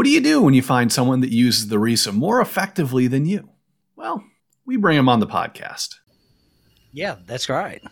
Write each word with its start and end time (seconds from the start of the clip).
What 0.00 0.06
do 0.06 0.12
you 0.12 0.22
do 0.22 0.40
when 0.40 0.54
you 0.54 0.62
find 0.62 0.90
someone 0.90 1.20
that 1.20 1.30
uses 1.30 1.68
the 1.68 1.76
RISA 1.76 2.14
more 2.14 2.40
effectively 2.40 3.06
than 3.06 3.26
you? 3.26 3.50
Well, 3.96 4.24
we 4.64 4.78
bring 4.78 4.96
them 4.96 5.10
on 5.10 5.20
the 5.20 5.26
podcast. 5.26 5.96
Yeah, 6.90 7.16
that's 7.26 7.50
right. 7.50 7.82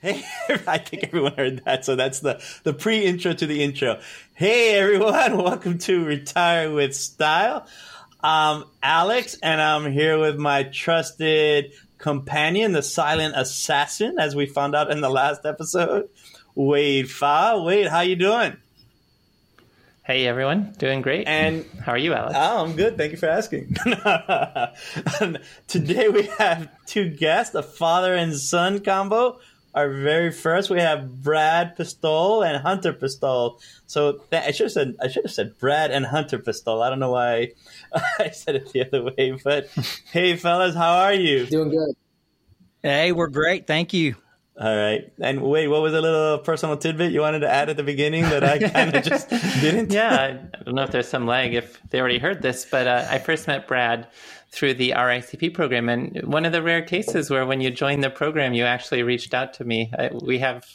Hey, 0.00 0.24
I 0.66 0.78
think 0.78 1.04
everyone 1.04 1.34
heard 1.34 1.62
that. 1.66 1.84
So 1.84 1.94
that's 1.94 2.18
the, 2.18 2.42
the 2.64 2.74
pre 2.74 3.04
intro 3.04 3.32
to 3.32 3.46
the 3.46 3.62
intro. 3.62 4.00
Hey, 4.34 4.74
everyone. 4.74 5.36
Welcome 5.44 5.78
to 5.78 6.04
Retire 6.04 6.72
with 6.72 6.96
Style. 6.96 7.64
I'm 8.20 8.64
Alex, 8.82 9.38
and 9.40 9.60
I'm 9.60 9.92
here 9.92 10.18
with 10.18 10.36
my 10.36 10.64
trusted 10.64 11.70
companion, 11.98 12.72
the 12.72 12.82
silent 12.82 13.36
assassin, 13.36 14.16
as 14.18 14.34
we 14.34 14.46
found 14.46 14.74
out 14.74 14.90
in 14.90 15.00
the 15.00 15.10
last 15.10 15.46
episode, 15.46 16.08
Wade 16.56 17.06
Pfau. 17.06 17.64
Wade, 17.64 17.86
how 17.86 18.00
you 18.00 18.16
doing? 18.16 18.56
Hey 20.10 20.26
everyone, 20.26 20.74
doing 20.76 21.02
great. 21.02 21.28
And 21.28 21.64
how 21.84 21.92
are 21.92 21.96
you, 21.96 22.14
Alex? 22.14 22.34
Oh, 22.36 22.64
I'm 22.64 22.74
good. 22.74 22.96
Thank 22.96 23.12
you 23.12 23.16
for 23.16 23.28
asking. 23.28 23.76
Today 25.68 26.08
we 26.08 26.24
have 26.36 26.68
two 26.84 27.10
guests, 27.10 27.54
a 27.54 27.62
father 27.62 28.16
and 28.16 28.34
son 28.34 28.80
combo. 28.80 29.38
Our 29.72 29.88
very 29.88 30.32
first, 30.32 30.68
we 30.68 30.80
have 30.80 31.22
Brad 31.22 31.76
Pistole 31.76 32.42
and 32.42 32.60
Hunter 32.60 32.92
Pistole. 32.92 33.60
So 33.86 34.14
th- 34.32 34.42
I 34.48 34.50
should 34.50 34.64
have 34.64 34.72
said 34.72 34.96
I 35.00 35.06
should 35.06 35.26
have 35.26 35.32
said 35.32 35.56
Brad 35.60 35.92
and 35.92 36.04
Hunter 36.04 36.40
Pistole. 36.40 36.82
I 36.82 36.90
don't 36.90 36.98
know 36.98 37.12
why 37.12 37.52
I 38.18 38.30
said 38.30 38.56
it 38.56 38.72
the 38.72 38.88
other 38.88 39.04
way, 39.04 39.38
but 39.44 39.68
hey, 40.10 40.34
fellas, 40.34 40.74
how 40.74 40.90
are 40.90 41.14
you? 41.14 41.46
Doing 41.46 41.70
good. 41.70 41.94
Hey, 42.82 43.12
we're 43.12 43.28
great. 43.28 43.68
Thank 43.68 43.92
you. 43.92 44.16
All 44.58 44.76
right. 44.76 45.10
And 45.20 45.42
wait, 45.42 45.68
what 45.68 45.80
was 45.80 45.94
a 45.94 46.00
little 46.00 46.38
personal 46.38 46.76
tidbit 46.76 47.12
you 47.12 47.20
wanted 47.20 47.40
to 47.40 47.50
add 47.50 47.70
at 47.70 47.76
the 47.76 47.82
beginning 47.82 48.24
that 48.24 48.44
I 48.44 48.58
kind 48.70 48.94
of 48.94 49.02
just 49.04 49.30
didn't? 49.30 49.92
yeah, 49.92 50.38
I 50.58 50.62
don't 50.64 50.74
know 50.74 50.82
if 50.82 50.90
there's 50.90 51.08
some 51.08 51.26
lag 51.26 51.54
if 51.54 51.80
they 51.90 52.00
already 52.00 52.18
heard 52.18 52.42
this, 52.42 52.66
but 52.70 52.86
uh, 52.86 53.06
I 53.08 53.18
first 53.18 53.46
met 53.46 53.66
Brad 53.66 54.06
through 54.50 54.74
the 54.74 54.90
RICP 54.90 55.54
program, 55.54 55.88
and 55.88 56.22
one 56.24 56.44
of 56.44 56.52
the 56.52 56.62
rare 56.62 56.82
cases 56.82 57.30
where 57.30 57.46
when 57.46 57.60
you 57.60 57.70
joined 57.70 58.02
the 58.02 58.10
program, 58.10 58.52
you 58.52 58.64
actually 58.64 59.02
reached 59.02 59.32
out 59.32 59.54
to 59.54 59.64
me. 59.64 59.92
I, 59.96 60.10
we 60.12 60.38
have. 60.40 60.66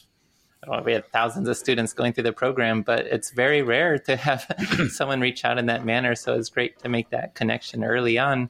Know, 0.68 0.82
we 0.84 0.94
have 0.94 1.06
thousands 1.08 1.48
of 1.48 1.58
students 1.58 1.94
going 1.94 2.14
through 2.14 2.24
the 2.24 2.34
program, 2.34 2.82
but 2.82 3.06
it's 3.06 3.32
very 3.32 3.62
rare 3.62 3.98
to 4.00 4.16
have 4.16 4.46
someone 4.90 5.22
reach 5.22 5.46
out 5.46 5.58
in 5.58 5.68
that 5.68 5.86
manner. 5.86 6.16
So 6.16 6.34
it's 6.34 6.50
great 6.50 6.80
to 6.80 6.90
make 6.90 7.10
that 7.10 7.36
connection 7.36 7.84
early 7.84 8.18
on 8.18 8.50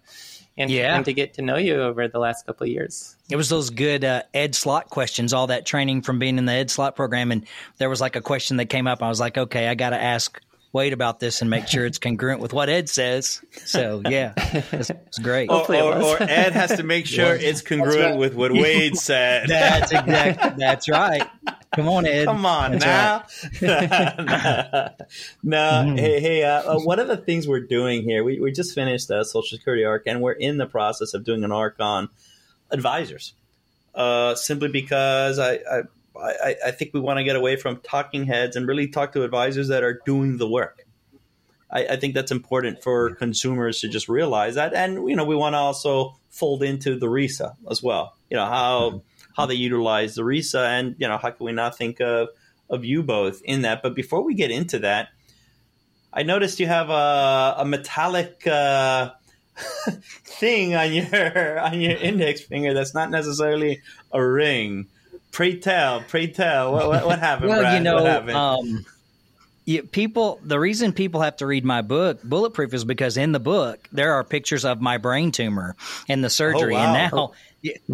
and, 0.57 0.71
yeah. 0.71 0.95
and 0.95 1.05
to 1.05 1.13
get 1.13 1.33
to 1.35 1.41
know 1.41 1.57
you 1.57 1.81
over 1.81 2.07
the 2.07 2.19
last 2.19 2.45
couple 2.45 2.65
of 2.65 2.71
years. 2.71 3.15
It 3.29 3.35
was 3.35 3.49
those 3.49 3.69
good 3.69 4.03
uh, 4.03 4.23
Ed 4.33 4.55
Slott 4.55 4.89
questions, 4.89 5.33
all 5.33 5.47
that 5.47 5.65
training 5.65 6.01
from 6.03 6.19
being 6.19 6.37
in 6.37 6.45
the 6.45 6.53
Ed 6.53 6.71
Slott 6.71 6.95
program. 6.95 7.31
And 7.31 7.45
there 7.77 7.89
was 7.89 7.99
like 8.01 8.15
a 8.15 8.21
question 8.21 8.57
that 8.57 8.65
came 8.65 8.87
up. 8.87 9.03
I 9.03 9.09
was 9.09 9.19
like, 9.19 9.37
okay, 9.37 9.67
I 9.67 9.75
got 9.75 9.89
to 9.89 10.01
ask 10.01 10.39
Wade 10.75 10.91
about 10.91 11.21
this 11.21 11.39
and 11.39 11.49
make 11.49 11.69
sure 11.69 11.85
it's 11.85 11.99
congruent 11.99 12.41
with 12.41 12.51
what 12.51 12.67
Ed 12.67 12.89
says. 12.89 13.41
So 13.63 14.01
yeah, 14.05 14.33
it's, 14.35 14.89
it's 14.89 15.19
great. 15.19 15.49
Or, 15.49 15.63
or, 15.73 15.95
or, 16.03 16.21
Ed 16.21 16.51
has 16.51 16.75
to 16.75 16.83
make 16.83 17.05
sure 17.05 17.33
it's 17.33 17.61
congruent 17.61 18.11
right. 18.11 18.17
with 18.17 18.35
what 18.35 18.51
Wade 18.51 18.97
said. 18.97 19.47
That's 19.47 19.93
exactly. 19.93 20.51
That's 20.57 20.89
right. 20.89 21.25
Come 21.73 21.87
on, 21.87 22.05
Ed. 22.05 22.25
Come 22.25 22.45
on 22.45 22.77
that's 22.77 22.85
now. 22.85 23.23
Right. 23.61 23.89
no, 25.43 25.57
mm. 25.57 25.97
hey, 25.97 26.19
hey. 26.19 26.43
Uh, 26.43 26.73
uh, 26.73 26.79
one 26.79 26.99
of 26.99 27.07
the 27.07 27.17
things 27.17 27.47
we're 27.47 27.61
doing 27.61 28.03
here, 28.03 28.25
we, 28.25 28.41
we 28.41 28.51
just 28.51 28.75
finished 28.75 29.09
a 29.09 29.23
Social 29.23 29.57
Security 29.57 29.85
arc, 29.85 30.03
and 30.07 30.21
we're 30.21 30.33
in 30.33 30.57
the 30.57 30.65
process 30.65 31.13
of 31.13 31.23
doing 31.23 31.45
an 31.45 31.53
arc 31.53 31.77
on 31.79 32.09
advisors. 32.69 33.33
Uh, 33.93 34.35
simply 34.35 34.67
because 34.67 35.39
I, 35.39 35.53
I 35.53 35.81
I, 36.17 36.55
I 36.67 36.71
think 36.71 36.93
we 36.93 36.99
want 36.99 37.17
to 37.17 37.23
get 37.23 37.35
away 37.35 37.55
from 37.55 37.77
talking 37.77 38.25
heads 38.25 38.55
and 38.55 38.67
really 38.67 38.87
talk 38.87 39.13
to 39.13 39.23
advisors 39.23 39.67
that 39.69 39.83
are 39.83 40.01
doing 40.05 40.37
the 40.37 40.47
work. 40.47 40.85
I, 41.71 41.85
I 41.85 41.95
think 41.97 42.13
that's 42.13 42.31
important 42.31 42.83
for 42.83 43.15
consumers 43.15 43.81
to 43.81 43.87
just 43.87 44.07
realize 44.07 44.55
that, 44.55 44.73
and 44.73 45.09
you 45.09 45.15
know, 45.15 45.25
we 45.25 45.35
want 45.35 45.53
to 45.53 45.57
also 45.57 46.17
fold 46.29 46.63
into 46.63 46.97
the 46.97 47.07
RISA 47.07 47.55
as 47.69 47.81
well. 47.81 48.15
You 48.29 48.37
know 48.37 48.45
how 48.45 49.03
how 49.35 49.45
they 49.45 49.55
utilize 49.55 50.15
the 50.15 50.23
RISA, 50.23 50.65
and 50.65 50.95
you 50.97 51.07
know 51.07 51.17
how 51.17 51.31
can 51.31 51.45
we 51.45 51.51
not 51.51 51.77
think 51.77 51.99
of 51.99 52.29
of 52.69 52.85
you 52.85 53.03
both 53.03 53.41
in 53.43 53.63
that? 53.63 53.81
But 53.83 53.95
before 53.95 54.23
we 54.23 54.35
get 54.35 54.51
into 54.51 54.79
that, 54.79 55.09
I 56.13 56.23
noticed 56.23 56.59
you 56.59 56.67
have 56.67 56.89
a, 56.89 57.55
a 57.59 57.65
metallic. 57.65 58.45
Uh, 58.47 59.11
thing 60.25 60.75
on 60.75 60.91
your 60.91 61.59
on 61.59 61.79
your 61.79 61.95
index 61.95 62.41
finger 62.41 62.73
that's 62.73 62.93
not 62.93 63.09
necessarily 63.09 63.81
a 64.11 64.21
ring. 64.21 64.87
Pray 65.35 65.57
tell, 65.57 66.01
pray 66.07 66.27
tell. 66.27 66.71
What, 66.71 66.87
what, 66.87 67.05
what 67.05 67.19
happened, 67.19 67.49
well, 67.49 67.59
Brad? 67.59 67.73
you 67.73 67.83
know, 67.83 68.33
um, 68.33 68.85
yeah, 69.65 69.81
people. 69.91 70.39
The 70.41 70.57
reason 70.57 70.93
people 70.93 71.19
have 71.19 71.35
to 71.37 71.45
read 71.45 71.65
my 71.65 71.81
book, 71.81 72.23
Bulletproof, 72.23 72.73
is 72.73 72.85
because 72.85 73.17
in 73.17 73.33
the 73.33 73.39
book 73.41 73.85
there 73.91 74.13
are 74.13 74.23
pictures 74.23 74.63
of 74.63 74.79
my 74.79 74.97
brain 74.97 75.33
tumor 75.33 75.75
and 76.07 76.23
the 76.23 76.29
surgery, 76.29 76.73
oh, 76.73 76.79
wow. 76.79 76.95
and 76.95 77.11
now. 77.11 77.31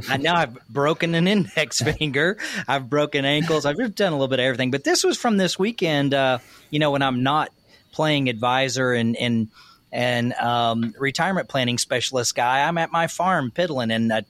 I 0.10 0.18
now 0.18 0.36
I've 0.36 0.56
broken 0.70 1.16
an 1.16 1.28
index 1.28 1.82
finger. 1.98 2.38
I've 2.68 2.92
broken 2.92 3.26
ankles. 3.26 3.66
I've 3.66 3.96
done 3.96 4.14
a 4.14 4.16
little 4.16 4.28
bit 4.28 4.38
of 4.38 4.44
everything. 4.44 4.70
But 4.70 4.84
this 4.84 5.04
was 5.04 5.18
from 5.18 5.38
this 5.38 5.58
weekend. 5.58 6.14
Uh, 6.14 6.38
you 6.70 6.78
know, 6.78 6.92
when 6.92 7.02
I'm 7.02 7.24
not 7.24 7.50
playing 7.92 8.30
advisor 8.30 8.94
and 8.94 9.18
and 9.18 9.48
and 9.92 10.34
um, 10.34 10.94
retirement 11.00 11.50
planning 11.50 11.80
specialist 11.80 12.36
guy, 12.36 12.68
I'm 12.68 12.78
at 12.78 12.92
my 12.92 13.08
farm 13.08 13.50
piddling, 13.50 13.90
and 13.90 14.12
uh, 14.12 14.22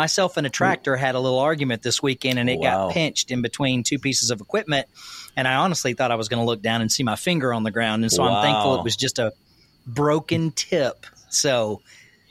myself 0.00 0.38
and 0.38 0.46
a 0.46 0.50
tractor 0.50 0.96
had 0.96 1.14
a 1.14 1.20
little 1.20 1.38
argument 1.38 1.82
this 1.82 2.02
weekend 2.02 2.38
and 2.38 2.48
it 2.48 2.58
wow. 2.58 2.86
got 2.86 2.94
pinched 2.94 3.30
in 3.30 3.42
between 3.42 3.82
two 3.82 3.98
pieces 3.98 4.30
of 4.30 4.40
equipment. 4.40 4.88
And 5.36 5.46
I 5.46 5.56
honestly 5.56 5.92
thought 5.92 6.10
I 6.10 6.14
was 6.14 6.30
going 6.30 6.40
to 6.40 6.46
look 6.46 6.62
down 6.62 6.80
and 6.80 6.90
see 6.90 7.02
my 7.02 7.16
finger 7.16 7.52
on 7.52 7.64
the 7.64 7.70
ground. 7.70 8.02
And 8.02 8.10
so 8.10 8.22
wow. 8.22 8.36
I'm 8.36 8.42
thankful 8.42 8.76
it 8.76 8.82
was 8.82 8.96
just 8.96 9.18
a 9.18 9.34
broken 9.86 10.52
tip. 10.52 11.04
So, 11.28 11.82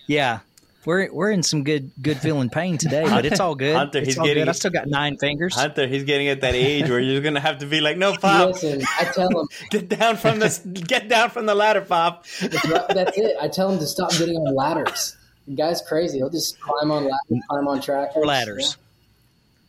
yeah, 0.08 0.40
we're 0.84 1.14
we're 1.14 1.30
in 1.30 1.44
some 1.44 1.64
good 1.64 1.92
good 2.02 2.18
feeling 2.18 2.50
pain 2.50 2.80
today, 2.80 3.04
but 3.04 3.24
it's 3.24 3.40
all 3.40 3.54
good. 3.54 3.76
Hunter, 3.76 4.00
it's 4.00 4.08
he's 4.08 4.16
getting. 4.16 4.46
Good. 4.46 4.50
I 4.50 4.54
still 4.54 4.72
got 4.72 4.88
nine 4.88 5.18
fingers. 5.18 5.54
Hunter, 5.54 5.86
he's 5.86 6.06
getting 6.06 6.28
at 6.30 6.42
that 6.42 6.56
age 6.56 6.90
where 6.90 7.00
you're 7.00 7.22
gonna 7.22 7.40
have 7.40 7.60
to 7.60 7.68
be 7.68 7.82
like, 7.82 7.98
no, 7.98 8.16
pop. 8.16 8.54
Listen, 8.54 8.82
I 9.00 9.04
tell 9.06 9.30
him 9.30 9.48
get 9.70 9.90
down 9.90 10.18
from 10.18 10.40
this, 10.40 10.58
get 10.58 11.08
down 11.08 11.30
from 11.30 11.46
the 11.46 11.54
ladder, 11.54 11.82
pop. 11.82 12.26
That's 12.42 13.16
it. 13.16 13.38
I 13.40 13.48
tell 13.48 13.70
him 13.70 13.78
to 13.78 13.86
stop 13.86 14.12
getting 14.14 14.38
on 14.38 14.56
ladders. 14.56 15.16
The 15.50 15.56
guy's 15.56 15.82
crazy. 15.82 16.20
He'll 16.20 16.30
just 16.30 16.60
climb 16.62 16.92
on 16.92 17.06
ladders, 17.06 17.44
climb 17.50 17.68
on 17.68 17.82
tractors. 17.82 18.24
Or 18.24 18.26
ladders. 18.26 18.78
Yeah. 18.78 18.86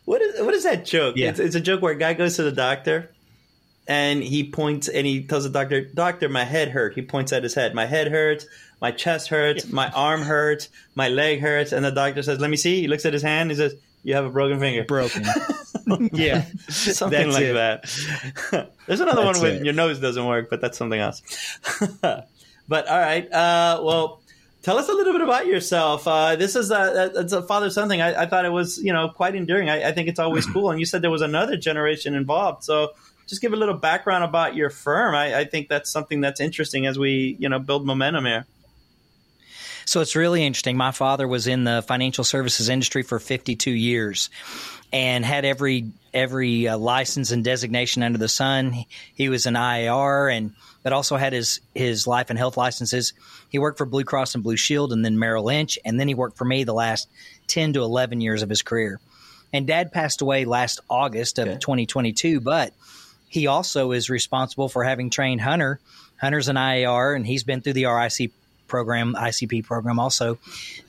What 0.04 0.20
is 0.20 0.40
what 0.42 0.54
is 0.54 0.64
that 0.64 0.84
joke? 0.84 1.16
Yeah. 1.16 1.30
It's, 1.30 1.38
it's 1.38 1.54
a 1.54 1.60
joke 1.60 1.80
where 1.82 1.92
a 1.92 1.96
guy 1.96 2.12
goes 2.14 2.36
to 2.36 2.42
the 2.42 2.52
doctor 2.52 3.10
and 3.88 4.22
he 4.22 4.50
points 4.50 4.88
and 4.88 5.06
he 5.06 5.24
tells 5.24 5.44
the 5.44 5.50
doctor, 5.50 5.80
"Doctor, 5.80 6.28
my 6.28 6.44
head 6.44 6.68
hurt." 6.68 6.94
He 6.94 7.02
points 7.02 7.32
at 7.32 7.42
his 7.42 7.54
head. 7.54 7.74
My 7.74 7.86
head 7.86 8.08
hurts. 8.08 8.46
My 8.80 8.92
chest 8.92 9.28
hurts. 9.28 9.68
My 9.68 9.90
arm 9.90 10.22
hurts. 10.22 10.68
My 10.94 11.08
leg 11.08 11.40
hurts. 11.40 11.72
And 11.72 11.84
the 11.84 11.90
doctor 11.90 12.22
says, 12.22 12.40
"Let 12.40 12.50
me 12.50 12.56
see." 12.56 12.82
He 12.82 12.88
looks 12.88 13.06
at 13.06 13.12
his 13.12 13.22
hand. 13.22 13.50
He 13.50 13.56
says, 13.56 13.74
"You 14.02 14.14
have 14.14 14.26
a 14.26 14.30
broken 14.30 14.60
finger." 14.60 14.84
Broken. 14.84 15.24
yeah, 16.12 16.44
something 16.68 17.30
that's 17.30 17.34
like 17.34 17.44
it. 17.44 17.54
that. 17.54 18.70
There's 18.86 19.00
another 19.00 19.24
that's 19.24 19.40
one 19.40 19.54
with 19.54 19.64
your 19.64 19.74
nose 19.74 19.98
doesn't 19.98 20.24
work, 20.24 20.50
but 20.50 20.60
that's 20.60 20.78
something 20.78 21.00
else. 21.00 21.22
but 22.00 22.88
all 22.88 23.00
right. 23.00 23.30
Uh, 23.32 23.80
well, 23.82 24.19
Tell 24.62 24.78
us 24.78 24.88
a 24.90 24.92
little 24.92 25.14
bit 25.14 25.22
about 25.22 25.46
yourself. 25.46 26.06
Uh, 26.06 26.36
this 26.36 26.54
is 26.54 26.70
a, 26.70 27.12
it's 27.14 27.32
a 27.32 27.42
father 27.42 27.70
son 27.70 27.88
thing. 27.88 28.02
I, 28.02 28.22
I, 28.22 28.26
thought 28.26 28.44
it 28.44 28.52
was 28.52 28.78
you 28.78 28.92
know 28.92 29.08
quite 29.08 29.34
enduring. 29.34 29.70
I, 29.70 29.88
I, 29.88 29.92
think 29.92 30.08
it's 30.08 30.18
always 30.18 30.44
cool. 30.52 30.70
And 30.70 30.78
you 30.78 30.84
said 30.84 31.00
there 31.00 31.10
was 31.10 31.22
another 31.22 31.56
generation 31.56 32.14
involved. 32.14 32.64
So 32.64 32.90
just 33.26 33.40
give 33.40 33.54
a 33.54 33.56
little 33.56 33.74
background 33.74 34.22
about 34.22 34.54
your 34.54 34.68
firm. 34.68 35.14
I, 35.14 35.38
I 35.38 35.44
think 35.44 35.68
that's 35.68 35.90
something 35.90 36.20
that's 36.20 36.40
interesting 36.40 36.86
as 36.86 36.98
we 36.98 37.36
you 37.38 37.48
know 37.48 37.58
build 37.58 37.86
momentum 37.86 38.26
here. 38.26 38.46
So 39.86 40.02
it's 40.02 40.14
really 40.14 40.44
interesting. 40.44 40.76
My 40.76 40.92
father 40.92 41.26
was 41.26 41.46
in 41.46 41.64
the 41.64 41.82
financial 41.82 42.22
services 42.22 42.68
industry 42.68 43.02
for 43.02 43.18
52 43.18 43.70
years 43.70 44.30
and 44.92 45.24
had 45.24 45.44
every 45.44 45.90
every 46.12 46.68
uh, 46.68 46.76
license 46.76 47.30
and 47.30 47.42
designation 47.42 48.02
under 48.02 48.18
the 48.18 48.28
sun. 48.28 48.72
He, 48.72 48.88
he 49.14 49.28
was 49.30 49.46
an 49.46 49.54
IAR 49.54 50.36
and 50.36 50.52
but 50.82 50.92
also 50.92 51.16
had 51.16 51.32
his 51.32 51.60
his 51.74 52.06
life 52.06 52.30
and 52.30 52.38
health 52.38 52.56
licenses. 52.56 53.12
He 53.48 53.58
worked 53.58 53.78
for 53.78 53.86
Blue 53.86 54.04
Cross 54.04 54.34
and 54.34 54.44
Blue 54.44 54.56
Shield 54.56 54.92
and 54.92 55.04
then 55.04 55.18
Merrill 55.18 55.44
Lynch 55.44 55.78
and 55.84 55.98
then 55.98 56.08
he 56.08 56.14
worked 56.14 56.38
for 56.38 56.44
me 56.44 56.64
the 56.64 56.74
last 56.74 57.08
10 57.48 57.74
to 57.74 57.82
11 57.82 58.20
years 58.20 58.42
of 58.42 58.48
his 58.48 58.62
career. 58.62 59.00
And 59.52 59.66
dad 59.66 59.92
passed 59.92 60.20
away 60.20 60.44
last 60.44 60.80
August 60.88 61.38
of 61.38 61.48
okay. 61.48 61.58
2022, 61.58 62.40
but 62.40 62.72
he 63.28 63.46
also 63.46 63.92
is 63.92 64.10
responsible 64.10 64.68
for 64.68 64.84
having 64.84 65.10
trained 65.10 65.40
Hunter. 65.40 65.80
Hunter's 66.20 66.48
an 66.48 66.56
IAR 66.56 67.16
and 67.16 67.26
he's 67.26 67.44
been 67.44 67.60
through 67.60 67.72
the 67.74 67.86
RIC 67.86 68.30
program, 68.68 69.14
ICP 69.14 69.64
program 69.64 69.98
also. 69.98 70.38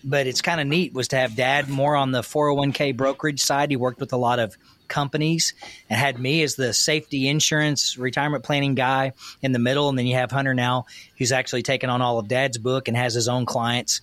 But 0.03 0.27
it's 0.27 0.41
kind 0.41 0.61
of 0.61 0.67
neat 0.67 0.93
was 0.93 1.09
to 1.09 1.17
have 1.17 1.35
dad 1.35 1.67
more 1.67 1.95
on 1.95 2.11
the 2.11 2.21
401k 2.21 2.95
brokerage 2.95 3.41
side. 3.41 3.71
He 3.71 3.75
worked 3.75 3.99
with 3.99 4.13
a 4.13 4.17
lot 4.17 4.39
of 4.39 4.55
companies 4.91 5.55
and 5.89 5.97
had 5.97 6.19
me 6.19 6.43
as 6.43 6.55
the 6.55 6.73
safety 6.73 7.27
insurance 7.27 7.97
retirement 7.97 8.43
planning 8.43 8.75
guy 8.75 9.13
in 9.41 9.53
the 9.53 9.59
middle. 9.59 9.89
And 9.89 9.97
then 9.97 10.05
you 10.05 10.15
have 10.17 10.29
Hunter 10.29 10.53
now, 10.53 10.85
who's 11.17 11.31
actually 11.31 11.63
taken 11.63 11.89
on 11.89 12.01
all 12.03 12.19
of 12.19 12.27
dad's 12.27 12.59
book 12.59 12.88
and 12.88 12.95
has 12.95 13.15
his 13.15 13.27
own 13.27 13.47
clients 13.47 14.01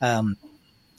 um, 0.00 0.36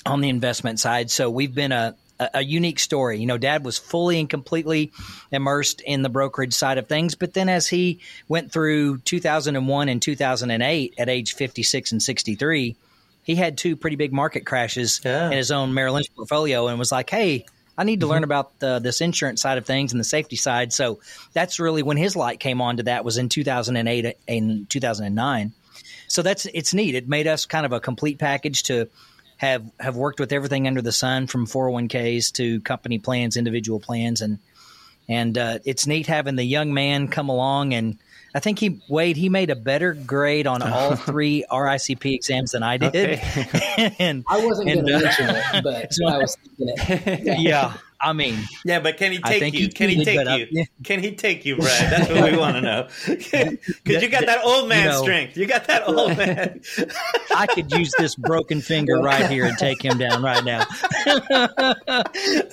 on 0.06 0.22
the 0.22 0.30
investment 0.30 0.80
side. 0.80 1.12
So 1.12 1.30
we've 1.30 1.54
been 1.54 1.74
a, 1.74 1.96
a, 2.34 2.44
unique 2.44 2.80
story. 2.80 3.20
You 3.20 3.26
know, 3.26 3.38
dad 3.38 3.66
was 3.66 3.78
fully 3.78 4.20
and 4.20 4.30
completely 4.30 4.92
immersed 5.32 5.82
in 5.82 6.04
the 6.04 6.10
brokerage 6.10 6.54
side 6.54 6.78
of 6.78 6.88
things. 6.88 7.16
But 7.16 7.34
then 7.34 7.50
as 7.50 7.68
he 7.68 8.00
went 8.28 8.52
through 8.52 9.00
2001 9.00 9.90
and 9.90 10.02
2008 10.02 10.94
at 10.98 11.10
age 11.10 11.34
56 11.34 11.92
and 11.92 12.02
63, 12.02 12.76
he 13.24 13.36
had 13.36 13.58
two 13.58 13.76
pretty 13.76 13.96
big 13.96 14.14
market 14.14 14.46
crashes 14.46 15.02
yeah. 15.04 15.28
in 15.28 15.38
his 15.38 15.52
own 15.52 15.74
Merrill 15.74 15.96
Lynch 15.96 16.14
portfolio 16.16 16.68
and 16.68 16.80
was 16.80 16.92
like, 16.92 17.10
hey, 17.10 17.46
I 17.78 17.84
need 17.84 18.00
to 18.00 18.06
mm-hmm. 18.06 18.14
learn 18.14 18.24
about 18.24 18.60
the, 18.60 18.80
this 18.80 19.02
insurance 19.02 19.42
side 19.42 19.58
of 19.58 19.66
things 19.66 19.92
and 19.92 20.00
the 20.00 20.06
safety 20.06 20.36
side. 20.36 20.74
So 20.74 21.00
that's 21.34 21.60
really 21.60 21.84
when 21.84 21.98
his 21.98 22.16
light 22.16 22.40
came 22.40 22.62
on 22.62 22.78
to 22.78 22.84
that 22.84 23.06
was 23.06 23.18
in 23.18 23.30
2008 23.30 24.18
and 24.28 24.70
2009. 24.70 25.54
So 26.08 26.22
that's 26.22 26.46
it's 26.46 26.74
neat. 26.74 26.96
It 26.96 27.08
made 27.08 27.28
us 27.28 27.46
kind 27.46 27.66
of 27.66 27.72
a 27.72 27.80
complete 27.80 28.20
package 28.20 28.64
to 28.64 28.90
have 29.38 29.64
have 29.80 29.96
worked 29.96 30.20
with 30.20 30.34
everything 30.34 30.68
under 30.68 30.82
the 30.82 30.92
sun 30.92 31.26
from 31.26 31.48
401ks 31.48 32.34
to 32.34 32.60
company 32.62 33.00
plans, 33.00 33.38
individual 33.38 33.80
plans, 33.80 34.22
and 34.22 34.40
and 35.08 35.38
uh, 35.38 35.60
it's 35.66 35.88
neat 35.88 36.08
having 36.08 36.36
the 36.36 36.44
young 36.44 36.74
man 36.74 37.08
come 37.08 37.30
along 37.30 37.74
and 37.74 37.98
I 38.34 38.40
think 38.40 38.60
he 38.60 38.82
Wade 38.88 39.18
he 39.18 39.30
made 39.30 39.50
a 39.50 39.56
better 39.56 39.94
grade 39.94 40.48
on 40.48 40.62
all 40.62 40.96
three 41.08 41.46
RICP 41.52 42.14
exams 42.14 42.52
than 42.52 42.64
I 42.64 42.78
did. 42.78 42.96
Okay. 42.96 43.96
and 44.00 44.24
I 44.30 44.46
wasn't 44.46 44.68
going 44.68 44.86
to 44.86 44.96
uh, 44.96 45.00
mention 45.00 45.30
it, 45.30 45.64
but 45.64 45.94
so 45.94 46.08
I 46.08 46.18
was 46.18 46.36
thinking 46.36 46.76
it. 46.78 47.40
yeah. 47.40 47.74
I 48.04 48.14
mean, 48.14 48.40
yeah, 48.66 48.80
but 48.80 48.98
can 48.98 49.12
he 49.12 49.20
take 49.20 49.54
you? 49.54 49.60
He 49.62 49.68
can 49.70 49.90
he 49.90 50.04
take 50.04 50.28
you? 50.28 50.48
yeah. 50.52 50.64
Can 50.84 51.04
he 51.04 51.16
take 51.16 51.46
you, 51.46 51.58
Brad? 51.58 51.92
That's 51.92 52.10
what 52.10 52.32
we 52.32 52.38
want 52.38 52.56
to 52.56 52.62
know. 52.62 52.88
Because 53.84 54.04
you 54.04 54.10
got 54.10 54.26
that 54.26 54.44
old 54.44 54.68
man 54.70 54.86
you 54.86 54.90
know, 54.92 55.02
strength. 55.02 55.38
You 55.38 55.46
got 55.46 55.66
that 55.66 55.88
old 55.88 56.18
man. 56.18 56.62
I 57.36 57.48
could 57.48 57.72
use 57.72 57.94
this 57.98 58.16
broken 58.16 58.62
finger 58.62 58.98
right 59.00 59.30
here 59.30 59.46
and 59.46 59.58
take 59.58 59.84
him 59.84 59.98
down 59.98 60.24
right 60.24 60.44
now. 60.44 60.66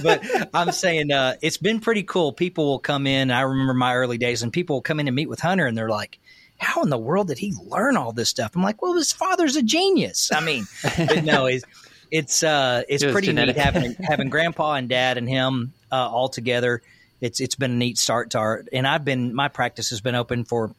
but 0.02 0.50
I'm 0.54 0.72
saying 0.72 1.12
uh, 1.12 1.36
it's 1.42 1.56
been 1.56 1.80
pretty 1.80 2.02
cool. 2.02 2.32
People 2.32 2.66
will 2.66 2.78
come 2.78 3.06
in. 3.06 3.30
I 3.30 3.42
remember 3.42 3.74
my 3.74 3.94
early 3.94 4.18
days, 4.18 4.42
and 4.42 4.52
people 4.52 4.76
will 4.76 4.82
come 4.82 5.00
in 5.00 5.08
and 5.08 5.16
meet 5.16 5.28
with 5.28 5.40
Hunter, 5.40 5.66
and 5.66 5.76
they're 5.76 5.90
like, 5.90 6.18
how 6.58 6.82
in 6.82 6.90
the 6.90 6.98
world 6.98 7.28
did 7.28 7.38
he 7.38 7.54
learn 7.66 7.96
all 7.96 8.12
this 8.12 8.28
stuff? 8.28 8.54
I'm 8.54 8.62
like, 8.62 8.82
well, 8.82 8.94
his 8.94 9.12
father's 9.12 9.56
a 9.56 9.62
genius. 9.62 10.30
I 10.32 10.40
mean, 10.40 10.66
but 10.96 11.24
no, 11.24 11.46
he's 11.46 11.64
it's 12.10 12.42
uh, 12.42 12.82
it's 12.88 13.02
it 13.02 13.12
pretty 13.12 13.28
genetic. 13.28 13.56
neat 13.56 13.62
having 13.62 13.94
having 14.02 14.28
grandpa 14.28 14.74
and 14.74 14.88
dad 14.88 15.18
and 15.18 15.28
him 15.28 15.72
uh, 15.90 16.08
all 16.08 16.28
together. 16.28 16.82
It's 17.20 17.40
it's 17.40 17.54
been 17.54 17.72
a 17.72 17.76
neat 17.76 17.98
start 17.98 18.30
to 18.30 18.38
our 18.38 18.64
and 18.72 18.86
I've 18.86 19.04
been 19.04 19.34
my 19.34 19.48
practice 19.48 19.90
has 19.90 20.00
been 20.00 20.14
open 20.14 20.44
for 20.44 20.72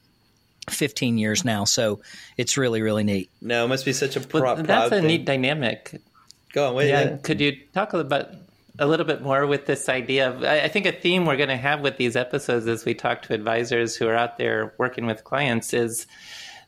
15 0.69 1.17
years 1.17 1.43
now, 1.43 1.65
so 1.65 2.01
it's 2.37 2.57
really 2.57 2.81
really 2.81 3.03
neat. 3.03 3.29
No, 3.41 3.65
it 3.65 3.67
must 3.67 3.85
be 3.85 3.93
such 3.93 4.15
a 4.15 4.21
pro- 4.21 4.41
well, 4.41 4.55
that's 4.55 4.87
a 4.87 4.89
thing. 4.89 5.07
neat 5.07 5.25
dynamic. 5.25 5.99
Go 6.53 6.69
on, 6.69 6.75
wait. 6.75 6.89
Yeah, 6.89 7.17
could 7.17 7.41
you 7.41 7.57
talk 7.73 7.93
about 7.93 8.29
a 8.79 8.87
little 8.87 9.05
bit 9.05 9.21
more 9.21 9.45
with 9.45 9.65
this 9.65 9.89
idea 9.89 10.29
of 10.29 10.43
I, 10.43 10.61
I 10.61 10.67
think 10.69 10.85
a 10.85 10.91
theme 10.91 11.25
we're 11.25 11.37
going 11.37 11.49
to 11.49 11.57
have 11.57 11.81
with 11.81 11.97
these 11.97 12.15
episodes 12.15 12.65
as 12.67 12.85
we 12.85 12.93
talk 12.93 13.21
to 13.23 13.33
advisors 13.33 13.95
who 13.95 14.07
are 14.07 14.15
out 14.15 14.37
there 14.37 14.73
working 14.77 15.05
with 15.05 15.23
clients 15.23 15.73
is 15.73 16.07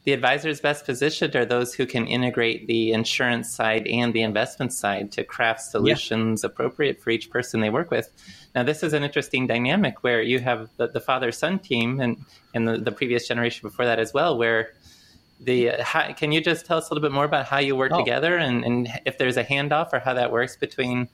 the 0.03 0.13
advisors 0.13 0.59
best 0.59 0.85
positioned 0.85 1.35
are 1.35 1.45
those 1.45 1.73
who 1.75 1.85
can 1.85 2.07
integrate 2.07 2.65
the 2.67 2.91
insurance 2.91 3.53
side 3.53 3.85
and 3.87 4.13
the 4.13 4.23
investment 4.23 4.73
side 4.73 5.11
to 5.11 5.23
craft 5.23 5.61
solutions 5.61 6.41
yeah. 6.43 6.47
appropriate 6.47 6.99
for 6.99 7.11
each 7.11 7.29
person 7.29 7.61
they 7.61 7.69
work 7.69 7.91
with. 7.91 8.09
Now, 8.55 8.63
this 8.63 8.81
is 8.81 8.93
an 8.93 9.03
interesting 9.03 9.45
dynamic 9.45 10.03
where 10.03 10.21
you 10.21 10.39
have 10.39 10.69
the, 10.77 10.87
the 10.87 10.99
father 10.99 11.31
son 11.31 11.59
team 11.59 11.99
and, 11.99 12.17
and 12.53 12.67
the, 12.67 12.77
the 12.77 12.91
previous 12.91 13.27
generation 13.27 13.67
before 13.67 13.85
that 13.85 13.99
as 13.99 14.13
well, 14.13 14.37
where 14.37 14.73
the 15.39 15.69
uh, 15.69 15.83
how, 15.83 16.11
can 16.13 16.31
you 16.31 16.41
just 16.41 16.65
tell 16.65 16.77
us 16.77 16.89
a 16.89 16.93
little 16.93 17.07
bit 17.07 17.13
more 17.13 17.25
about 17.25 17.45
how 17.45 17.59
you 17.59 17.75
work 17.75 17.91
oh. 17.93 17.99
together 17.99 18.37
and, 18.37 18.63
and 18.63 18.89
if 19.05 19.17
there's 19.17 19.37
a 19.37 19.43
handoff 19.43 19.93
or 19.93 19.99
how 19.99 20.13
that 20.13 20.31
works 20.31 20.55
between 20.55 21.07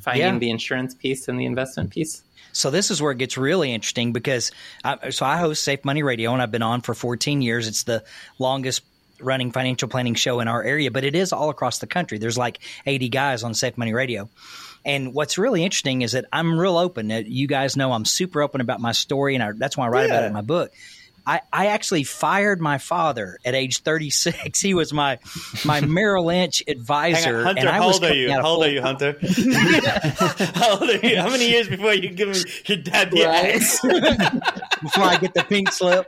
finding 0.00 0.34
yeah. 0.34 0.38
the 0.38 0.50
insurance 0.50 0.94
piece 0.94 1.28
and 1.28 1.38
the 1.38 1.44
investment 1.44 1.90
piece? 1.90 2.22
So 2.52 2.70
this 2.70 2.90
is 2.90 3.00
where 3.00 3.12
it 3.12 3.18
gets 3.18 3.36
really 3.36 3.72
interesting 3.72 4.12
because 4.12 4.52
I, 4.84 5.10
so 5.10 5.26
I 5.26 5.38
host 5.38 5.62
Safe 5.62 5.84
Money 5.84 6.02
Radio 6.02 6.32
and 6.32 6.42
I've 6.42 6.50
been 6.50 6.62
on 6.62 6.80
for 6.80 6.94
14 6.94 7.42
years. 7.42 7.66
It's 7.68 7.84
the 7.84 8.04
longest 8.38 8.82
running 9.20 9.52
financial 9.52 9.88
planning 9.88 10.14
show 10.14 10.40
in 10.40 10.48
our 10.48 10.62
area, 10.62 10.90
but 10.90 11.04
it 11.04 11.14
is 11.14 11.32
all 11.32 11.50
across 11.50 11.78
the 11.78 11.86
country. 11.86 12.18
There's 12.18 12.38
like 12.38 12.58
80 12.86 13.08
guys 13.08 13.42
on 13.42 13.54
Safe 13.54 13.76
Money 13.78 13.92
Radio. 13.92 14.28
And 14.84 15.14
what's 15.14 15.38
really 15.38 15.64
interesting 15.64 16.02
is 16.02 16.12
that 16.12 16.24
I'm 16.32 16.58
real 16.58 16.76
open. 16.76 17.10
Uh, 17.10 17.22
you 17.24 17.46
guys 17.46 17.76
know 17.76 17.92
I'm 17.92 18.04
super 18.04 18.42
open 18.42 18.60
about 18.60 18.80
my 18.80 18.92
story, 18.92 19.34
and 19.34 19.42
I, 19.42 19.52
that's 19.52 19.76
why 19.76 19.86
I 19.86 19.88
write 19.88 20.08
yeah. 20.08 20.14
about 20.14 20.24
it 20.24 20.26
in 20.28 20.32
my 20.32 20.40
book. 20.40 20.72
I, 21.26 21.40
I 21.52 21.66
actually 21.66 22.04
fired 22.04 22.60
my 22.60 22.78
father 22.78 23.38
at 23.44 23.54
age 23.54 23.80
36. 23.80 24.60
He 24.60 24.74
was 24.74 24.92
my 24.92 25.18
my 25.64 25.80
Merrill 25.86 26.26
Lynch 26.26 26.62
advisor. 26.66 27.44
Hunter, 27.44 27.60
and 27.60 27.68
I 27.68 27.78
how 27.78 27.92
old 27.92 28.04
are 28.04 28.14
you? 28.14 28.30
How 28.30 28.42
old 28.42 28.64
are 28.64 28.70
you, 28.70 28.82
Hunter? 28.82 29.16
how 30.54 30.78
old 30.78 30.90
are 30.90 31.06
you? 31.06 31.16
How 31.16 31.30
many 31.30 31.50
years 31.50 31.68
before 31.68 31.94
you 31.94 32.10
give 32.10 32.28
me 32.28 32.42
your 32.66 32.78
dad 32.78 33.10
the 33.10 33.24
right. 33.24 33.52
before 34.82 35.04
I 35.04 35.16
get 35.18 35.34
the 35.34 35.44
pink 35.44 35.70
slip? 35.70 36.06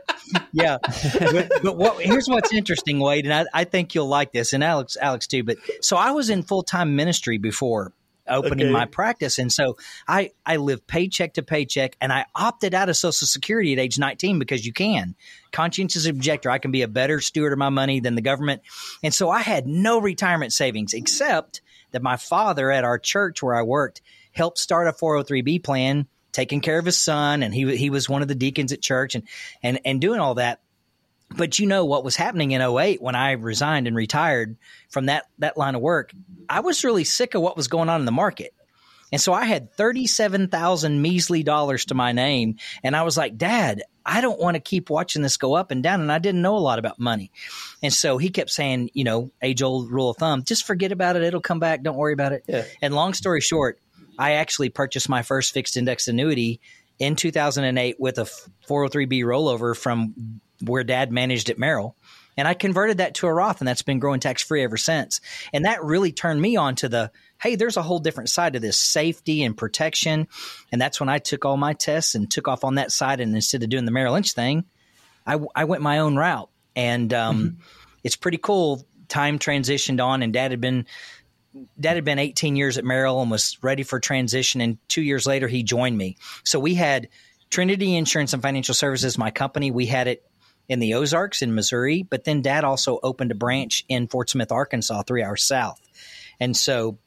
Yeah. 0.51 0.77
But, 0.81 1.51
but 1.63 1.77
what, 1.77 2.01
here's 2.01 2.27
what's 2.27 2.51
interesting, 2.51 2.99
Wade, 2.99 3.25
and 3.25 3.33
I, 3.33 3.61
I 3.61 3.63
think 3.63 3.95
you'll 3.95 4.07
like 4.07 4.31
this, 4.33 4.53
and 4.53 4.63
Alex, 4.63 4.97
Alex 4.99 5.27
too. 5.27 5.43
But 5.43 5.57
so 5.81 5.97
I 5.97 6.11
was 6.11 6.29
in 6.29 6.43
full 6.43 6.63
time 6.63 6.95
ministry 6.95 7.37
before 7.37 7.93
opening 8.27 8.67
okay. 8.67 8.73
my 8.73 8.85
practice. 8.85 9.37
And 9.37 9.51
so 9.51 9.77
I, 10.07 10.31
I 10.45 10.57
live 10.57 10.85
paycheck 10.87 11.35
to 11.35 11.43
paycheck 11.43 11.95
and 12.01 12.11
I 12.11 12.25
opted 12.35 12.73
out 12.73 12.89
of 12.89 12.97
Social 12.97 13.27
Security 13.27 13.73
at 13.73 13.79
age 13.79 13.99
19 13.99 14.39
because 14.39 14.65
you 14.65 14.73
can. 14.73 15.15
Conscientious 15.51 16.05
objector, 16.05 16.49
I 16.49 16.57
can 16.57 16.71
be 16.71 16.81
a 16.81 16.87
better 16.87 17.21
steward 17.21 17.53
of 17.53 17.59
my 17.59 17.69
money 17.69 17.99
than 17.99 18.15
the 18.15 18.21
government. 18.21 18.61
And 19.03 19.13
so 19.13 19.29
I 19.29 19.41
had 19.41 19.67
no 19.67 19.99
retirement 19.99 20.53
savings 20.53 20.93
except 20.93 21.61
that 21.91 22.01
my 22.01 22.17
father 22.17 22.71
at 22.71 22.83
our 22.83 22.99
church 22.99 23.41
where 23.41 23.55
I 23.55 23.61
worked 23.61 24.01
helped 24.31 24.57
start 24.57 24.87
a 24.87 24.91
403B 24.91 25.63
plan 25.63 26.07
taking 26.31 26.59
care 26.59 26.77
of 26.77 26.85
his 26.85 26.97
son 26.97 27.43
and 27.43 27.53
he 27.53 27.77
he 27.77 27.89
was 27.89 28.09
one 28.09 28.21
of 28.21 28.27
the 28.27 28.35
deacons 28.35 28.73
at 28.73 28.81
church 28.81 29.15
and 29.15 29.23
and 29.63 29.79
and 29.85 30.01
doing 30.01 30.19
all 30.19 30.35
that 30.35 30.59
but 31.29 31.59
you 31.59 31.65
know 31.65 31.85
what 31.85 32.03
was 32.03 32.15
happening 32.15 32.51
in 32.51 32.61
08 32.61 33.01
when 33.01 33.15
I 33.15 33.31
resigned 33.31 33.87
and 33.87 33.95
retired 33.95 34.57
from 34.89 35.07
that 35.07 35.25
that 35.39 35.57
line 35.57 35.75
of 35.75 35.81
work, 35.81 36.11
I 36.49 36.59
was 36.61 36.83
really 36.83 37.03
sick 37.03 37.33
of 37.35 37.41
what 37.41 37.57
was 37.57 37.67
going 37.67 37.89
on 37.89 38.01
in 38.01 38.05
the 38.05 38.11
market. 38.11 38.53
And 39.11 39.21
so 39.21 39.33
I 39.33 39.45
had 39.45 39.71
37,000 39.73 41.01
measly 41.01 41.43
dollars 41.43 41.85
to 41.85 41.93
my 41.93 42.11
name 42.11 42.55
and 42.83 42.95
I 42.95 43.03
was 43.03 43.17
like, 43.17 43.37
"Dad, 43.37 43.83
I 44.05 44.19
don't 44.21 44.39
want 44.39 44.55
to 44.55 44.59
keep 44.59 44.89
watching 44.89 45.21
this 45.21 45.37
go 45.37 45.53
up 45.53 45.71
and 45.71 45.81
down 45.83 46.01
and 46.01 46.11
I 46.11 46.19
didn't 46.19 46.41
know 46.41 46.57
a 46.57 46.59
lot 46.59 46.79
about 46.79 46.99
money." 46.99 47.31
And 47.81 47.93
so 47.93 48.17
he 48.17 48.29
kept 48.29 48.49
saying, 48.49 48.89
you 48.93 49.03
know, 49.03 49.31
age 49.41 49.61
old 49.61 49.91
rule 49.91 50.09
of 50.09 50.17
thumb, 50.17 50.43
just 50.43 50.65
forget 50.65 50.91
about 50.91 51.15
it, 51.15 51.23
it'll 51.23 51.41
come 51.41 51.59
back, 51.59 51.83
don't 51.83 51.97
worry 51.97 52.13
about 52.13 52.33
it. 52.33 52.43
Yeah. 52.47 52.65
And 52.81 52.93
long 52.95 53.13
story 53.13 53.41
short, 53.41 53.79
I 54.17 54.33
actually 54.33 54.69
purchased 54.69 55.09
my 55.09 55.21
first 55.21 55.53
fixed 55.53 55.77
index 55.77 56.07
annuity 56.07 56.59
in 56.99 57.15
2008 57.15 57.97
with 57.99 58.17
a 58.17 58.23
403b 58.67 59.21
rollover 59.23 59.75
from 59.75 60.41
where 60.61 60.83
dad 60.83 61.11
managed 61.11 61.49
at 61.49 61.59
Merrill. 61.59 61.95
And 62.37 62.47
I 62.47 62.53
converted 62.53 62.97
that 62.97 63.15
to 63.15 63.27
a 63.27 63.33
Roth, 63.33 63.61
and 63.61 63.67
that's 63.67 63.81
been 63.81 63.99
growing 63.99 64.19
tax 64.19 64.43
free 64.43 64.63
ever 64.63 64.77
since. 64.77 65.21
And 65.53 65.65
that 65.65 65.83
really 65.83 66.11
turned 66.11 66.41
me 66.41 66.57
on 66.57 66.75
to 66.75 66.89
the 66.89 67.11
hey, 67.41 67.55
there's 67.55 67.77
a 67.77 67.81
whole 67.81 67.99
different 67.99 68.29
side 68.29 68.53
to 68.53 68.59
this 68.59 68.79
safety 68.79 69.43
and 69.43 69.57
protection. 69.57 70.27
And 70.71 70.81
that's 70.81 70.99
when 70.99 71.09
I 71.09 71.19
took 71.19 71.45
all 71.45 71.57
my 71.57 71.73
tests 71.73 72.15
and 72.15 72.31
took 72.31 72.47
off 72.47 72.63
on 72.63 72.75
that 72.75 72.91
side. 72.91 73.19
And 73.19 73.35
instead 73.35 73.61
of 73.61 73.69
doing 73.69 73.85
the 73.85 73.91
Merrill 73.91 74.13
Lynch 74.13 74.31
thing, 74.31 74.65
I, 75.27 75.37
I 75.53 75.65
went 75.65 75.81
my 75.81 75.99
own 75.99 76.15
route. 76.15 76.49
And 76.75 77.13
um, 77.13 77.37
mm-hmm. 77.37 77.61
it's 78.03 78.15
pretty 78.15 78.37
cool. 78.37 78.85
Time 79.07 79.37
transitioned 79.37 80.03
on, 80.03 80.23
and 80.23 80.33
dad 80.33 80.51
had 80.51 80.61
been. 80.61 80.85
Dad 81.79 81.95
had 81.95 82.03
been 82.03 82.19
18 82.19 82.57
years 82.57 82.77
at 82.77 82.83
Merrill 82.83 83.21
and 83.21 83.31
was 83.31 83.57
ready 83.61 83.83
for 83.83 83.97
transition. 83.97 84.59
And 84.59 84.77
two 84.89 85.01
years 85.01 85.25
later, 85.25 85.47
he 85.47 85.63
joined 85.63 85.97
me. 85.97 86.17
So 86.43 86.59
we 86.59 86.73
had 86.73 87.07
Trinity 87.49 87.95
Insurance 87.95 88.33
and 88.33 88.41
Financial 88.41 88.75
Services, 88.75 89.17
my 89.17 89.31
company, 89.31 89.71
we 89.71 89.85
had 89.85 90.09
it 90.09 90.25
in 90.67 90.79
the 90.79 90.95
Ozarks 90.95 91.41
in 91.41 91.53
Missouri, 91.55 92.03
but 92.03 92.23
then 92.23 92.41
dad 92.41 92.63
also 92.63 92.99
opened 93.03 93.31
a 93.31 93.35
branch 93.35 93.83
in 93.87 94.07
Fort 94.07 94.29
Smith, 94.29 94.51
Arkansas, 94.51 95.03
three 95.03 95.23
hours 95.23 95.43
south. 95.43 95.79
And 96.39 96.55
so 96.57 96.97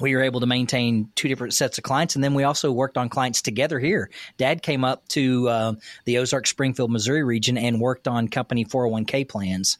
we 0.00 0.14
were 0.16 0.22
able 0.22 0.40
to 0.40 0.46
maintain 0.46 1.08
two 1.14 1.28
different 1.28 1.54
sets 1.54 1.78
of 1.78 1.84
clients. 1.84 2.14
And 2.16 2.24
then 2.24 2.34
we 2.34 2.42
also 2.44 2.72
worked 2.72 2.98
on 2.98 3.08
clients 3.08 3.40
together 3.42 3.78
here. 3.78 4.10
Dad 4.36 4.62
came 4.62 4.84
up 4.84 5.06
to 5.08 5.48
uh, 5.48 5.72
the 6.04 6.18
Ozark 6.18 6.46
Springfield, 6.46 6.90
Missouri 6.90 7.22
region 7.22 7.56
and 7.56 7.80
worked 7.80 8.08
on 8.08 8.28
company 8.28 8.64
401k 8.64 9.28
plans. 9.28 9.78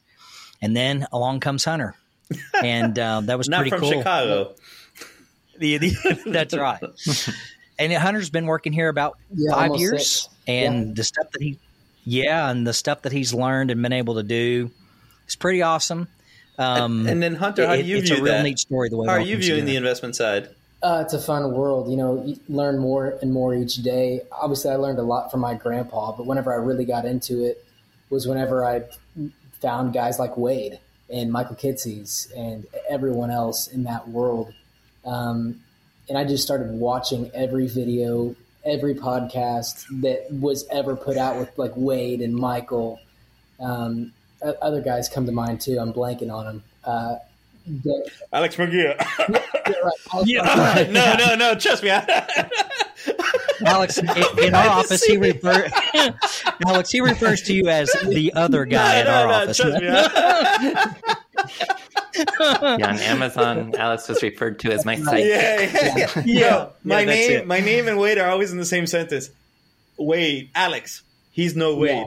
And 0.61 0.77
then 0.77 1.07
along 1.13 1.41
comes 1.41 1.65
Hunter. 1.65 1.95
And 2.65 2.99
uh, 2.99 3.21
that 3.23 3.37
was 3.37 3.49
Not 3.49 3.59
pretty 3.59 3.71
from 3.71 3.81
cool. 3.81 3.91
Chicago. 3.93 4.55
The- 5.59 5.79
the- 5.79 6.23
that's 6.27 6.55
right. 6.57 6.81
And 7.79 7.93
Hunter's 7.93 8.31
been 8.31 8.47
working 8.47 8.73
here 8.73 8.89
about 8.89 9.19
Yeah, 9.35 9.53
five 9.55 9.75
years. 9.77 10.23
six. 10.23 10.29
And 10.47 10.89
Yeah. 10.89 10.93
the 10.95 11.05
stuff 11.05 11.27
that 11.33 11.43
he, 11.43 11.59
yeah, 12.05 12.51
and 12.51 12.67
the 12.67 12.73
stuff 12.73 13.03
that 13.03 13.13
he's 13.13 13.33
learned 13.35 13.71
and 13.71 13.81
been 13.83 13.93
able 13.93 14.15
to 14.17 14.23
do 14.23 14.71
is 15.29 15.37
pretty 15.37 15.63
awesome. 15.63 16.09
Um, 16.59 17.07
And 17.07 17.23
then 17.23 17.35
Hunter, 17.35 17.67
how 17.67 17.75
do 17.75 17.81
it- 17.81 17.87
you 17.87 17.97
it's 17.99 18.09
view 18.11 18.19
a 18.19 18.23
real 18.23 18.33
that? 18.35 18.43
neat 18.43 18.59
story. 18.59 18.89
The 18.89 18.97
way 18.97 19.07
How 19.07 19.15
are 19.15 19.21
you 19.21 19.37
viewing 19.37 19.65
the 19.65 19.77
investment 19.77 20.17
side? 20.17 20.49
Uh, 20.83 21.03
it's 21.05 21.15
a 21.15 21.21
fun 21.21 21.53
world. 21.53 21.89
You 21.91 21.97
know, 21.97 22.23
you 22.25 22.37
learn 22.49 22.79
more 22.79 23.17
and 23.23 23.33
more 23.33 23.55
each 23.55 23.77
day. 23.77 24.23
Obviously, 24.33 24.71
I 24.71 24.77
learned 24.77 24.99
a 24.99 25.03
lot 25.05 25.31
from 25.31 25.41
my 25.41 25.55
grandpa, 25.55 26.13
but 26.17 26.27
whenever 26.27 26.53
I 26.53 26.57
really 26.57 26.85
got 26.85 27.05
into 27.05 27.45
it 27.45 27.65
was 28.11 28.27
whenever 28.27 28.65
I 28.65 28.83
found 29.61 29.93
guys 29.95 30.19
like 30.19 30.37
Wade 30.37 30.81
and 31.09 31.31
Michael 31.31 31.55
Kitces 31.57 32.29
and 32.37 32.67
everyone 32.89 33.31
else 33.31 33.69
in 33.69 33.85
that 33.85 34.09
world. 34.09 34.53
Um, 35.05 35.61
and 36.09 36.19
I 36.19 36.25
just 36.25 36.43
started 36.43 36.73
watching 36.73 37.31
every 37.33 37.69
video, 37.69 38.35
every 38.65 38.95
podcast 38.95 39.85
that 40.03 40.27
was 40.31 40.67
ever 40.71 40.97
put 40.97 41.17
out 41.17 41.37
with 41.39 41.57
like 41.59 41.73
Wade 41.77 42.21
and 42.21 42.35
Michael. 42.35 43.01
Um, 43.61 44.13
other 44.61 44.81
guys 44.81 45.09
come 45.09 45.27
to 45.27 45.33
mind 45.33 45.61
too. 45.61 45.79
I'm 45.79 45.93
blanking 45.93 46.33
on 46.33 46.45
them. 46.47 46.63
Uh, 46.85 47.17
but- 47.67 48.09
Alex 48.33 48.57
McGee. 48.57 48.97
yeah, 50.25 50.87
no, 50.91 51.15
no, 51.17 51.35
no. 51.35 51.55
Trust 51.55 51.83
me. 51.83 51.91
Alex, 53.65 53.99
in, 53.99 54.09
in 54.43 54.55
our 54.55 54.69
office, 54.69 55.05
he 55.05 55.17
refer, 55.17 55.69
Alex, 56.67 56.91
he 56.91 57.01
refers 57.01 57.43
to 57.43 57.55
you 57.55 57.69
as 57.69 57.89
the 58.09 58.33
other 58.35 58.65
guy 58.65 59.01
in 59.01 59.07
our 59.07 59.29
office. 59.29 59.61
Trust 62.15 62.63
me. 62.63 62.69
Yeah, 62.79 62.89
on 62.91 62.99
Amazon, 63.01 63.75
Alex 63.77 64.09
was 64.09 64.23
referred 64.23 64.59
to 64.61 64.73
as 64.73 64.85
my 64.85 64.95
yeah, 64.95 65.05
sidekick. 65.05 65.73
yeah, 65.73 65.97
yeah. 65.97 66.23
Yeah. 66.25 66.51
Yo, 66.51 66.73
my 66.85 67.01
Yeah, 67.01 67.07
name, 67.07 67.31
it. 67.33 67.47
my 67.47 67.61
name, 67.61 67.89
and 67.89 67.99
Wade 67.99 68.19
are 68.19 68.31
always 68.31 68.53
in 68.53 68.59
the 68.59 68.65
same 68.65 68.87
sentence. 68.87 69.31
Wade, 69.99 70.51
Alex. 70.55 71.03
He's 71.31 71.57
no 71.57 71.77
Wade. 71.77 72.07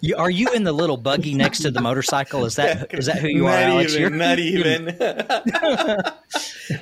You, 0.00 0.16
are 0.16 0.30
you 0.30 0.48
in 0.52 0.64
the 0.64 0.72
little 0.72 0.96
buggy 0.96 1.34
next 1.34 1.60
to 1.60 1.70
the 1.70 1.80
motorcycle? 1.80 2.44
Is 2.44 2.56
that 2.56 2.92
is 2.98 3.06
that 3.06 3.18
who 3.18 3.28
you 3.28 3.44
not 3.44 3.54
are, 3.54 3.56
Alex? 3.70 3.94
Even, 3.94 4.12
You're- 4.12 4.18
not 4.18 4.38
even. 4.40 4.84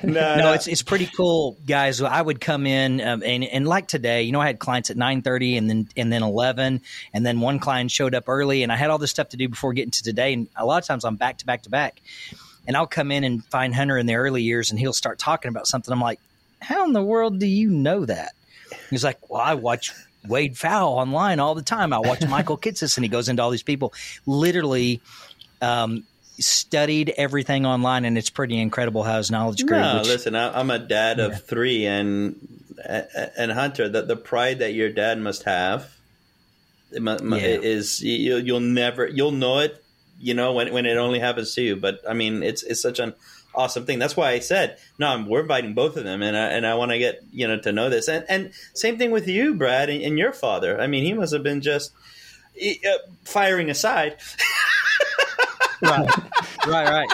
no, 0.13 0.35
no, 0.37 0.53
it's 0.53 0.67
it's 0.67 0.81
pretty 0.81 1.05
cool, 1.05 1.57
guys. 1.65 2.01
I 2.01 2.21
would 2.21 2.41
come 2.41 2.65
in 2.67 3.01
um, 3.01 3.23
and 3.23 3.43
and 3.43 3.67
like 3.67 3.87
today, 3.87 4.23
you 4.23 4.31
know, 4.31 4.41
I 4.41 4.47
had 4.47 4.59
clients 4.59 4.89
at 4.89 4.97
nine 4.97 5.21
thirty 5.21 5.57
and 5.57 5.69
then 5.69 5.87
and 5.95 6.11
then 6.11 6.23
eleven, 6.23 6.81
and 7.13 7.25
then 7.25 7.39
one 7.39 7.59
client 7.59 7.91
showed 7.91 8.13
up 8.15 8.25
early, 8.27 8.63
and 8.63 8.71
I 8.71 8.75
had 8.75 8.89
all 8.89 8.97
this 8.97 9.11
stuff 9.11 9.29
to 9.29 9.37
do 9.37 9.47
before 9.47 9.73
getting 9.73 9.91
to 9.91 10.03
today. 10.03 10.33
And 10.33 10.47
a 10.55 10.65
lot 10.65 10.81
of 10.81 10.87
times 10.87 11.05
I'm 11.05 11.15
back 11.15 11.37
to 11.39 11.45
back 11.45 11.63
to 11.63 11.69
back, 11.69 12.01
and 12.67 12.75
I'll 12.75 12.87
come 12.87 13.11
in 13.11 13.23
and 13.23 13.43
find 13.45 13.73
Hunter 13.73 13.97
in 13.97 14.05
the 14.07 14.15
early 14.15 14.41
years, 14.43 14.71
and 14.71 14.79
he'll 14.79 14.93
start 14.93 15.19
talking 15.19 15.49
about 15.49 15.67
something. 15.67 15.91
I'm 15.91 16.01
like, 16.01 16.19
how 16.61 16.83
in 16.85 16.93
the 16.93 17.03
world 17.03 17.39
do 17.39 17.47
you 17.47 17.69
know 17.69 18.05
that? 18.05 18.33
He's 18.89 19.03
like, 19.03 19.29
well, 19.29 19.41
I 19.41 19.53
watch. 19.53 19.93
Wade 20.27 20.55
Pfau 20.55 20.87
online 20.87 21.39
all 21.39 21.55
the 21.55 21.61
time. 21.61 21.93
I 21.93 21.99
watch 21.99 22.25
Michael 22.27 22.57
Kitces, 22.57 22.97
and 22.97 23.03
he 23.05 23.09
goes 23.09 23.29
into 23.29 23.41
all 23.41 23.49
these 23.51 23.63
people. 23.63 23.93
Literally, 24.25 25.01
um, 25.61 26.03
studied 26.39 27.13
everything 27.17 27.65
online, 27.65 28.03
and 28.05 28.17
it's 28.17 28.29
pretty 28.29 28.59
incredible 28.59 29.03
how 29.03 29.17
his 29.17 29.31
knowledge 29.31 29.65
grew. 29.65 29.79
No, 29.79 29.99
which- 29.99 30.07
listen, 30.07 30.35
I, 30.35 30.59
I'm 30.59 30.69
a 30.69 30.79
dad 30.79 31.19
of 31.19 31.43
three, 31.43 31.85
and 31.85 32.35
and 33.37 33.51
Hunter, 33.51 33.87
the 33.89 34.01
the 34.01 34.15
pride 34.17 34.59
that 34.59 34.73
your 34.73 34.89
dad 34.89 35.17
must 35.19 35.43
have 35.43 35.91
it 36.91 37.01
mu- 37.01 37.17
mu- 37.19 37.37
Yeah. 37.37 37.43
is 37.61 38.01
you, 38.01 38.37
you'll 38.37 38.59
never 38.59 39.07
you'll 39.07 39.31
know 39.31 39.59
it, 39.59 39.83
you 40.19 40.33
know, 40.33 40.53
when 40.53 40.71
when 40.73 40.85
it 40.85 40.97
only 40.97 41.19
happens 41.19 41.53
to 41.55 41.61
you. 41.61 41.75
But 41.77 42.01
I 42.07 42.13
mean, 42.13 42.43
it's 42.43 42.63
it's 42.63 42.81
such 42.81 42.99
an 42.99 43.13
awesome 43.55 43.85
thing. 43.85 43.99
That's 43.99 44.17
why 44.17 44.31
I 44.31 44.39
said 44.39 44.77
no. 44.99 45.07
I'm, 45.07 45.27
we're 45.27 45.41
inviting 45.41 45.73
both 45.73 45.97
of 45.97 46.03
them, 46.03 46.21
and 46.21 46.35
I, 46.35 46.47
and 46.47 46.67
I 46.67 46.75
want 46.75 46.91
to 46.91 46.99
get 46.99 47.21
you 47.31 47.47
know 47.47 47.59
to 47.59 47.71
know 47.71 47.89
this. 47.89 48.07
And 48.07 48.25
and 48.29 48.51
same 48.73 48.97
thing 48.97 49.11
with 49.11 49.27
you, 49.27 49.55
Brad, 49.55 49.89
and, 49.89 50.01
and 50.01 50.17
your 50.17 50.33
father. 50.33 50.79
I 50.79 50.87
mean, 50.87 51.03
he 51.03 51.13
must 51.13 51.33
have 51.33 51.43
been 51.43 51.61
just 51.61 51.93
uh, 52.61 52.97
firing 53.23 53.69
aside. 53.69 54.17
right, 55.81 56.09
right, 56.67 56.89
right. 56.89 57.07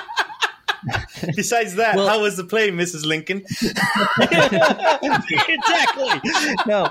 Besides 1.36 1.76
that, 1.76 1.96
Well- 1.96 2.08
how 2.08 2.22
was 2.22 2.38
the 2.38 2.44
play, 2.44 2.72
Mrs. 2.72 3.06
Lincoln? 3.06 3.46
exactly. 4.22 6.08
No. 6.66 6.90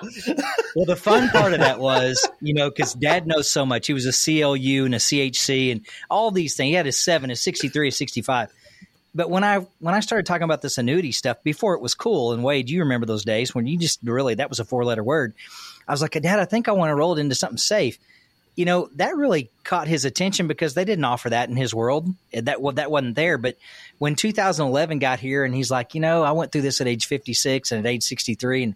Well, 0.77 0.85
the 0.85 0.97
fun 0.97 1.29
part 1.31 1.53
of 1.53 1.59
that 1.61 1.81
was, 1.81 2.29
you 2.41 2.55
know, 2.55 2.71
because 2.71 2.95
Dad 2.95 3.27
knows 3.27 3.51
so 3.51 3.67
much. 3.67 3.89
He 3.89 3.93
was 3.93 4.07
a 4.07 4.13
CLU 4.13 4.85
and 4.85 4.95
a 4.95 4.99
CHC 4.99 5.73
and 5.73 5.85
all 6.09 6.31
these 6.31 6.55
things. 6.55 6.69
He 6.69 6.75
had 6.75 6.87
his 6.87 6.97
seven, 6.97 7.31
his 7.31 7.41
sixty-three, 7.41 7.89
his 7.89 7.97
sixty-five. 7.97 8.53
But 9.15 9.31
when 9.31 9.43
I 9.43 9.67
when 9.81 9.95
I 9.95 10.01
started 10.01 10.27
talking 10.27 10.45
about 10.45 10.63
this 10.63 10.79
annuity 10.79 11.13
stuff 11.13 11.43
before 11.43 11.75
it 11.75 11.81
was 11.81 11.95
cool, 11.95 12.33
and 12.33 12.45
Wade, 12.45 12.71
you 12.71 12.81
remember 12.81 13.07
those 13.07 13.25
days 13.25 13.55
when 13.55 13.67
you 13.67 13.79
just 13.79 14.01
really 14.05 14.35
that 14.35 14.49
was 14.49 14.61
a 14.61 14.65
four-letter 14.65 15.03
word. 15.03 15.35
I 15.89 15.93
was 15.93 16.03
like, 16.03 16.13
Dad, 16.13 16.39
I 16.39 16.45
think 16.45 16.69
I 16.69 16.73
want 16.73 16.91
to 16.91 16.95
roll 16.95 17.17
it 17.17 17.21
into 17.21 17.35
something 17.35 17.59
safe. 17.59 17.99
You 18.55 18.65
know, 18.65 18.91
that 18.97 19.17
really 19.17 19.51
caught 19.65 19.89
his 19.89 20.05
attention 20.05 20.47
because 20.47 20.75
they 20.75 20.85
didn't 20.85 21.05
offer 21.05 21.31
that 21.31 21.49
in 21.49 21.57
his 21.57 21.75
world. 21.75 22.09
That 22.33 22.61
well, 22.61 22.75
that 22.75 22.91
wasn't 22.91 23.17
there. 23.17 23.39
But 23.39 23.57
when 23.99 24.15
2011 24.15 24.99
got 24.99 25.19
here, 25.19 25.45
and 25.45 25.55
he's 25.55 25.71
like, 25.71 25.95
you 25.95 26.01
know, 26.01 26.23
I 26.23 26.33
went 26.33 26.53
through 26.53 26.63
this 26.63 26.81
at 26.81 26.87
age 26.87 27.07
56 27.07 27.73
and 27.73 27.85
at 27.85 27.91
age 27.91 28.05
63, 28.05 28.63
and 28.63 28.75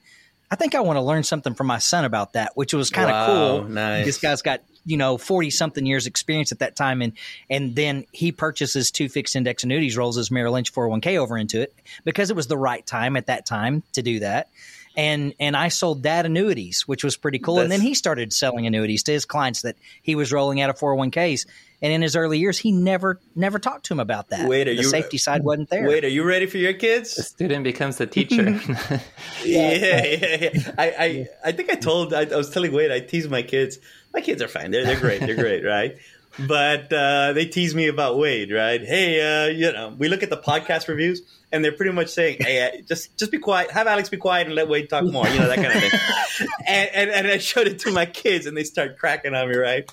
I 0.55 0.57
think 0.57 0.77
I 0.77 0.81
want 0.83 0.99
to 0.99 1.01
learn 1.01 1.25
something 1.25 1.53
from 1.53 1.67
my 1.67 1.79
son 1.79 2.05
about 2.05 2.35
that, 2.35 2.53
which 2.55 2.73
was 2.73 2.89
kind 2.89 3.11
of 3.11 3.15
Wow, 3.17 3.27
cool. 3.27 3.69
nice. 3.71 4.05
This 4.05 4.19
guy's 4.19 4.41
got 4.41 4.61
you 4.85 4.97
know 4.97 5.19
40 5.19 5.51
something 5.51 5.85
years 5.85 6.07
experience 6.07 6.53
at 6.53 6.61
that 6.61 6.77
time, 6.77 7.03
and 7.03 7.13
and 7.51 7.75
then 7.75 8.05
he 8.13 8.31
purchases 8.31 8.93
two 8.93 9.09
fixed 9.09 9.35
index 9.35 9.65
annuities, 9.65 9.97
rolls 9.97 10.17
his 10.17 10.31
Merrill 10.31 10.53
Lynch 10.53 10.73
401k 10.73 11.17
over 11.19 11.37
into 11.37 11.61
it 11.61 11.75
because 12.05 12.31
it 12.31 12.37
was 12.37 12.47
the 12.47 12.57
right 12.57 12.87
time 12.87 13.17
at 13.17 13.27
that 13.27 13.47
time 13.47 13.83
to 13.95 14.03
do 14.03 14.21
that. 14.21 14.49
And 14.97 15.35
and 15.41 15.57
I 15.57 15.69
sold 15.69 16.03
dad 16.03 16.25
annuities, 16.25 16.83
which 16.87 17.03
was 17.03 17.17
pretty 17.17 17.39
cool. 17.41 17.59
and 17.59 17.71
then 17.71 17.81
he 17.81 17.95
started 17.95 18.33
selling 18.33 18.67
annuities 18.67 19.03
to 19.05 19.13
his 19.13 19.25
clients 19.25 19.63
that 19.63 19.77
he 20.03 20.15
was 20.15 20.33
rolling 20.33 20.61
out 20.61 20.71
of 20.71 20.79
401ks. 20.79 21.47
And 21.83 21.93
in 21.93 22.01
his 22.01 22.17
early 22.17 22.39
years, 22.39 22.57
he 22.59 22.71
never 22.73 23.21
never 23.35 23.59
talked 23.59 23.87
to 23.87 23.95
him 23.95 24.01
about 24.01 24.29
that. 24.31 24.49
Wait, 24.49 24.69
are 24.69 24.75
the 24.75 24.83
you- 24.83 24.89
safety 24.89 25.19
side 25.19 25.43
wasn't 25.43 25.69
there. 25.69 25.87
Wait, 25.87 26.05
are 26.05 26.09
you 26.09 26.23
ready 26.23 26.47
for 26.47 26.59
your 26.59 26.73
kids? 26.75 27.17
The 27.17 27.25
student 27.25 27.65
becomes 27.65 27.97
the 27.99 28.07
teacher. 28.07 28.59
Yeah, 29.45 29.73
yeah, 29.73 30.37
yeah. 30.53 30.73
I, 30.79 30.87
I, 30.99 31.27
I 31.47 31.53
think 31.53 31.71
I 31.71 31.75
told, 31.75 32.15
I, 32.15 32.23
I 32.23 32.37
was 32.37 32.49
telling 32.51 32.73
Wade, 32.73 32.91
I 32.91 33.01
tease 33.01 33.29
my 33.29 33.43
kids. 33.43 33.79
My 34.15 34.21
kids 34.21 34.41
are 34.41 34.49
fine. 34.49 34.71
They're, 34.71 34.85
they're 34.87 34.99
great. 35.01 35.21
They're 35.21 35.35
great, 35.35 35.65
right? 35.65 35.99
But 36.39 36.93
uh, 36.93 37.33
they 37.33 37.47
tease 37.47 37.75
me 37.75 37.87
about 37.87 38.19
Wade, 38.19 38.51
right? 38.53 38.81
Hey, 38.81 39.21
uh, 39.21 39.49
you 39.51 39.73
know, 39.73 39.95
we 39.97 40.09
look 40.09 40.23
at 40.23 40.31
the 40.31 40.37
podcast 40.37 40.89
reviews, 40.89 41.23
and 41.53 41.65
they're 41.65 41.73
pretty 41.73 41.93
much 41.93 42.09
saying, 42.09 42.39
"Hey, 42.41 42.61
uh, 42.67 42.83
just 42.89 43.17
just 43.17 43.31
be 43.31 43.39
quiet. 43.39 43.71
Have 43.71 43.87
Alex 43.87 44.09
be 44.09 44.17
quiet 44.17 44.47
and 44.47 44.57
let 44.57 44.69
Wade 44.69 44.91
talk 44.91 45.05
more." 45.05 45.29
You 45.29 45.39
know 45.39 45.49
that 45.49 45.57
kind 45.57 45.69
of 45.69 45.81
thing. 45.81 46.49
and, 46.67 46.91
and 46.93 47.11
and 47.11 47.27
I 47.29 47.39
showed 47.39 47.69
it 47.69 47.79
to 47.81 47.93
my 47.93 48.07
kids, 48.07 48.47
and 48.47 48.57
they 48.57 48.65
start 48.65 48.99
cracking 48.99 49.35
on 49.35 49.49
me, 49.49 49.57
right? 49.57 49.85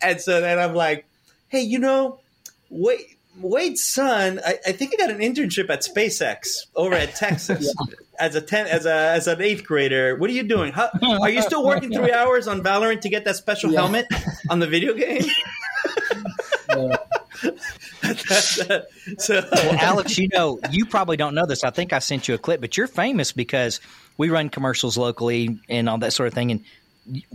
And 0.00 0.18
so 0.20 0.40
then 0.40 0.58
I'm 0.58 0.74
like, 0.74 1.04
"Hey, 1.48 1.60
you 1.62 1.78
know, 1.78 2.20
Wade." 2.70 3.00
Wade's 3.40 3.82
son, 3.82 4.40
I, 4.44 4.58
I 4.66 4.72
think 4.72 4.90
he 4.90 4.98
got 4.98 5.08
an 5.08 5.20
internship 5.20 5.70
at 5.70 5.80
SpaceX 5.80 6.66
over 6.76 6.94
at 6.94 7.14
Texas 7.14 7.74
as 8.20 8.34
a 8.34 8.42
ten 8.42 8.66
as 8.66 8.84
a 8.84 8.92
as 8.92 9.26
an 9.26 9.40
eighth 9.40 9.64
grader. 9.64 10.16
What 10.16 10.28
are 10.28 10.34
you 10.34 10.42
doing? 10.42 10.70
How, 10.70 10.90
are 11.02 11.30
you 11.30 11.40
still 11.40 11.64
working 11.64 11.90
three 11.94 12.12
hours 12.12 12.46
on 12.46 12.60
Valorant 12.62 13.00
to 13.00 13.08
get 13.08 13.24
that 13.24 13.36
special 13.36 13.72
Yeah. 13.72 13.80
helmet 13.80 14.06
on 14.50 14.58
the 14.58 14.66
video 14.66 14.92
game? 14.92 15.22
So 19.18 19.42
Well, 19.52 19.76
Alex, 19.80 20.18
you 20.18 20.28
know, 20.28 20.58
you 20.70 20.86
probably 20.86 21.16
don't 21.16 21.34
know 21.34 21.46
this. 21.46 21.64
I 21.64 21.70
think 21.70 21.92
I 21.92 21.98
sent 21.98 22.28
you 22.28 22.34
a 22.34 22.38
clip, 22.38 22.60
but 22.60 22.76
you're 22.76 22.86
famous 22.86 23.32
because 23.32 23.80
we 24.18 24.28
run 24.28 24.48
commercials 24.48 24.96
locally 24.96 25.58
and 25.68 25.88
all 25.88 25.98
that 25.98 26.12
sort 26.12 26.26
of 26.26 26.34
thing. 26.34 26.50
And 26.50 26.64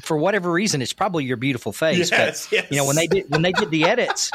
for 0.01 0.17
whatever 0.17 0.51
reason, 0.51 0.81
it's 0.81 0.93
probably 0.93 1.25
your 1.25 1.37
beautiful 1.37 1.71
face. 1.71 2.11
Yes, 2.11 2.47
but 2.47 2.51
yes. 2.51 2.67
you 2.69 2.77
know, 2.77 2.85
when 2.85 2.95
they 2.95 3.07
did 3.07 3.29
when 3.29 3.41
they 3.41 3.51
did 3.51 3.71
the 3.71 3.85
edits, 3.85 4.31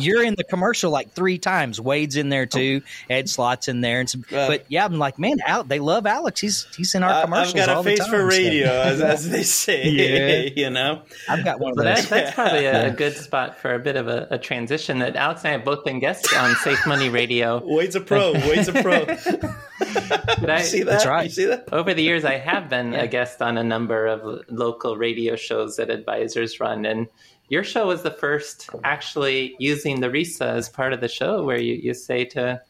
you're 0.00 0.22
in 0.22 0.34
the 0.36 0.44
commercial 0.44 0.90
like 0.90 1.12
three 1.12 1.38
times. 1.38 1.80
Wade's 1.80 2.16
in 2.16 2.28
there 2.28 2.46
too. 2.46 2.82
Ed 3.08 3.28
Slott's 3.28 3.68
in 3.68 3.80
there, 3.80 4.00
and 4.00 4.10
some, 4.10 4.24
uh, 4.30 4.48
but 4.48 4.64
yeah, 4.68 4.84
I'm 4.84 4.98
like, 4.98 5.18
man, 5.18 5.38
Al, 5.46 5.64
they 5.64 5.78
love 5.78 6.06
Alex. 6.06 6.40
He's 6.40 6.66
he's 6.76 6.94
in 6.94 7.02
our 7.02 7.24
commercials. 7.24 7.54
I've 7.54 7.66
got 7.66 7.80
a 7.80 7.82
face 7.82 7.98
time, 8.00 8.10
for 8.10 8.26
radio, 8.26 8.66
so. 8.66 8.82
as, 8.82 9.00
as, 9.00 9.30
they 9.30 9.42
say. 9.44 9.88
yeah. 9.88 10.50
you 10.56 10.70
know, 10.70 11.02
I've 11.28 11.44
got 11.44 11.60
one 11.60 11.72
of 11.72 11.76
those. 11.76 12.08
That, 12.08 12.08
that's 12.08 12.34
probably 12.34 12.66
a, 12.66 12.90
good 12.90 13.16
spot 13.16 13.58
for 13.58 13.74
a 13.74 13.78
bit 13.78 13.96
of 13.96 14.08
a, 14.08 14.28
a, 14.30 14.38
transition. 14.38 14.98
That 14.98 15.16
Alex 15.16 15.42
and 15.42 15.48
I 15.48 15.52
have 15.52 15.64
both 15.64 15.84
been 15.84 16.00
guests 16.00 16.32
on 16.34 16.54
Safe 16.56 16.86
Money 16.86 17.08
Radio. 17.08 17.62
Wade's 17.64 17.96
a 17.96 18.00
pro. 18.00 18.32
Wade's 18.32 18.68
a 18.68 18.72
pro. 18.72 19.06
I, 19.80 20.62
see 20.62 20.82
that? 20.82 20.86
That's 20.86 21.06
right. 21.06 21.24
You 21.24 21.30
see 21.30 21.46
that? 21.46 21.72
Over 21.72 21.94
the 21.94 22.02
years, 22.02 22.24
I 22.24 22.38
have 22.38 22.68
been 22.68 22.92
yeah. 22.92 23.02
a 23.02 23.08
guest 23.08 23.42
on 23.42 23.58
a 23.58 23.64
number 23.64 24.06
of 24.06 24.42
local 24.48 24.96
radio 24.96 25.36
shows 25.36 25.76
that 25.76 25.90
advisors 25.90 26.60
run, 26.60 26.84
and 26.84 27.08
your 27.48 27.64
show 27.64 27.86
was 27.86 28.02
the 28.02 28.10
first 28.10 28.70
actually 28.82 29.54
using 29.58 30.00
the 30.00 30.10
RISA 30.10 30.46
as 30.46 30.68
part 30.68 30.92
of 30.92 31.00
the 31.00 31.08
show, 31.08 31.44
where 31.44 31.60
you, 31.60 31.74
you 31.74 31.94
say 31.94 32.24
to, 32.26 32.62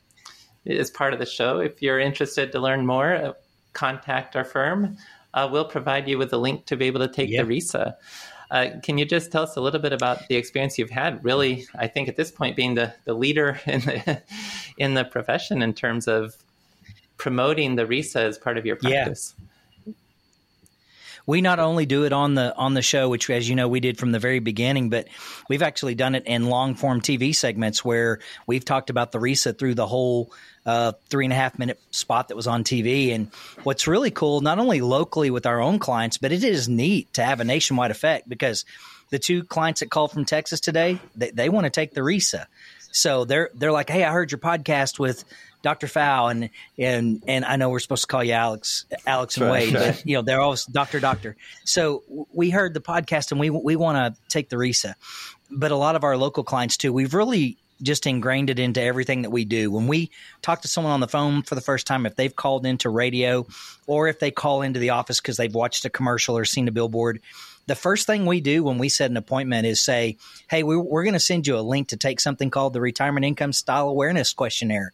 as 0.67 0.91
part 0.91 1.13
of 1.13 1.19
the 1.19 1.27
show, 1.27 1.61
if 1.61 1.81
you're 1.81 2.01
interested 2.01 2.53
to 2.53 2.61
learn 2.61 2.87
more, 2.87 3.15
uh, 3.15 3.33
contact 3.73 4.37
our 4.37 4.45
firm. 4.45 4.97
Uh, 5.33 5.49
we'll 5.51 5.65
provide 5.65 6.09
you 6.09 6.17
with 6.17 6.33
a 6.33 6.37
link 6.37 6.67
to 6.67 6.77
be 6.77 6.87
able 6.87 7.01
to 7.01 7.09
take 7.09 7.31
the 7.31 7.45
RISA. 7.45 7.95
Uh, 8.51 8.67
can 8.83 8.99
you 8.99 9.05
just 9.05 9.33
tell 9.33 9.43
us 9.43 9.57
a 9.57 9.61
little 9.61 9.81
bit 9.81 9.93
about 9.93 10.29
the 10.29 10.37
experience 10.37 10.79
you've 10.79 10.91
had? 10.91 11.25
Really, 11.25 11.67
I 11.75 11.89
think 11.89 12.09
at 12.09 12.17
this 12.17 12.31
point, 12.31 12.55
being 12.55 12.75
the, 12.75 12.95
the 13.05 13.15
leader 13.15 13.61
in 13.67 13.81
the 13.81 14.23
in 14.79 14.95
the 14.95 15.05
profession 15.05 15.63
in 15.63 15.75
terms 15.75 16.07
of 16.07 16.37
promoting 17.17 17.75
the 17.75 17.87
RISA 17.87 18.21
as 18.21 18.39
part 18.39 18.59
of 18.59 18.67
your 18.67 18.77
practice. 18.77 19.35
Yeah 19.39 19.47
we 21.27 21.41
not 21.41 21.59
only 21.59 21.87
do 21.87 22.05
it 22.05 22.13
on 22.13 22.35
the 22.35 22.55
on 22.57 22.75
the 22.75 22.83
show, 22.83 23.09
which 23.09 23.29
as 23.31 23.49
you 23.49 23.57
know 23.57 23.69
we 23.69 23.81
did 23.81 23.99
from 23.99 24.13
the 24.13 24.19
very 24.19 24.41
beginning, 24.41 24.91
but 24.91 25.09
we've 25.49 25.63
actually 25.63 25.95
done 25.95 26.15
it 26.15 26.27
in 26.27 26.49
long 26.49 26.75
form 26.75 27.01
TV 27.01 27.35
segments 27.35 27.85
where 27.85 28.21
we've 28.47 28.65
talked 28.65 28.91
about 28.91 29.13
the 29.13 29.19
RISA 29.19 29.59
through 29.59 29.75
the 29.75 29.87
whole 29.87 30.33
uh, 30.67 30.93
three 31.09 31.25
and 31.25 31.33
a 31.33 31.37
half 31.37 31.59
minute 31.59 31.81
spot 31.91 32.29
that 32.29 32.37
was 32.37 32.47
on 32.47 32.65
TV. 32.65 33.15
And 33.15 33.29
what's 33.63 33.87
really 33.87 34.11
cool, 34.11 34.41
not 34.41 34.59
only 34.59 34.81
locally 34.81 35.31
with 35.31 35.47
our 35.47 35.61
own 35.61 35.79
clients, 35.79 36.19
but 36.19 36.33
it 36.33 36.45
is 36.45 36.69
neat 36.69 37.13
to 37.15 37.23
have 37.23 37.41
a 37.41 37.45
nationwide 37.45 37.91
effect 37.91 38.29
because 38.29 38.65
the 39.11 39.19
two 39.19 39.45
clients 39.45 39.81
that 39.81 39.91
called 39.91 40.13
from 40.13 40.25
Texas 40.25 40.61
today, 40.61 40.99
they, 41.15 41.31
they 41.31 41.49
want 41.49 41.65
to 41.65 41.71
take 41.71 41.95
the 41.95 42.03
RISA. 42.03 42.47
So 42.93 43.25
they're 43.25 43.51
they're 43.55 43.73
like, 43.73 43.91
hey, 43.91 44.05
I 44.05 44.13
heard 44.13 44.31
your 44.31 44.39
podcast 44.39 44.99
with 44.99 45.25
Dr. 45.65 45.87
Pfau, 45.87 46.31
and 46.31 46.51
and 46.79 47.25
and 47.27 47.45
I 47.45 47.57
know 47.57 47.71
we're 47.71 47.81
supposed 47.81 48.03
to 48.03 48.07
call 48.07 48.23
you 48.23 48.35
Alex, 48.35 48.85
Alex 49.07 49.39
and 49.39 49.51
Wade, 49.51 49.73
but 49.73 50.03
you 50.07 50.15
know 50.15 50.23
they're 50.23 50.43
always 50.43 50.67
Doctor 50.67 51.01
Doctor. 51.01 51.37
So 51.65 52.05
we 52.33 52.51
heard 52.51 52.75
the 52.75 52.81
podcast, 52.81 53.33
and 53.33 53.41
we 53.41 53.49
we 53.49 53.75
want 53.75 53.97
to 54.15 54.21
take 54.29 54.51
the 54.51 54.57
RISA, 54.57 54.95
but 55.51 55.73
a 55.73 55.77
lot 55.77 55.97
of 55.97 56.05
our 56.05 56.19
local 56.19 56.45
clients 56.45 56.77
too. 56.77 56.93
We've 56.93 57.15
really 57.15 57.57
just 57.83 58.07
ingrained 58.07 58.51
it 58.51 58.59
into 58.59 58.81
everything 58.81 59.23
that 59.23 59.31
we 59.31 59.47
do. 59.47 59.71
When 59.71 59.89
we 59.89 60.11
talk 60.43 60.63
to 60.63 60.69
someone 60.69 60.93
on 60.93 61.01
the 61.01 61.09
phone 61.09 61.43
for 61.43 61.55
the 61.55 61.63
first 61.63 61.87
time, 61.87 62.05
if 62.05 62.15
they've 62.15 62.35
called 62.35 62.67
into 62.67 62.91
radio, 62.91 63.47
or 63.87 64.07
if 64.09 64.21
they 64.21 64.31
call 64.31 64.61
into 64.61 64.79
the 64.79 64.91
office 64.91 65.19
because 65.19 65.39
they've 65.39 65.55
watched 65.55 65.87
a 65.87 65.91
commercial 65.91 66.37
or 66.37 66.45
seen 66.45 66.69
a 66.69 66.73
billboard 66.73 67.21
the 67.67 67.75
first 67.75 68.07
thing 68.07 68.27
we 68.27 68.41
do 68.41 68.63
when 68.63 68.79
we 68.79 68.89
set 68.89 69.11
an 69.11 69.17
appointment 69.17 69.67
is 69.67 69.83
say, 69.83 70.17
Hey, 70.49 70.63
we, 70.63 70.77
we're 70.77 71.05
going 71.05 71.15
to 71.15 71.21
send 71.21 71.47
you 71.47 71.57
a 71.57 71.61
link 71.61 71.89
to 71.89 71.97
take 71.97 72.21
something 72.21 72.51
called 72.51 72.73
the 72.73 72.81
Retirement 72.81 73.25
Income 73.25 73.53
Style 73.53 73.89
Awareness 73.89 74.33
Questionnaire. 74.33 74.93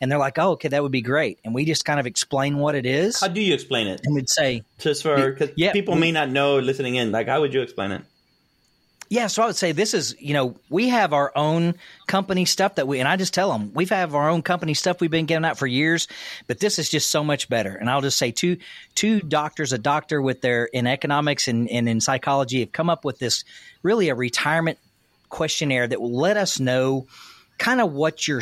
And 0.00 0.10
they're 0.10 0.18
like, 0.18 0.38
Oh, 0.38 0.52
okay, 0.52 0.68
that 0.68 0.82
would 0.82 0.92
be 0.92 1.02
great. 1.02 1.38
And 1.44 1.54
we 1.54 1.64
just 1.64 1.84
kind 1.84 2.00
of 2.00 2.06
explain 2.06 2.58
what 2.58 2.74
it 2.74 2.86
is. 2.86 3.20
How 3.20 3.28
do 3.28 3.40
you 3.40 3.54
explain 3.54 3.86
it? 3.86 4.00
And 4.04 4.14
we'd 4.14 4.30
say, 4.30 4.62
Just 4.78 5.02
for, 5.02 5.32
because 5.32 5.50
yeah, 5.56 5.72
people 5.72 5.94
we, 5.94 6.00
may 6.00 6.12
not 6.12 6.30
know 6.30 6.58
listening 6.58 6.96
in, 6.96 7.12
like, 7.12 7.28
how 7.28 7.40
would 7.40 7.54
you 7.54 7.62
explain 7.62 7.92
it? 7.92 8.02
Yeah, 9.12 9.26
so 9.26 9.42
I 9.42 9.46
would 9.46 9.56
say 9.56 9.72
this 9.72 9.92
is, 9.92 10.16
you 10.18 10.32
know, 10.32 10.56
we 10.70 10.88
have 10.88 11.12
our 11.12 11.32
own 11.36 11.74
company 12.06 12.46
stuff 12.46 12.76
that 12.76 12.88
we, 12.88 12.98
and 12.98 13.06
I 13.06 13.16
just 13.16 13.34
tell 13.34 13.52
them 13.52 13.70
we've 13.74 13.90
have 13.90 14.14
our 14.14 14.30
own 14.30 14.40
company 14.40 14.72
stuff 14.72 15.02
we've 15.02 15.10
been 15.10 15.26
giving 15.26 15.44
out 15.44 15.58
for 15.58 15.66
years, 15.66 16.08
but 16.46 16.60
this 16.60 16.78
is 16.78 16.88
just 16.88 17.10
so 17.10 17.22
much 17.22 17.50
better. 17.50 17.76
And 17.76 17.90
I'll 17.90 18.00
just 18.00 18.16
say 18.16 18.30
two 18.30 18.56
two 18.94 19.20
doctors, 19.20 19.74
a 19.74 19.76
doctor 19.76 20.22
with 20.22 20.40
their 20.40 20.64
in 20.64 20.86
economics 20.86 21.46
and, 21.46 21.68
and 21.70 21.90
in 21.90 22.00
psychology, 22.00 22.60
have 22.60 22.72
come 22.72 22.88
up 22.88 23.04
with 23.04 23.18
this 23.18 23.44
really 23.82 24.08
a 24.08 24.14
retirement 24.14 24.78
questionnaire 25.28 25.86
that 25.86 26.00
will 26.00 26.16
let 26.16 26.38
us 26.38 26.58
know 26.58 27.06
kind 27.58 27.82
of 27.82 27.92
what 27.92 28.26
your 28.26 28.40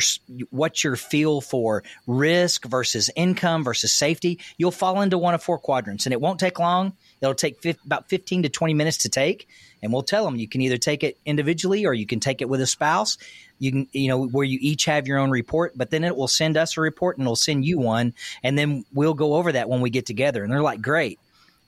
what 0.51 0.85
your 0.85 0.95
feel 0.95 1.41
for 1.41 1.83
risk 2.07 2.65
versus 2.65 3.09
income 3.17 3.65
versus 3.65 3.91
safety. 3.91 4.39
You'll 4.57 4.71
fall 4.71 5.01
into 5.01 5.17
one 5.17 5.33
of 5.33 5.43
four 5.43 5.59
quadrants, 5.59 6.05
and 6.05 6.13
it 6.13 6.21
won't 6.21 6.39
take 6.39 6.59
long. 6.59 6.93
It'll 7.19 7.35
take 7.35 7.61
about 7.85 8.07
fifteen 8.07 8.43
to 8.43 8.49
twenty 8.49 8.73
minutes 8.73 8.99
to 8.99 9.09
take 9.09 9.49
and 9.81 9.91
we'll 9.91 10.03
tell 10.03 10.25
them 10.25 10.35
you 10.35 10.47
can 10.47 10.61
either 10.61 10.77
take 10.77 11.03
it 11.03 11.17
individually 11.25 11.85
or 11.85 11.93
you 11.93 12.05
can 12.05 12.19
take 12.19 12.41
it 12.41 12.49
with 12.49 12.61
a 12.61 12.67
spouse. 12.67 13.17
You 13.59 13.71
can, 13.71 13.87
you 13.91 14.07
know, 14.07 14.27
where 14.27 14.45
you 14.45 14.57
each 14.61 14.85
have 14.85 15.07
your 15.07 15.19
own 15.19 15.29
report, 15.29 15.73
but 15.75 15.91
then 15.91 16.03
it 16.03 16.15
will 16.15 16.27
send 16.27 16.57
us 16.57 16.77
a 16.77 16.81
report 16.81 17.17
and 17.17 17.25
it'll 17.25 17.35
send 17.35 17.65
you 17.65 17.79
one, 17.79 18.13
and 18.43 18.57
then 18.57 18.85
we'll 18.93 19.13
go 19.13 19.35
over 19.35 19.51
that 19.51 19.69
when 19.69 19.81
we 19.81 19.89
get 19.89 20.05
together. 20.05 20.43
And 20.43 20.51
they're 20.51 20.61
like, 20.61 20.81
great. 20.81 21.19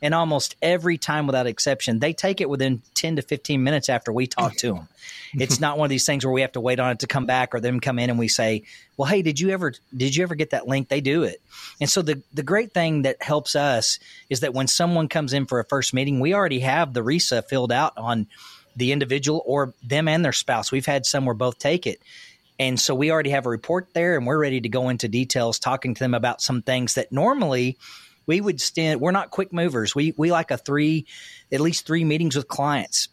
And 0.04 0.14
almost 0.14 0.58
every 0.62 0.98
time, 0.98 1.28
without 1.28 1.48
exception, 1.48 2.00
they 2.00 2.12
take 2.12 2.42
it 2.42 2.50
within 2.50 2.82
10 2.94 3.16
to 3.16 3.22
15 3.22 3.64
minutes 3.64 3.88
after 3.88 4.12
we 4.12 4.28
talk 4.28 4.54
to 4.58 4.74
them. 4.74 4.90
it's 5.34 5.62
not 5.62 5.78
one 5.78 5.86
of 5.86 5.90
these 5.90 6.06
things 6.06 6.26
where 6.26 6.34
we 6.34 6.42
have 6.42 6.52
to 6.52 6.60
wait 6.60 6.78
on 6.82 6.92
it 6.92 7.00
to 7.00 7.08
come 7.08 7.26
back 7.26 7.56
or 7.56 7.62
them 7.62 7.80
come 7.80 7.98
in 7.98 8.10
and 8.10 8.20
we 8.20 8.28
say, 8.28 8.64
well, 8.98 9.08
hey, 9.08 9.22
did 9.22 9.40
you 9.40 9.52
ever, 9.52 9.74
did 9.96 10.14
you 10.14 10.24
ever 10.24 10.36
get 10.36 10.50
that 10.50 10.68
link? 10.68 10.90
They 10.90 11.00
do 11.00 11.24
it. 11.24 11.42
And 11.80 11.90
so 11.90 12.02
the, 12.02 12.22
the 12.34 12.44
great 12.44 12.74
thing 12.74 13.04
that 13.04 13.24
helps 13.24 13.56
us 13.56 13.98
is 14.30 14.42
that 14.42 14.54
when 14.54 14.68
someone 14.68 15.08
comes 15.08 15.32
in 15.32 15.46
for 15.46 15.62
a 15.62 15.66
first 15.66 15.94
meeting, 15.94 16.20
we 16.20 16.34
already 16.34 16.60
have 16.60 16.94
the 16.94 17.02
RISA 17.02 17.48
filled 17.48 17.72
out 17.72 17.94
on 17.98 18.28
the 18.76 18.92
individual 18.92 19.42
or 19.46 19.74
them 19.82 20.10
and 20.10 20.26
their 20.26 20.34
spouse. 20.34 20.70
We've 20.70 20.86
had 20.86 21.06
some 21.06 21.26
where 21.26 21.34
both 21.34 21.60
take 21.60 21.88
it. 21.88 22.02
And 22.60 22.80
so 22.80 22.94
we 22.94 23.10
already 23.10 23.30
have 23.30 23.46
a 23.46 23.50
report 23.50 23.88
there 23.94 24.18
and 24.18 24.28
we're 24.28 24.38
ready 24.38 24.60
to 24.62 24.70
go 24.70 24.90
into 24.90 25.08
details, 25.08 25.60
talking 25.60 25.94
to 25.94 26.00
them 26.00 26.14
about 26.14 26.42
some 26.42 26.62
things 26.62 26.96
that 26.96 27.12
normally 27.12 27.78
we 28.26 28.42
would 28.42 28.62
stand 28.62 29.02
we're 29.02 29.12
not 29.12 29.32
quick 29.32 29.54
movers. 29.54 29.96
We 29.96 30.14
we 30.18 30.32
like 30.32 30.52
a 30.52 30.58
three 30.58 31.06
at 31.52 31.62
least 31.62 31.86
three 31.86 32.04
meetings 32.04 32.36
with 32.36 32.48
clients. 32.48 33.10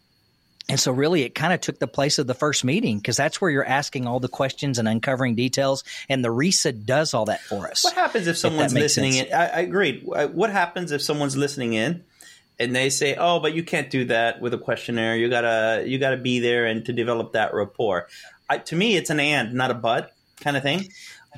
And 0.69 0.79
so 0.79 0.93
really 0.93 1.23
it 1.23 1.35
kind 1.35 1.53
of 1.53 1.61
took 1.61 1.81
the 1.81 1.89
place 1.89 2.21
of 2.21 2.29
the 2.29 2.35
first 2.35 2.65
meeting 2.65 2.99
because 2.99 3.17
that's 3.17 3.41
where 3.41 3.51
you're 3.51 3.65
asking 3.65 4.07
all 4.07 4.21
the 4.21 4.29
questions 4.29 4.79
and 4.79 4.87
uncovering 4.87 5.35
details 5.35 5.83
and 6.09 6.25
the 6.25 6.29
RISA 6.29 6.87
does 6.87 7.13
all 7.13 7.25
that 7.25 7.41
for 7.41 7.69
us 7.69 7.83
what 7.83 7.95
happens 7.95 8.29
if 8.29 8.39
someone's 8.39 8.73
if 8.73 8.79
listening 8.79 9.15
in? 9.15 9.33
I, 9.33 9.47
I 9.49 9.61
agree. 9.61 10.07
Uh, 10.15 10.29
what 10.29 10.51
happens 10.51 10.93
if 10.93 11.03
someone's 11.03 11.37
listening 11.37 11.73
in 11.73 12.05
and 12.61 12.77
they 12.77 12.89
say 12.89 13.17
oh 13.17 13.41
but 13.41 13.53
you 13.53 13.65
can't 13.65 13.91
do 13.91 14.05
that 14.07 14.41
with 14.41 14.55
a 14.55 14.59
questionnaire. 14.59 15.17
You 15.17 15.29
gotta 15.29 15.83
you 15.87 15.99
gotta 15.99 16.19
be 16.19 16.39
there 16.39 16.67
and 16.67 16.85
to 16.87 16.93
develop 16.93 17.33
that 17.33 17.53
rapport. 17.53 18.07
I, 18.49 18.59
to 18.59 18.77
me 18.77 18.97
it's 18.97 19.11
an 19.11 19.19
and 19.19 19.55
not 19.55 19.73
a 19.73 19.75
but 19.75 20.13
kind 20.41 20.57
of 20.57 20.63
thing 20.63 20.89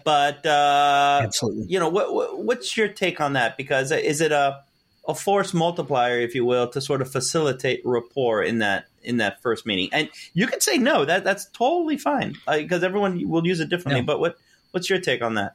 but 0.05 0.45
uh, 0.47 1.21
absolutely, 1.23 1.67
you 1.69 1.79
know, 1.79 1.89
what, 1.89 2.15
what, 2.15 2.45
what's 2.45 2.77
your 2.77 2.89
take 2.89 3.21
on 3.21 3.35
that? 3.35 3.57
Because 3.57 3.93
is 3.93 4.21
it 4.21 4.33
a 4.33 4.63
a 5.09 5.15
force 5.15 5.53
multiplier, 5.53 6.21
if 6.21 6.35
you 6.35 6.45
will, 6.45 6.69
to 6.69 6.81
sort 6.81 7.03
of 7.03 7.11
facilitate 7.11 7.83
rapport 7.85 8.43
in 8.43 8.59
that 8.59 8.87
in 9.03 9.19
that 9.19 9.43
first 9.43 9.67
meeting? 9.67 9.89
And 9.93 10.09
you 10.33 10.47
can 10.47 10.61
say 10.61 10.79
no, 10.79 11.05
that 11.05 11.25
that's 11.25 11.47
totally 11.51 11.99
fine 11.99 12.37
because 12.47 12.83
uh, 12.83 12.87
everyone 12.87 13.29
will 13.29 13.47
use 13.47 13.61
it 13.61 13.69
differently. 13.69 14.01
Yeah. 14.01 14.07
But 14.07 14.21
what 14.21 14.37
what's 14.71 14.89
your 14.89 15.01
take 15.01 15.23
on 15.23 15.35
that? 15.35 15.55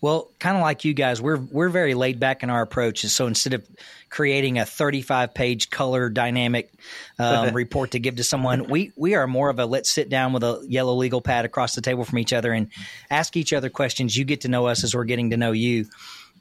Well, 0.00 0.28
kind 0.38 0.56
of 0.56 0.62
like 0.62 0.84
you 0.84 0.94
guys, 0.94 1.20
we're 1.20 1.38
we're 1.38 1.68
very 1.68 1.94
laid 1.94 2.20
back 2.20 2.42
in 2.42 2.50
our 2.50 2.62
approach. 2.62 3.02
and 3.04 3.10
So 3.10 3.26
instead 3.26 3.54
of 3.54 3.66
creating 4.10 4.58
a 4.58 4.66
35 4.66 5.34
page 5.34 5.70
color 5.70 6.08
dynamic 6.08 6.72
um, 7.18 7.54
report 7.54 7.92
to 7.92 7.98
give 7.98 8.16
to 8.16 8.24
someone, 8.24 8.68
we 8.68 8.92
we 8.96 9.14
are 9.14 9.26
more 9.26 9.50
of 9.50 9.58
a 9.58 9.66
let's 9.66 9.90
sit 9.90 10.08
down 10.08 10.32
with 10.32 10.42
a 10.42 10.64
yellow 10.68 10.94
legal 10.94 11.20
pad 11.20 11.44
across 11.44 11.74
the 11.74 11.80
table 11.80 12.04
from 12.04 12.18
each 12.18 12.32
other 12.32 12.52
and 12.52 12.68
ask 13.10 13.36
each 13.36 13.52
other 13.52 13.70
questions. 13.70 14.16
You 14.16 14.24
get 14.24 14.42
to 14.42 14.48
know 14.48 14.66
us 14.66 14.84
as 14.84 14.94
we're 14.94 15.04
getting 15.04 15.30
to 15.30 15.36
know 15.36 15.52
you. 15.52 15.86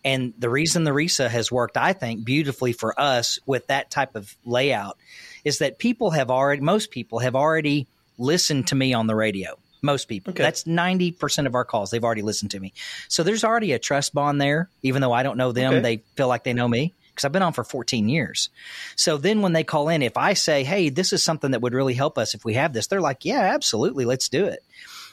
And 0.05 0.33
the 0.37 0.49
reason 0.49 0.83
the 0.83 0.91
RISA 0.91 1.29
has 1.29 1.51
worked, 1.51 1.77
I 1.77 1.93
think, 1.93 2.25
beautifully 2.25 2.73
for 2.73 2.99
us 2.99 3.39
with 3.45 3.67
that 3.67 3.89
type 3.89 4.15
of 4.15 4.35
layout 4.45 4.97
is 5.45 5.59
that 5.59 5.77
people 5.77 6.11
have 6.11 6.29
already, 6.29 6.61
most 6.61 6.91
people 6.91 7.19
have 7.19 7.35
already 7.35 7.87
listened 8.17 8.67
to 8.67 8.75
me 8.75 8.93
on 8.93 9.07
the 9.07 9.15
radio. 9.15 9.57
Most 9.83 10.05
people. 10.05 10.31
Okay. 10.31 10.41
That's 10.41 10.63
90% 10.63 11.45
of 11.45 11.55
our 11.55 11.65
calls. 11.65 11.91
They've 11.91 12.03
already 12.03 12.21
listened 12.21 12.51
to 12.51 12.59
me. 12.59 12.73
So 13.09 13.21
there's 13.21 13.43
already 13.43 13.73
a 13.73 13.79
trust 13.79 14.13
bond 14.13 14.39
there. 14.39 14.69
Even 14.81 15.01
though 15.01 15.11
I 15.11 15.23
don't 15.23 15.37
know 15.37 15.51
them, 15.51 15.73
okay. 15.73 15.81
they 15.81 15.97
feel 16.15 16.29
like 16.29 16.45
they 16.45 16.53
know 16.53 16.67
me 16.67 16.93
because 17.13 17.25
I've 17.25 17.33
been 17.33 17.43
on 17.43 17.53
for 17.53 17.65
14 17.65 18.07
years. 18.09 18.49
So 18.95 19.17
then 19.17 19.41
when 19.41 19.51
they 19.53 19.65
call 19.65 19.89
in, 19.89 20.01
if 20.01 20.17
I 20.17 20.33
say, 20.33 20.63
hey, 20.63 20.89
this 20.89 21.11
is 21.13 21.21
something 21.21 21.51
that 21.51 21.61
would 21.61 21.73
really 21.73 21.93
help 21.93 22.17
us 22.17 22.33
if 22.33 22.45
we 22.45 22.53
have 22.53 22.71
this, 22.73 22.87
they're 22.87 23.01
like, 23.01 23.25
yeah, 23.25 23.41
absolutely. 23.41 24.05
Let's 24.05 24.29
do 24.29 24.45
it. 24.45 24.63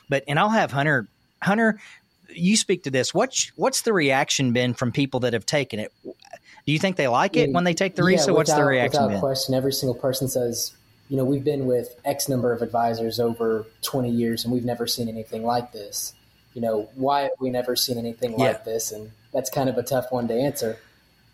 But, 0.09 0.25
and 0.29 0.39
I'll 0.39 0.51
have 0.51 0.71
Hunter, 0.71 1.09
Hunter, 1.43 1.81
you 2.29 2.57
speak 2.57 2.85
to 2.85 2.91
this. 2.91 3.13
What's, 3.13 3.51
what's 3.57 3.83
the 3.83 3.93
reaction 3.93 4.53
been 4.53 4.73
from 4.73 4.93
people 4.93 5.21
that 5.21 5.33
have 5.33 5.47
taken 5.47 5.81
it? 5.81 5.93
Do 6.05 6.73
you 6.73 6.79
think 6.79 6.97
they 6.97 7.09
like 7.09 7.37
it 7.37 7.51
mm. 7.51 7.55
when 7.55 7.65
they 7.65 7.75
take 7.75 7.97
the 7.97 8.03
RISA? 8.03 8.29
Yeah, 8.29 8.33
what's 8.35 8.53
the 8.53 8.65
reaction 8.65 9.03
without 9.03 9.15
been? 9.15 9.21
question, 9.21 9.55
every 9.55 9.73
single 9.73 9.95
person 9.95 10.29
says, 10.29 10.73
you 11.11 11.17
know, 11.17 11.25
we've 11.25 11.45
been 11.45 11.67
with 11.67 12.01
X 12.05 12.29
number 12.29 12.53
of 12.53 12.63
advisors 12.63 13.19
over 13.19 13.67
20 13.83 14.09
years 14.09 14.45
and 14.45 14.55
we've 14.55 14.65
never 14.65 14.87
seen 14.87 15.09
anything 15.09 15.43
like 15.43 15.73
this. 15.73 16.15
You 16.55 16.63
know, 16.63 16.89
why 16.95 17.23
have 17.23 17.33
we 17.41 17.51
never 17.51 17.75
seen 17.75 17.99
anything 17.99 18.39
yeah. 18.39 18.47
like 18.47 18.65
this? 18.65 18.93
And 18.93 19.11
that's 19.33 19.51
kind 19.51 19.69
of 19.69 19.77
a 19.77 19.83
tough 19.83 20.13
one 20.13 20.29
to 20.29 20.35
answer. 20.35 20.79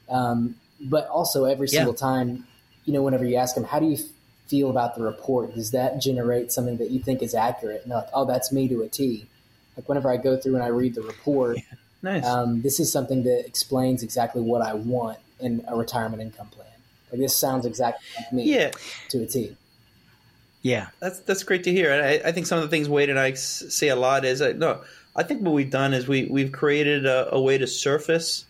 Um, 0.09 0.57
but 0.81 1.07
also, 1.09 1.45
every 1.45 1.69
single 1.69 1.93
yeah. 1.93 1.99
time, 1.99 2.47
you 2.87 2.93
know, 2.93 3.03
whenever 3.03 3.25
you 3.25 3.37
ask 3.37 3.55
them, 3.55 3.65
how 3.65 3.79
do 3.79 3.87
you 3.87 3.99
feel 4.47 4.71
about 4.71 4.95
the 4.95 5.03
report? 5.03 5.55
Does 5.55 5.73
that 5.73 6.01
generate 6.01 6.53
something 6.53 6.79
that 6.79 6.91
you 6.91 7.01
think 7.01 7.23
is 7.23 7.35
accurate? 7.35 7.83
And 7.83 7.93
like, 7.93 8.09
oh, 8.15 8.25
that's 8.25 8.53
me 8.53 8.69
to 8.69 8.83
a 8.83 8.89
T. 8.89 9.27
Like 9.77 9.89
whenever 9.89 10.11
I 10.11 10.17
go 10.17 10.39
through 10.39 10.55
and 10.55 10.65
I 10.65 10.69
read 10.69 10.95
the 10.95 11.03
report, 11.03 11.59
yeah. 11.59 11.63
nice. 12.03 12.25
um, 12.25 12.63
this 12.63 12.81
is 12.81 12.91
something 12.91 13.25
that 13.25 13.45
explains 13.47 14.03
exactly 14.03 14.41
what 14.41 14.63
I 14.63 14.73
want 14.73 15.19
in 15.39 15.65
a 15.69 15.77
retirement 15.77 16.23
income 16.23 16.49
plan. 16.49 16.67
Like 17.11 17.21
this 17.21 17.37
sounds 17.37 17.67
exactly 17.67 18.07
like 18.19 18.33
me 18.33 18.45
yeah. 18.45 18.71
to 19.11 19.23
a 19.23 19.27
T. 19.27 19.57
Yeah, 20.67 20.89
that's 20.99 21.21
that's 21.21 21.45
great 21.45 21.63
to 21.63 21.73
hear. 21.73 21.93
I, 21.93 22.29
I 22.29 22.33
think 22.33 22.47
some 22.47 22.59
of 22.59 22.65
the 22.65 22.71
things 22.71 22.89
Wade 22.89 23.09
and 23.09 23.21
I 23.21 23.35
say 23.35 23.87
a 23.87 23.95
lot 23.95 24.25
is 24.25 24.43
uh, 24.43 24.53
no. 24.57 24.81
I 25.15 25.23
think 25.23 25.43
what 25.43 25.55
we've 25.55 25.71
done 25.71 25.95
is 25.95 26.09
we 26.09 26.25
we've 26.25 26.51
created 26.51 27.07
a, 27.07 27.33
a 27.33 27.41
way 27.41 27.57
to 27.57 27.69
surface 27.69 28.47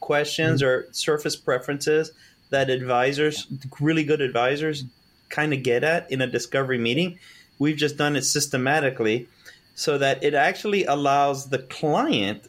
questions 0.00 0.60
mm-hmm. 0.60 0.88
or 0.88 0.92
surface 0.92 1.36
preferences 1.36 2.10
that 2.50 2.68
advisors, 2.68 3.46
really 3.80 4.02
good 4.02 4.20
advisors, 4.20 4.86
kind 5.28 5.52
of 5.52 5.62
get 5.62 5.84
at 5.84 6.10
in 6.10 6.20
a 6.20 6.26
discovery 6.26 6.78
meeting. 6.78 7.16
We've 7.60 7.76
just 7.76 7.96
done 7.96 8.16
it 8.16 8.22
systematically 8.22 9.28
so 9.76 9.98
that 9.98 10.24
it 10.24 10.34
actually 10.34 10.84
allows 10.84 11.50
the 11.50 11.58
client 11.58 12.42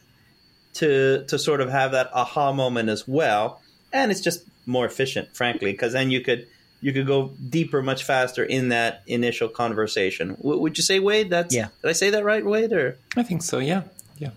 to 0.73 1.23
to 1.25 1.37
sort 1.37 1.61
of 1.61 1.69
have 1.69 1.91
that 1.91 2.09
aha 2.15 2.51
moment 2.51 2.89
as 2.89 3.07
well, 3.07 3.61
and 3.93 4.09
it's 4.09 4.21
just 4.21 4.43
more 4.65 4.87
efficient, 4.87 5.35
frankly, 5.35 5.71
because 5.71 5.93
then 5.93 6.09
you 6.09 6.21
could 6.21 6.47
you 6.81 6.93
could 6.93 7.07
go 7.07 7.31
deeper 7.49 7.81
much 7.81 8.03
faster 8.03 8.43
in 8.43 8.69
that 8.69 9.01
initial 9.07 9.49
conversation. 9.49 10.35
W- 10.35 10.59
would 10.59 10.77
you 10.77 10.83
say, 10.83 10.99
Wade? 10.99 11.29
That's 11.29 11.53
yeah. 11.53 11.69
Did 11.81 11.89
I 11.89 11.93
say 11.93 12.09
that 12.11 12.23
right, 12.23 12.45
Wade? 12.45 12.71
Or 12.71 12.97
I 13.15 13.23
think 13.23 13.41
so. 13.41 13.59
Yeah, 13.59 13.83
yeah, 14.17 14.29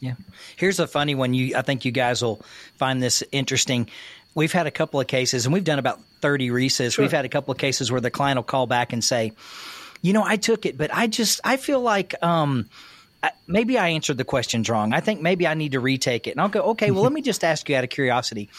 yeah. 0.00 0.14
Here's 0.56 0.78
a 0.78 0.86
funny 0.86 1.14
one. 1.14 1.34
You, 1.34 1.56
I 1.56 1.62
think 1.62 1.84
you 1.84 1.92
guys 1.92 2.22
will 2.22 2.40
find 2.76 3.02
this 3.02 3.22
interesting. 3.32 3.88
We've 4.34 4.52
had 4.52 4.66
a 4.66 4.70
couple 4.70 5.00
of 5.00 5.06
cases, 5.06 5.44
and 5.44 5.52
we've 5.52 5.64
done 5.64 5.78
about 5.78 6.00
30 6.20 6.50
RISAs. 6.50 6.94
Sure. 6.94 7.04
We've 7.04 7.12
had 7.12 7.24
a 7.24 7.28
couple 7.28 7.52
of 7.52 7.58
cases 7.58 7.90
where 7.92 8.00
the 8.00 8.10
client 8.10 8.38
will 8.38 8.44
call 8.44 8.66
back 8.66 8.92
and 8.92 9.02
say, 9.02 9.32
"You 10.02 10.12
know, 10.12 10.24
I 10.24 10.36
took 10.36 10.66
it, 10.66 10.78
but 10.78 10.94
I 10.94 11.06
just 11.06 11.40
I 11.44 11.56
feel 11.56 11.80
like." 11.80 12.14
um 12.22 12.68
maybe 13.46 13.78
I 13.78 13.90
answered 13.90 14.16
the 14.16 14.24
questions 14.24 14.68
wrong. 14.68 14.92
I 14.92 14.98
think 14.98 15.20
maybe 15.20 15.46
I 15.46 15.54
need 15.54 15.72
to 15.72 15.80
retake 15.80 16.26
it. 16.26 16.32
And 16.32 16.40
I'll 16.40 16.48
go, 16.48 16.62
okay, 16.70 16.90
well, 16.90 17.04
let 17.04 17.12
me 17.12 17.22
just 17.22 17.44
ask 17.44 17.68
you 17.68 17.76
out 17.76 17.84
of 17.84 17.90
curiosity 17.90 18.50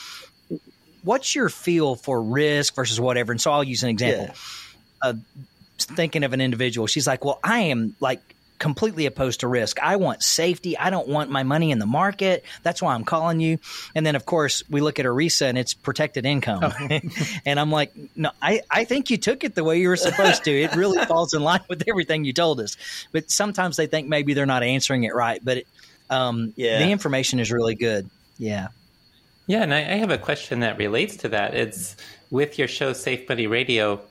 what's 1.03 1.35
your 1.35 1.49
feel 1.49 1.95
for 1.95 2.21
risk 2.21 2.75
versus 2.75 2.99
whatever? 2.99 3.31
And 3.31 3.41
so 3.41 3.51
I'll 3.51 3.63
use 3.63 3.83
an 3.83 3.89
example. 3.89 4.27
Yeah. 4.27 5.09
Uh, 5.09 5.13
thinking 5.77 6.23
of 6.23 6.33
an 6.33 6.41
individual, 6.41 6.87
she's 6.87 7.05
like, 7.05 7.25
"Well, 7.25 7.39
I 7.43 7.59
am 7.59 7.95
like 7.99 8.21
completely 8.59 9.05
opposed 9.05 9.41
to 9.41 9.47
risk. 9.47 9.77
I 9.81 9.97
want 9.97 10.23
safety. 10.23 10.77
I 10.77 10.89
don't 10.89 11.07
want 11.09 11.29
my 11.29 11.43
money 11.43 11.71
in 11.71 11.79
the 11.79 11.85
market. 11.85 12.45
That's 12.61 12.81
why 12.81 12.93
I'm 12.93 13.03
calling 13.03 13.41
you." 13.41 13.59
And 13.93 14.05
then, 14.05 14.15
of 14.15 14.25
course, 14.25 14.63
we 14.69 14.79
look 14.79 14.99
at 14.99 15.05
ERISA 15.05 15.47
and 15.47 15.57
it's 15.57 15.73
protected 15.73 16.25
income, 16.25 16.63
oh. 16.63 16.99
and 17.45 17.59
I'm 17.59 17.71
like, 17.71 17.91
"No, 18.15 18.31
I 18.41 18.61
I 18.71 18.85
think 18.85 19.09
you 19.09 19.17
took 19.17 19.43
it 19.43 19.55
the 19.55 19.63
way 19.63 19.79
you 19.79 19.89
were 19.89 19.97
supposed 19.97 20.45
to. 20.45 20.51
It 20.51 20.75
really 20.75 21.03
falls 21.07 21.33
in 21.33 21.41
line 21.41 21.61
with 21.67 21.83
everything 21.87 22.23
you 22.23 22.33
told 22.33 22.61
us." 22.61 22.77
But 23.11 23.29
sometimes 23.29 23.75
they 23.75 23.87
think 23.87 24.07
maybe 24.07 24.33
they're 24.33 24.45
not 24.45 24.63
answering 24.63 25.03
it 25.03 25.13
right, 25.13 25.43
but 25.43 25.57
it, 25.57 25.67
um, 26.09 26.53
yeah, 26.55 26.79
the 26.79 26.91
information 26.91 27.39
is 27.39 27.51
really 27.51 27.75
good. 27.75 28.09
Yeah. 28.37 28.69
Yeah, 29.45 29.63
and 29.63 29.73
I, 29.73 29.79
I 29.79 29.95
have 29.97 30.09
a 30.09 30.17
question 30.17 30.61
that 30.61 30.77
relates 30.77 31.17
to 31.17 31.29
that. 31.29 31.53
It's 31.53 31.95
with 32.29 32.57
your 32.57 32.67
show 32.67 32.93
Safe 32.93 33.27
Money 33.27 33.47
Radio, 33.47 34.01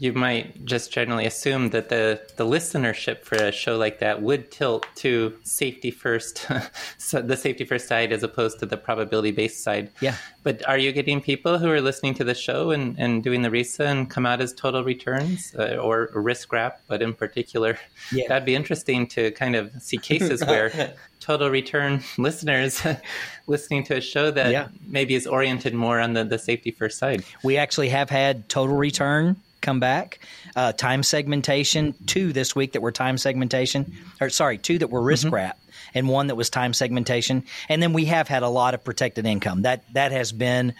you 0.00 0.14
might 0.14 0.64
just 0.64 0.90
generally 0.90 1.26
assume 1.26 1.68
that 1.70 1.90
the, 1.90 2.18
the 2.36 2.46
listenership 2.46 3.22
for 3.22 3.36
a 3.36 3.52
show 3.52 3.76
like 3.76 3.98
that 3.98 4.22
would 4.22 4.50
tilt 4.50 4.86
to 4.94 5.36
safety 5.44 5.90
first, 5.90 6.46
so 6.98 7.20
the 7.20 7.36
safety 7.36 7.66
first 7.66 7.86
side 7.86 8.10
as 8.10 8.22
opposed 8.22 8.58
to 8.58 8.64
the 8.64 8.78
probability 8.78 9.30
based 9.30 9.62
side. 9.62 9.90
Yeah. 10.00 10.14
But 10.42 10.66
are 10.66 10.78
you 10.78 10.90
getting 10.92 11.20
people 11.20 11.58
who 11.58 11.70
are 11.70 11.82
listening 11.82 12.14
to 12.14 12.24
the 12.24 12.34
show 12.34 12.70
and, 12.70 12.98
and 12.98 13.22
doing 13.22 13.42
the 13.42 13.50
RISA 13.50 13.84
and 13.84 14.08
come 14.08 14.24
out 14.24 14.40
as 14.40 14.54
total 14.54 14.82
returns 14.82 15.54
uh, 15.54 15.76
or 15.76 16.08
risk 16.14 16.50
wrap? 16.50 16.80
But 16.88 17.02
in 17.02 17.12
particular, 17.12 17.78
yeah. 18.10 18.24
that'd 18.26 18.46
be 18.46 18.54
interesting 18.54 19.06
to 19.08 19.32
kind 19.32 19.54
of 19.54 19.70
see 19.82 19.98
cases 19.98 20.42
where 20.42 20.94
total 21.20 21.50
return 21.50 22.02
listeners 22.16 22.82
listening 23.46 23.84
to 23.84 23.98
a 23.98 24.00
show 24.00 24.30
that 24.30 24.50
yeah. 24.50 24.68
maybe 24.86 25.14
is 25.14 25.26
oriented 25.26 25.74
more 25.74 26.00
on 26.00 26.14
the, 26.14 26.24
the 26.24 26.38
safety 26.38 26.70
first 26.70 26.96
side. 26.96 27.22
We 27.44 27.58
actually 27.58 27.90
have 27.90 28.08
had 28.08 28.48
total 28.48 28.76
return 28.76 29.36
come 29.60 29.80
back. 29.80 30.20
Uh, 30.56 30.72
time 30.72 31.02
segmentation, 31.02 31.94
two 32.06 32.32
this 32.32 32.54
week 32.54 32.72
that 32.72 32.82
were 32.82 32.92
time 32.92 33.18
segmentation, 33.18 33.92
or 34.20 34.30
sorry, 34.30 34.58
two 34.58 34.78
that 34.78 34.88
were 34.88 35.02
risk 35.02 35.26
mm-hmm. 35.26 35.34
wrap, 35.34 35.58
and 35.94 36.08
one 36.08 36.28
that 36.28 36.34
was 36.34 36.50
time 36.50 36.72
segmentation. 36.72 37.44
And 37.68 37.82
then 37.82 37.92
we 37.92 38.06
have 38.06 38.28
had 38.28 38.42
a 38.42 38.48
lot 38.48 38.74
of 38.74 38.84
protected 38.84 39.26
income. 39.26 39.62
That 39.62 39.84
that 39.94 40.12
has 40.12 40.32
been 40.32 40.74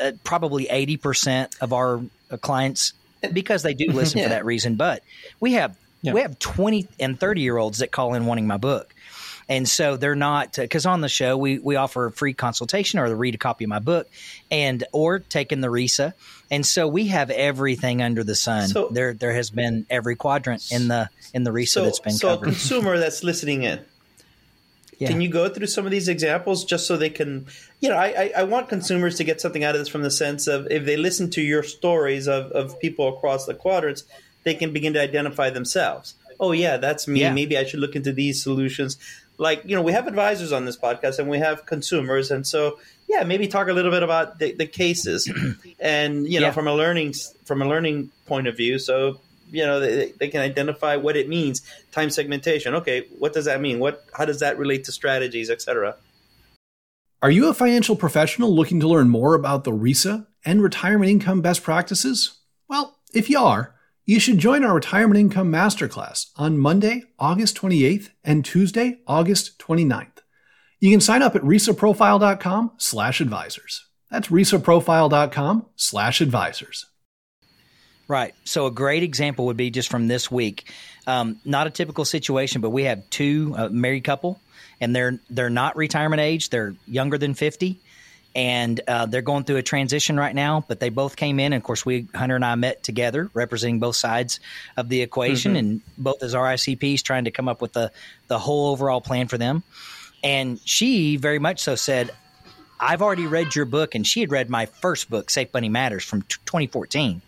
uh, 0.00 0.12
probably 0.24 0.68
eighty 0.68 0.96
percent 0.96 1.54
of 1.60 1.72
our 1.72 2.00
uh, 2.30 2.36
clients 2.36 2.92
because 3.32 3.62
they 3.62 3.74
do 3.74 3.86
listen 3.92 4.18
yeah. 4.18 4.24
for 4.24 4.30
that 4.30 4.44
reason. 4.44 4.76
But 4.76 5.02
we 5.40 5.54
have 5.54 5.76
yeah. 6.02 6.12
we 6.12 6.20
have 6.22 6.38
twenty 6.38 6.88
and 7.00 7.18
thirty 7.18 7.40
year 7.40 7.56
olds 7.56 7.78
that 7.78 7.90
call 7.90 8.14
in 8.14 8.26
wanting 8.26 8.46
my 8.46 8.56
book. 8.56 8.94
And 9.48 9.66
so 9.66 9.96
they're 9.96 10.14
not 10.14 10.58
uh, 10.58 10.62
because 10.62 10.84
on 10.84 11.00
the 11.00 11.08
show 11.08 11.36
we 11.36 11.58
we 11.58 11.76
offer 11.76 12.06
a 12.06 12.12
free 12.12 12.34
consultation 12.34 12.98
or 12.98 13.08
the 13.08 13.16
read 13.16 13.34
a 13.34 13.38
copy 13.38 13.64
of 13.64 13.70
my 13.70 13.78
book, 13.78 14.08
and 14.50 14.84
or 14.92 15.20
taking 15.20 15.62
the 15.62 15.68
RISA, 15.68 16.12
and 16.50 16.66
so 16.66 16.86
we 16.86 17.06
have 17.08 17.30
everything 17.30 18.02
under 18.02 18.22
the 18.22 18.34
sun. 18.34 18.68
So, 18.68 18.88
there 18.88 19.14
there 19.14 19.32
has 19.32 19.48
been 19.48 19.86
every 19.88 20.16
quadrant 20.16 20.70
in 20.70 20.88
the 20.88 21.08
in 21.32 21.44
the 21.44 21.50
RISA 21.50 21.68
so, 21.68 21.84
that's 21.84 22.00
been 22.00 22.12
so 22.12 22.28
covered. 22.28 22.46
So 22.46 22.50
consumer 22.50 22.98
that's 22.98 23.24
listening 23.24 23.62
in. 23.62 23.80
Yeah. 24.98 25.08
Can 25.08 25.20
you 25.20 25.28
go 25.28 25.48
through 25.48 25.68
some 25.68 25.84
of 25.84 25.92
these 25.92 26.08
examples 26.08 26.64
just 26.64 26.88
so 26.88 26.96
they 26.96 27.10
can, 27.10 27.46
you 27.80 27.88
know, 27.88 27.94
I, 27.94 28.06
I, 28.06 28.32
I, 28.38 28.42
want 28.42 28.68
consumers 28.68 29.16
to 29.18 29.24
get 29.24 29.40
something 29.40 29.62
out 29.62 29.76
of 29.76 29.80
this 29.80 29.88
from 29.88 30.02
the 30.02 30.10
sense 30.10 30.48
of 30.48 30.66
if 30.72 30.84
they 30.86 30.96
listen 30.96 31.30
to 31.30 31.40
your 31.40 31.62
stories 31.62 32.26
of, 32.26 32.50
of 32.50 32.80
people 32.80 33.16
across 33.16 33.46
the 33.46 33.54
quadrants, 33.54 34.02
they 34.42 34.54
can 34.54 34.72
begin 34.72 34.94
to 34.94 35.00
identify 35.00 35.50
themselves. 35.50 36.14
Oh, 36.40 36.50
yeah, 36.50 36.78
that's 36.78 37.06
me. 37.06 37.20
Yeah. 37.20 37.32
Maybe 37.32 37.56
I 37.56 37.62
should 37.62 37.78
look 37.78 37.94
into 37.94 38.12
these 38.12 38.42
solutions 38.42 38.98
like 39.38 39.62
you 39.64 39.74
know 39.74 39.82
we 39.82 39.92
have 39.92 40.06
advisors 40.06 40.52
on 40.52 40.64
this 40.64 40.76
podcast 40.76 41.18
and 41.18 41.28
we 41.28 41.38
have 41.38 41.64
consumers. 41.64 42.30
And 42.30 42.46
so 42.46 42.78
yeah 43.08 43.22
maybe 43.22 43.48
talk 43.48 43.68
a 43.68 43.72
little 43.72 43.90
bit 43.90 44.02
about 44.02 44.38
the, 44.38 44.52
the 44.52 44.66
cases. 44.66 45.30
And 45.80 46.26
you 46.26 46.40
know 46.40 46.46
yeah. 46.46 46.52
from 46.52 46.66
a 46.66 46.74
learning 46.74 47.14
from 47.44 47.62
a 47.62 47.68
learning 47.68 48.10
point 48.26 48.48
of 48.48 48.56
view. 48.56 48.78
So 48.78 49.20
you 49.50 49.64
know 49.64 49.80
they, 49.80 50.12
they 50.18 50.28
can 50.28 50.40
identify 50.40 50.96
what 50.96 51.16
it 51.16 51.28
means 51.28 51.62
time 51.92 52.10
segmentation. 52.10 52.74
Okay 52.74 53.06
what 53.18 53.32
does 53.32 53.46
that 53.46 53.60
mean? 53.60 53.78
What 53.78 54.04
how 54.12 54.24
does 54.24 54.40
that 54.40 54.58
relate 54.58 54.84
to 54.84 54.92
strategies 54.92 55.48
etc 55.48 55.96
are 57.20 57.32
you 57.32 57.48
a 57.48 57.54
financial 57.54 57.96
professional 57.96 58.54
looking 58.54 58.78
to 58.78 58.86
learn 58.86 59.08
more 59.08 59.34
about 59.34 59.64
the 59.64 59.72
risa 59.72 60.28
and 60.44 60.62
retirement 60.62 61.10
income 61.10 61.40
best 61.40 61.62
practices? 61.62 62.38
Well 62.68 62.96
if 63.12 63.30
you 63.30 63.38
are 63.38 63.74
you 64.08 64.18
should 64.18 64.38
join 64.38 64.64
our 64.64 64.74
Retirement 64.74 65.20
Income 65.20 65.52
Masterclass 65.52 66.30
on 66.36 66.56
Monday, 66.56 67.02
August 67.18 67.58
28th 67.58 68.08
and 68.24 68.42
Tuesday, 68.42 69.00
August 69.06 69.58
29th. 69.58 70.22
You 70.80 70.90
can 70.90 71.02
sign 71.02 71.20
up 71.20 71.36
at 71.36 71.42
risaprofile.com 71.42 72.72
slash 72.78 73.20
advisors. 73.20 73.86
That's 74.10 74.28
risaprofile.com 74.28 75.66
slash 75.76 76.22
advisors. 76.22 76.86
Right. 78.08 78.34
So 78.44 78.64
a 78.64 78.70
great 78.70 79.02
example 79.02 79.44
would 79.44 79.58
be 79.58 79.68
just 79.68 79.90
from 79.90 80.08
this 80.08 80.30
week. 80.30 80.72
Um, 81.06 81.38
not 81.44 81.66
a 81.66 81.70
typical 81.70 82.06
situation, 82.06 82.62
but 82.62 82.70
we 82.70 82.84
have 82.84 83.10
two 83.10 83.54
uh, 83.58 83.68
married 83.68 84.04
couple, 84.04 84.40
and 84.80 84.96
they're 84.96 85.20
they're 85.28 85.50
not 85.50 85.76
retirement 85.76 86.20
age. 86.20 86.48
They're 86.48 86.74
younger 86.86 87.18
than 87.18 87.34
fifty, 87.34 87.78
and 88.34 88.80
uh, 88.86 89.06
they're 89.06 89.22
going 89.22 89.44
through 89.44 89.56
a 89.56 89.62
transition 89.62 90.16
right 90.16 90.34
now. 90.34 90.64
But 90.66 90.80
they 90.80 90.90
both 90.90 91.16
came 91.16 91.40
in, 91.40 91.52
and 91.52 91.60
of 91.60 91.64
course, 91.64 91.84
we 91.84 92.08
Hunter 92.14 92.36
and 92.36 92.44
I 92.44 92.54
met 92.54 92.82
together, 92.82 93.30
representing 93.34 93.80
both 93.80 93.96
sides 93.96 94.40
of 94.76 94.88
the 94.88 95.02
equation, 95.02 95.52
mm-hmm. 95.52 95.58
and 95.58 95.80
both 95.96 96.22
as 96.22 96.34
RICPs, 96.34 97.02
trying 97.02 97.24
to 97.24 97.30
come 97.30 97.48
up 97.48 97.60
with 97.60 97.72
the 97.72 97.92
the 98.28 98.38
whole 98.38 98.70
overall 98.70 99.00
plan 99.00 99.28
for 99.28 99.38
them. 99.38 99.62
And 100.22 100.60
she 100.64 101.16
very 101.16 101.38
much 101.38 101.60
so 101.60 101.74
said, 101.74 102.10
"I've 102.78 103.02
already 103.02 103.26
read 103.26 103.54
your 103.54 103.64
book," 103.64 103.94
and 103.94 104.06
she 104.06 104.20
had 104.20 104.30
read 104.30 104.50
my 104.50 104.66
first 104.66 105.10
book, 105.10 105.30
Safe 105.30 105.52
Money 105.52 105.68
Matters, 105.68 106.04
from 106.04 106.22
t- 106.22 106.36
2014. 106.46 107.22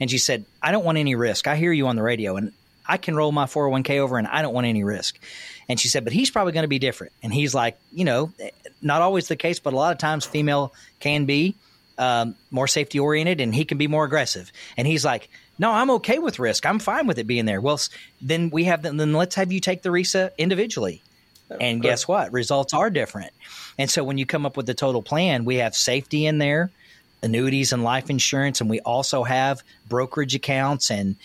And 0.00 0.10
she 0.10 0.18
said, 0.18 0.44
"I 0.62 0.72
don't 0.72 0.84
want 0.84 0.98
any 0.98 1.14
risk. 1.14 1.48
I 1.48 1.56
hear 1.56 1.72
you 1.72 1.86
on 1.86 1.96
the 1.96 2.02
radio, 2.02 2.36
and 2.36 2.52
I 2.86 2.96
can 2.98 3.16
roll 3.16 3.32
my 3.32 3.46
401k 3.46 3.98
over, 3.98 4.18
and 4.18 4.26
I 4.26 4.42
don't 4.42 4.54
want 4.54 4.66
any 4.66 4.84
risk." 4.84 5.18
And 5.68 5.80
she 5.80 5.88
said, 5.88 6.04
but 6.04 6.12
he's 6.12 6.30
probably 6.30 6.52
going 6.52 6.64
to 6.64 6.68
be 6.68 6.78
different. 6.78 7.12
And 7.22 7.32
he's 7.32 7.54
like, 7.54 7.78
you 7.92 8.04
know, 8.04 8.32
not 8.82 9.02
always 9.02 9.28
the 9.28 9.36
case, 9.36 9.58
but 9.58 9.72
a 9.72 9.76
lot 9.76 9.92
of 9.92 9.98
times 9.98 10.24
female 10.24 10.72
can 11.00 11.24
be 11.24 11.54
um, 11.98 12.34
more 12.50 12.66
safety 12.66 12.98
oriented 12.98 13.40
and 13.40 13.54
he 13.54 13.64
can 13.64 13.78
be 13.78 13.86
more 13.86 14.04
aggressive. 14.04 14.52
And 14.76 14.86
he's 14.86 15.04
like, 15.04 15.28
no, 15.58 15.70
I'm 15.70 15.90
okay 15.90 16.18
with 16.18 16.38
risk. 16.38 16.66
I'm 16.66 16.78
fine 16.78 17.06
with 17.06 17.18
it 17.18 17.26
being 17.26 17.44
there. 17.44 17.60
Well, 17.60 17.78
then 18.20 18.50
we 18.50 18.64
have, 18.64 18.82
the, 18.82 18.92
then 18.92 19.12
let's 19.12 19.36
have 19.36 19.52
you 19.52 19.60
take 19.60 19.82
the 19.82 19.90
RISA 19.90 20.36
individually. 20.38 21.02
And 21.60 21.82
guess 21.82 22.08
what? 22.08 22.32
Results 22.32 22.72
are 22.72 22.88
different. 22.88 23.32
And 23.78 23.90
so 23.90 24.04
when 24.04 24.16
you 24.16 24.24
come 24.24 24.46
up 24.46 24.56
with 24.56 24.66
the 24.66 24.74
total 24.74 25.02
plan, 25.02 25.44
we 25.44 25.56
have 25.56 25.76
safety 25.76 26.24
in 26.24 26.38
there, 26.38 26.70
annuities 27.22 27.72
and 27.72 27.84
life 27.84 28.08
insurance, 28.08 28.60
and 28.62 28.70
we 28.70 28.80
also 28.80 29.22
have 29.22 29.62
brokerage 29.86 30.34
accounts 30.34 30.90
and 30.90 31.16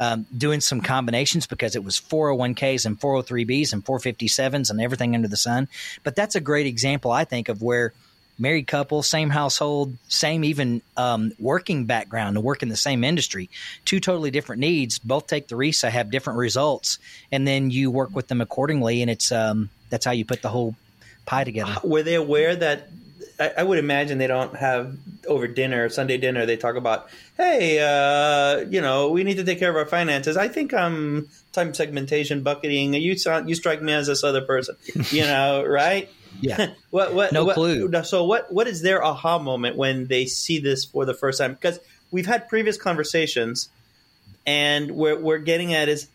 um, 0.00 0.26
doing 0.36 0.60
some 0.60 0.80
combinations 0.80 1.46
because 1.46 1.76
it 1.76 1.84
was 1.84 2.00
401ks 2.00 2.86
and 2.86 3.00
403bs 3.00 3.72
and 3.72 3.84
457s 3.84 4.70
and 4.70 4.80
everything 4.80 5.14
under 5.14 5.28
the 5.28 5.36
sun. 5.36 5.68
But 6.02 6.16
that's 6.16 6.34
a 6.34 6.40
great 6.40 6.66
example, 6.66 7.10
I 7.10 7.24
think, 7.24 7.48
of 7.48 7.62
where 7.62 7.92
married 8.38 8.66
couple, 8.66 9.02
same 9.02 9.30
household, 9.30 9.96
same 10.08 10.44
even 10.44 10.82
um, 10.96 11.32
working 11.38 11.84
background 11.84 12.34
to 12.34 12.40
work 12.40 12.62
in 12.62 12.68
the 12.68 12.76
same 12.76 13.04
industry. 13.04 13.48
Two 13.84 14.00
totally 14.00 14.30
different 14.30 14.60
needs. 14.60 14.98
Both 14.98 15.26
take 15.26 15.48
the 15.48 15.56
RISA, 15.56 15.90
have 15.90 16.10
different 16.10 16.38
results, 16.38 16.98
and 17.30 17.46
then 17.46 17.70
you 17.70 17.90
work 17.90 18.14
with 18.14 18.28
them 18.28 18.40
accordingly. 18.40 19.02
And 19.02 19.10
it's 19.10 19.30
um, 19.30 19.70
that's 19.90 20.04
how 20.04 20.12
you 20.12 20.24
put 20.24 20.42
the 20.42 20.48
whole 20.48 20.74
pie 21.26 21.44
together. 21.44 21.76
Were 21.84 22.02
they 22.02 22.14
aware 22.14 22.54
that? 22.56 22.88
I, 23.38 23.52
I 23.58 23.62
would 23.62 23.78
imagine 23.78 24.18
they 24.18 24.26
don't 24.26 24.54
have 24.56 24.96
over 25.26 25.46
dinner, 25.48 25.88
Sunday 25.88 26.18
dinner. 26.18 26.46
They 26.46 26.56
talk 26.56 26.76
about, 26.76 27.08
hey, 27.36 27.80
uh, 27.80 28.60
you 28.68 28.80
know, 28.80 29.10
we 29.10 29.24
need 29.24 29.38
to 29.38 29.44
take 29.44 29.58
care 29.58 29.70
of 29.70 29.76
our 29.76 29.86
finances. 29.86 30.36
I 30.36 30.48
think 30.48 30.72
I'm 30.72 31.28
time 31.52 31.74
segmentation, 31.74 32.42
bucketing. 32.42 32.94
You 32.94 33.16
sound, 33.18 33.48
you 33.48 33.54
strike 33.54 33.82
me 33.82 33.92
as 33.92 34.06
this 34.06 34.22
other 34.22 34.42
person. 34.42 34.76
You 35.10 35.22
know, 35.26 35.64
right? 35.64 36.08
Yeah. 36.40 36.74
what? 36.90 37.14
What? 37.14 37.32
No 37.32 37.44
what, 37.44 37.54
clue. 37.54 37.90
So 38.04 38.24
what? 38.24 38.52
What 38.52 38.66
is 38.66 38.82
their 38.82 39.02
aha 39.02 39.38
moment 39.38 39.76
when 39.76 40.06
they 40.06 40.26
see 40.26 40.58
this 40.58 40.84
for 40.84 41.04
the 41.04 41.14
first 41.14 41.38
time? 41.38 41.54
Because 41.54 41.80
we've 42.10 42.26
had 42.26 42.48
previous 42.48 42.76
conversations, 42.76 43.68
and 44.46 44.92
where 44.92 45.16
we're 45.16 45.38
getting 45.38 45.74
at 45.74 45.88
is, 45.88 46.08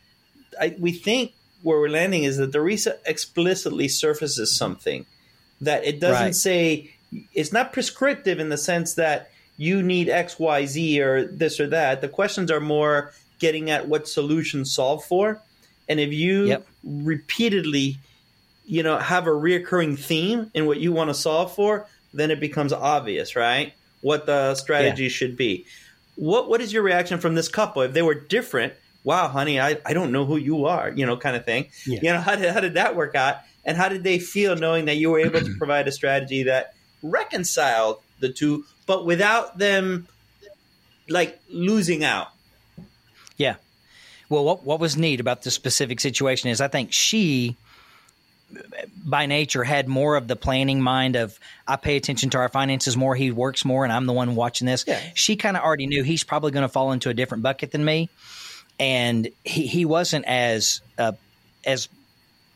I, 0.59 0.75
we 0.79 0.91
think 0.93 1.33
where 1.63 1.79
we're 1.79 1.89
landing 1.89 2.23
is 2.23 2.37
that 2.37 2.53
the 2.53 2.59
RISA 2.59 2.97
explicitly 3.05 3.89
surfaces 3.89 4.55
something 4.55 5.05
that 5.61 5.83
it 5.83 5.99
doesn't 5.99 6.23
Right. 6.23 6.35
say. 6.35 6.91
It's 7.33 7.51
not 7.51 7.73
prescriptive 7.73 8.39
in 8.39 8.49
the 8.49 8.57
sense 8.57 8.93
that 8.95 9.31
you 9.57 9.81
need 9.83 10.09
X, 10.09 10.39
Y, 10.39 10.65
Z, 10.65 11.01
or 11.01 11.25
this 11.25 11.59
or 11.59 11.67
that. 11.67 12.01
The 12.01 12.07
questions 12.09 12.49
are 12.51 12.59
more 12.59 13.13
getting 13.39 13.69
at 13.69 13.87
what 13.87 14.07
solutions 14.07 14.73
solve 14.73 15.03
for, 15.03 15.41
and 15.87 15.99
if 15.99 16.11
you 16.13 16.45
Yep. 16.45 16.67
repeatedly 16.83 17.97
you 18.65 18.83
know 18.83 18.97
have 18.97 19.25
a 19.25 19.31
reoccurring 19.31 19.97
theme 19.97 20.51
in 20.53 20.67
what 20.67 20.79
you 20.79 20.91
want 20.91 21.09
to 21.09 21.13
solve 21.13 21.53
for 21.55 21.87
then 22.13 22.31
it 22.31 22.39
becomes 22.39 22.71
obvious 22.71 23.35
right? 23.35 23.73
What 24.01 24.25
the 24.25 24.55
strategy 24.55 25.09
should 25.09 25.35
be. 25.35 25.65
What 26.15 26.49
what 26.49 26.61
is 26.61 26.71
your 26.71 26.83
reaction 26.83 27.19
from 27.19 27.35
this 27.35 27.47
couple? 27.49 27.81
If 27.81 27.93
they 27.93 28.01
were 28.01 28.15
different 28.15 28.73
wow 29.05 29.29
honey 29.29 29.59
i, 29.61 29.77
I 29.85 29.93
don't 29.93 30.11
know 30.11 30.25
who 30.25 30.35
you 30.35 30.65
are 30.65 30.91
you 30.91 31.05
know 31.05 31.17
kind 31.17 31.35
of 31.35 31.45
thing. 31.45 31.69
Yeah. 31.85 31.99
you 32.01 32.13
know 32.13 32.19
how 32.19 32.35
did, 32.35 32.51
how 32.53 32.59
did 32.59 32.75
that 32.75 32.95
work 32.95 33.15
out? 33.15 33.37
And 33.65 33.75
how 33.75 33.89
did 33.89 34.03
they 34.03 34.19
feel 34.19 34.55
knowing 34.55 34.85
that 34.85 34.95
you 34.97 35.09
were 35.11 35.19
able 35.19 35.41
to 35.41 35.55
provide 35.57 35.87
a 35.87 35.91
strategy 35.91 36.43
that 36.43 36.73
reconciled 37.01 37.99
the 38.19 38.29
two 38.29 38.65
but 38.85 39.05
without 39.05 39.57
them 39.57 40.07
like 41.07 41.39
losing 41.49 42.03
out 42.03 42.29
Yeah. 43.37 43.55
Well, 44.27 44.43
what 44.43 44.63
what 44.63 44.79
was 44.79 44.95
neat 44.95 45.19
about 45.19 45.41
this 45.41 45.55
specific 45.55 45.99
situation 45.99 46.51
is 46.51 46.61
I 46.61 46.67
think 46.67 46.93
she 46.93 47.55
by 49.05 49.25
nature 49.25 49.63
had 49.63 49.87
more 49.87 50.15
of 50.15 50.27
the 50.27 50.35
planning 50.35 50.81
mind 50.81 51.15
of 51.15 51.39
I 51.67 51.75
pay 51.77 51.95
attention 51.95 52.29
to 52.31 52.37
our 52.37 52.49
finances 52.49 52.97
more, 52.97 53.15
he 53.15 53.31
works 53.31 53.63
more 53.65 53.83
and 53.83 53.93
I'm 53.93 54.05
the 54.05 54.13
one 54.13 54.35
watching 54.35 54.67
this. 54.67 54.85
Yeah. 54.87 54.99
She 55.15 55.35
kind 55.35 55.55
of 55.55 55.63
already 55.63 55.87
knew 55.87 56.03
he's 56.03 56.23
probably 56.23 56.51
going 56.51 56.63
to 56.63 56.69
fall 56.69 56.91
into 56.91 57.09
a 57.09 57.13
different 57.13 57.43
bucket 57.43 57.71
than 57.71 57.83
me 57.83 58.09
and 58.79 59.29
he 59.43 59.65
he 59.65 59.85
wasn't 59.85 60.25
as 60.25 60.81
uh, 60.97 61.13
as 61.65 61.89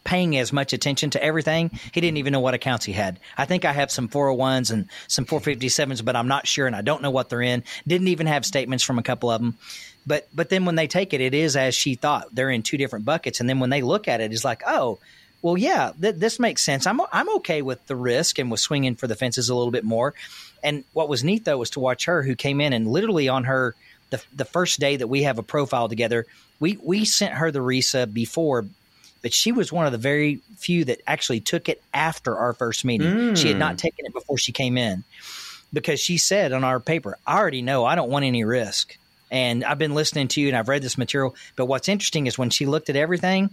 paying 0.03 0.37
as 0.37 0.51
much 0.51 0.73
attention 0.73 1.09
to 1.11 1.23
everything. 1.23 1.71
He 1.91 2.01
didn't 2.01 2.17
even 2.17 2.33
know 2.33 2.39
what 2.39 2.53
accounts 2.53 2.85
he 2.85 2.91
had. 2.93 3.19
I 3.37 3.45
think 3.45 3.65
I 3.65 3.73
have 3.73 3.91
some 3.91 4.09
401s 4.09 4.71
and 4.71 4.87
some 5.07 5.25
457s, 5.25 6.03
but 6.03 6.15
I'm 6.15 6.27
not 6.27 6.47
sure 6.47 6.67
and 6.67 6.75
I 6.75 6.81
don't 6.81 7.01
know 7.01 7.11
what 7.11 7.29
they're 7.29 7.41
in. 7.41 7.63
Didn't 7.87 8.09
even 8.09 8.27
have 8.27 8.45
statements 8.45 8.83
from 8.83 8.99
a 8.99 9.03
couple 9.03 9.31
of 9.31 9.41
them. 9.41 9.57
But 10.05 10.27
but 10.33 10.49
then 10.49 10.65
when 10.65 10.75
they 10.75 10.87
take 10.87 11.13
it, 11.13 11.21
it 11.21 11.33
is 11.33 11.55
as 11.55 11.75
she 11.75 11.95
thought. 11.95 12.33
They're 12.33 12.49
in 12.49 12.63
two 12.63 12.77
different 12.77 13.05
buckets, 13.05 13.39
and 13.39 13.47
then 13.47 13.59
when 13.59 13.69
they 13.69 13.81
look 13.81 14.07
at 14.07 14.19
it, 14.19 14.33
it's 14.33 14.43
like, 14.43 14.61
oh, 14.67 14.99
well, 15.41 15.57
yeah, 15.57 15.91
th- 15.99 16.15
this 16.15 16.39
makes 16.39 16.61
sense. 16.61 16.85
I'm 16.85 16.99
I'm 17.11 17.29
okay 17.37 17.61
with 17.61 17.85
the 17.87 17.95
risk 17.95 18.39
and 18.39 18.51
with 18.51 18.59
swinging 18.59 18.95
for 18.95 19.07
the 19.07 19.15
fences 19.15 19.49
a 19.49 19.55
little 19.55 19.71
bit 19.71 19.83
more. 19.83 20.13
And 20.63 20.83
what 20.93 21.09
was 21.09 21.23
neat 21.23 21.45
though 21.45 21.57
was 21.57 21.69
to 21.71 21.79
watch 21.79 22.05
her, 22.05 22.23
who 22.23 22.35
came 22.35 22.61
in 22.61 22.73
and 22.73 22.87
literally 22.87 23.29
on 23.29 23.43
her 23.45 23.75
the 24.09 24.23
the 24.33 24.45
first 24.45 24.79
day 24.79 24.95
that 24.95 25.07
we 25.07 25.23
have 25.23 25.39
a 25.39 25.43
profile 25.43 25.89
together, 25.89 26.25
we 26.59 26.77
we 26.81 27.05
sent 27.05 27.33
her 27.35 27.51
the 27.51 27.61
RISA 27.61 28.07
before. 28.13 28.65
But 29.23 29.33
she 29.33 29.51
was 29.51 29.71
one 29.71 29.88
of 29.88 29.91
the 29.91 29.97
very 29.97 30.41
few 30.57 30.86
that 30.86 31.01
actually 31.07 31.39
took 31.39 31.69
it 31.69 31.81
after 31.93 32.38
our 32.38 32.53
first 32.53 32.86
meeting. 32.86 33.33
She 33.33 33.47
had 33.47 33.55
mm. 33.55 33.62
not 33.62 33.79
taken 33.79 34.05
it 34.05 34.13
before 34.13 34.38
she 34.38 34.51
came 34.51 34.77
in 34.77 35.03
because 35.73 35.99
she 35.99 36.17
said 36.17 36.53
on 36.53 36.63
our 36.63 36.79
paper, 36.79 37.17
I 37.25 37.39
already 37.39 37.63
know 37.63 37.83
I 37.83 37.95
don't 37.95 38.12
want 38.12 38.25
any 38.25 38.43
risk. 38.43 38.95
And 39.31 39.63
I've 39.63 39.79
been 39.79 39.95
listening 39.95 40.27
to 40.29 40.41
you 40.41 40.49
and 40.49 40.55
I've 40.55 40.69
read 40.69 40.83
this 40.83 40.97
material. 40.97 41.36
But 41.55 41.65
what's 41.65 41.89
interesting 41.89 42.27
is 42.27 42.38
when 42.38 42.51
she 42.51 42.67
looked 42.67 42.91
at 42.91 42.95
everything 42.95 43.49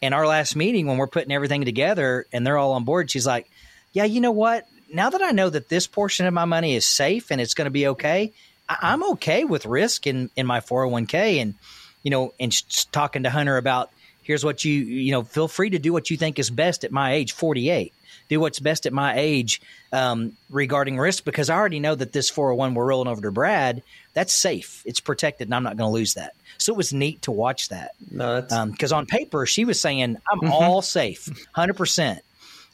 in 0.00 0.14
our 0.14 0.26
last 0.26 0.56
meeting, 0.56 0.86
when 0.86 0.96
we're 0.96 1.06
putting 1.06 1.32
everything 1.32 1.66
together 1.66 2.26
and 2.32 2.46
they're 2.46 2.56
all 2.56 2.72
on 2.72 2.84
board, 2.84 3.10
she's 3.10 3.26
like, 3.26 3.50
Yeah, 3.92 4.04
you 4.04 4.22
know 4.22 4.30
what? 4.30 4.66
Now 4.90 5.10
that 5.10 5.20
I 5.20 5.32
know 5.32 5.50
that 5.50 5.68
this 5.68 5.86
portion 5.86 6.26
of 6.26 6.32
my 6.32 6.46
money 6.46 6.74
is 6.74 6.86
safe 6.86 7.30
and 7.30 7.40
it's 7.40 7.54
going 7.54 7.66
to 7.66 7.70
be 7.70 7.88
okay, 7.88 8.32
I- 8.68 8.78
I'm 8.80 9.02
okay 9.12 9.44
with 9.44 9.66
risk 9.66 10.06
in, 10.06 10.30
in 10.36 10.46
my 10.46 10.60
401k. 10.60 11.42
And, 11.42 11.54
you 12.02 12.10
know, 12.10 12.32
and 12.40 12.52
talking 12.90 13.24
to 13.24 13.30
Hunter 13.30 13.58
about 13.58 13.90
here's 14.22 14.44
what 14.44 14.64
you, 14.64 14.72
you 14.72 15.12
know, 15.12 15.22
feel 15.22 15.48
free 15.48 15.70
to 15.70 15.78
do 15.78 15.92
what 15.92 16.10
you 16.10 16.16
think 16.16 16.38
is 16.38 16.50
best 16.50 16.84
at 16.84 16.92
my 16.92 17.12
age, 17.14 17.32
48 17.32 17.92
do 18.28 18.40
what's 18.40 18.60
best 18.60 18.86
at 18.86 18.92
my 18.94 19.14
age 19.18 19.60
um, 19.92 20.32
regarding 20.48 20.98
risk 20.98 21.24
because 21.24 21.50
I 21.50 21.56
already 21.56 21.80
know 21.80 21.94
that 21.94 22.12
this 22.12 22.30
401 22.30 22.74
we're 22.74 22.86
rolling 22.86 23.08
over 23.08 23.20
to 23.20 23.30
Brad, 23.30 23.82
that's 24.14 24.32
safe. 24.32 24.82
It's 24.86 25.00
protected 25.00 25.48
and 25.48 25.54
I'm 25.54 25.62
not 25.62 25.76
going 25.76 25.88
to 25.88 25.92
lose 25.92 26.14
that. 26.14 26.32
So 26.56 26.72
it 26.72 26.76
was 26.76 26.92
neat 26.94 27.20
to 27.22 27.30
watch 27.30 27.68
that. 27.68 27.92
no 28.10 28.40
that's 28.40 28.70
Because 28.70 28.92
on 28.92 29.04
paper, 29.06 29.44
she 29.44 29.64
was 29.66 29.80
saying, 29.80 30.16
I'm 30.30 30.50
all 30.50 30.80
safe, 30.80 31.26
100%. 31.56 32.20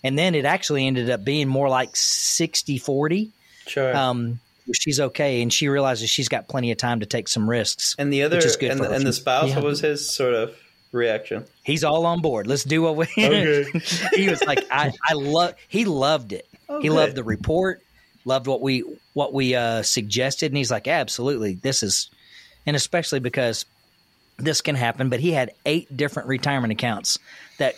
And 0.04 0.16
then 0.18 0.34
it 0.36 0.44
actually 0.44 0.86
ended 0.86 1.10
up 1.10 1.24
being 1.24 1.48
more 1.48 1.68
like 1.68 1.96
60 1.96 2.78
40. 2.78 3.30
sure 3.66 3.96
Um, 3.96 4.38
she's 4.72 5.00
okay. 5.00 5.42
And 5.42 5.52
she 5.52 5.68
realizes 5.68 6.08
she's 6.08 6.28
got 6.28 6.46
plenty 6.46 6.70
of 6.70 6.78
time 6.78 7.00
to 7.00 7.06
take 7.06 7.26
some 7.26 7.48
risks. 7.50 7.96
and 7.98 8.12
the 8.12 8.22
other 8.22 8.36
which 8.36 8.44
is 8.44 8.56
good 8.56 8.70
and, 8.70 8.80
her 8.80 8.92
and 8.92 9.04
the 9.04 9.12
spouse 9.12 9.50
Yeah. 9.50 9.60
was 9.60 9.80
his 9.80 10.08
sort 10.08 10.34
of 10.34 10.54
reaction 10.92 11.44
He's 11.62 11.84
all 11.84 12.06
on 12.06 12.22
board. 12.22 12.46
Let's 12.46 12.64
do 12.64 12.82
what 12.82 12.96
we. 12.96 13.06
Okay. 13.18 13.64
he 14.14 14.28
was 14.28 14.42
like, 14.44 14.64
I, 14.70 14.92
I 15.06 15.12
love. 15.14 15.54
He 15.68 15.84
loved 15.84 16.32
it. 16.32 16.48
Oh, 16.68 16.80
he 16.80 16.88
loved 16.88 17.14
the 17.14 17.24
report. 17.24 17.82
Loved 18.24 18.46
what 18.46 18.62
we 18.62 18.84
what 19.12 19.34
we 19.34 19.54
uh, 19.54 19.82
suggested, 19.82 20.46
and 20.50 20.56
he's 20.56 20.70
like, 20.70 20.88
absolutely, 20.88 21.54
this 21.54 21.82
is, 21.82 22.10
and 22.66 22.74
especially 22.74 23.20
because 23.20 23.66
this 24.38 24.60
can 24.60 24.74
happen. 24.76 25.08
But 25.08 25.20
he 25.20 25.32
had 25.32 25.52
eight 25.66 25.94
different 25.94 26.28
retirement 26.28 26.72
accounts 26.72 27.18
that, 27.58 27.74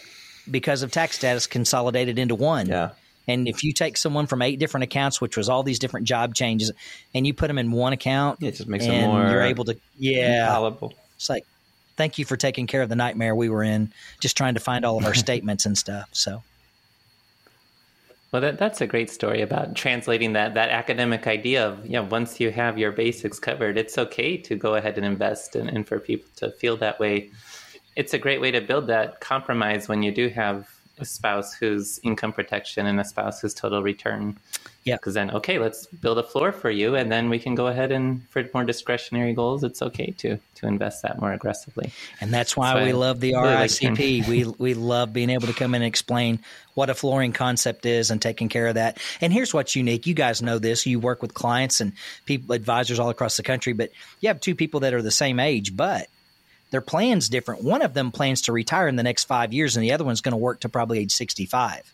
because 0.50 0.82
of 0.82 0.92
tax 0.92 1.16
status, 1.16 1.46
consolidated 1.46 2.18
into 2.18 2.34
one. 2.34 2.66
yeah 2.66 2.90
And 3.26 3.48
if 3.48 3.64
you 3.64 3.72
take 3.72 3.96
someone 3.96 4.26
from 4.26 4.42
eight 4.42 4.58
different 4.58 4.84
accounts, 4.84 5.20
which 5.20 5.36
was 5.36 5.48
all 5.48 5.62
these 5.62 5.78
different 5.78 6.06
job 6.06 6.34
changes, 6.34 6.70
and 7.14 7.26
you 7.26 7.34
put 7.34 7.48
them 7.48 7.58
in 7.58 7.72
one 7.72 7.92
account, 7.92 8.42
it 8.42 8.52
just 8.52 8.68
makes 8.68 8.86
and 8.86 9.10
more 9.10 9.28
you're 9.30 9.42
able 9.42 9.64
to, 9.64 9.76
yeah, 9.98 10.46
palatable 10.46 10.94
it's 11.20 11.28
like, 11.28 11.44
thank 12.00 12.16
you 12.16 12.24
for 12.24 12.38
taking 12.38 12.66
care 12.66 12.80
of 12.80 12.88
the 12.88 12.96
nightmare 12.96 13.34
we 13.34 13.50
were 13.50 13.62
in, 13.62 13.92
just 14.20 14.34
trying 14.34 14.54
to 14.54 14.60
find 14.60 14.86
all 14.86 14.96
of 14.96 15.04
our 15.04 15.12
statements 15.26 15.66
and 15.66 15.76
stuff. 15.76 16.08
So, 16.12 16.42
Well, 18.32 18.40
that, 18.40 18.58
that's 18.58 18.80
a 18.80 18.86
great 18.86 19.10
story 19.10 19.42
about 19.42 19.74
translating 19.74 20.32
that, 20.32 20.54
that 20.54 20.70
academic 20.70 21.26
idea 21.26 21.68
of, 21.68 21.84
you 21.84 21.92
know, 21.92 22.04
once 22.04 22.40
you 22.40 22.52
have 22.52 22.78
your 22.78 22.90
basics 22.90 23.38
covered, 23.38 23.76
it's 23.76 23.98
okay 23.98 24.38
to 24.38 24.56
go 24.56 24.76
ahead 24.76 24.96
and 24.96 25.04
invest 25.04 25.54
and, 25.54 25.68
and 25.68 25.86
for 25.86 25.98
people 25.98 26.30
to 26.36 26.50
feel 26.52 26.78
that 26.78 26.98
way. 26.98 27.30
It's 27.96 28.14
a 28.14 28.18
great 28.18 28.40
way 28.40 28.50
to 28.50 28.62
build 28.62 28.86
that 28.86 29.20
compromise 29.20 29.86
when 29.86 30.02
you 30.02 30.10
do 30.10 30.30
have 30.30 30.70
a 31.00 31.04
spouse 31.04 31.52
who's 31.52 32.00
income 32.02 32.32
protection 32.32 32.86
and 32.86 32.98
a 32.98 33.04
spouse 33.04 33.42
who's 33.42 33.52
total 33.52 33.82
return. 33.82 34.38
Yeah. 34.84 34.96
Because 34.96 35.14
then, 35.14 35.30
okay, 35.30 35.58
let's 35.58 35.86
build 35.86 36.18
a 36.18 36.22
floor 36.22 36.52
for 36.52 36.70
you, 36.70 36.94
and 36.96 37.12
then 37.12 37.28
we 37.28 37.38
can 37.38 37.54
go 37.54 37.66
ahead 37.66 37.92
and 37.92 38.26
for 38.30 38.42
more 38.54 38.64
discretionary 38.64 39.34
goals, 39.34 39.62
it's 39.62 39.82
okay 39.82 40.12
to 40.18 40.38
to 40.56 40.66
invest 40.66 41.02
that 41.02 41.20
more 41.20 41.32
aggressively. 41.32 41.92
and 42.20 42.32
that's 42.32 42.56
why 42.56 42.74
why 42.74 42.84
we 42.84 42.88
I 42.90 42.92
love 42.92 43.20
the 43.20 43.34
really 43.34 43.54
like 43.54 43.70
RICP. 43.70 44.26
we 44.28 44.44
we 44.58 44.74
love 44.74 45.12
being 45.12 45.30
able 45.30 45.46
to 45.48 45.52
come 45.52 45.74
in 45.74 45.82
and 45.82 45.88
explain 45.88 46.40
what 46.74 46.90
a 46.90 46.94
flooring 46.94 47.32
concept 47.32 47.84
is 47.84 48.10
and 48.10 48.22
taking 48.22 48.48
care 48.48 48.68
of 48.68 48.76
that. 48.76 48.98
And 49.20 49.32
here's 49.32 49.52
what's 49.52 49.76
unique. 49.76 50.06
You 50.06 50.14
guys 50.14 50.40
know 50.40 50.58
this. 50.58 50.86
You 50.86 50.98
work 50.98 51.20
with 51.20 51.34
clients 51.34 51.80
and 51.80 51.92
people 52.24 52.54
advisors 52.54 52.98
all 52.98 53.10
across 53.10 53.36
the 53.36 53.42
country, 53.42 53.72
but 53.72 53.90
you 54.20 54.28
have 54.28 54.40
two 54.40 54.54
people 54.54 54.80
that 54.80 54.94
are 54.94 55.02
the 55.02 55.10
same 55.10 55.40
age, 55.40 55.76
but 55.76 56.06
their 56.70 56.80
plan's 56.80 57.28
different. 57.28 57.62
One 57.64 57.82
of 57.82 57.94
them 57.94 58.12
plans 58.12 58.42
to 58.42 58.52
retire 58.52 58.88
in 58.88 58.96
the 58.96 59.02
next 59.02 59.24
five 59.24 59.52
years, 59.52 59.76
and 59.76 59.82
the 59.82 59.92
other 59.92 60.04
one's 60.04 60.20
going 60.20 60.32
to 60.32 60.38
work 60.38 60.60
to 60.60 60.68
probably 60.68 61.00
age 61.00 61.12
65. 61.12 61.92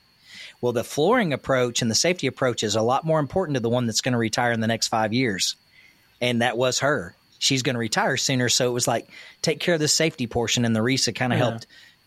Well, 0.61 0.73
the 0.73 0.85
flooring 0.85 1.33
approach 1.33 1.83
and 1.83 1.91
the 1.91 1.95
safety 1.95 2.27
approach 2.27 2.63
is 2.63 2.77
a 2.77 2.83
lot 2.83 3.05
more 3.05 3.21
important 3.21 3.55
to 3.57 3.61
the 3.61 3.71
one 3.71 3.87
that's 3.87 4.01
going 4.01 4.13
to 4.13 4.19
retire 4.19 4.53
in 4.53 4.61
the 4.61 4.67
next 4.67 4.89
five 4.89 5.13
years. 5.13 5.57
And 6.21 6.43
that 6.43 6.57
was 6.57 6.81
her. 6.81 7.15
She's 7.39 7.63
going 7.63 7.75
to 7.75 7.81
retire 7.81 8.17
sooner. 8.17 8.49
So 8.49 8.69
it 8.69 8.73
was 8.73 8.89
like, 8.89 9.09
take 9.43 9.61
care 9.61 9.75
of 9.75 9.81
the 9.81 9.89
safety 9.89 10.27
portion. 10.27 10.65
And 10.65 10.75
the 10.75 10.81
RISA 10.81 11.15
kind 11.15 11.33
of 11.33 11.39
helped 11.39 11.67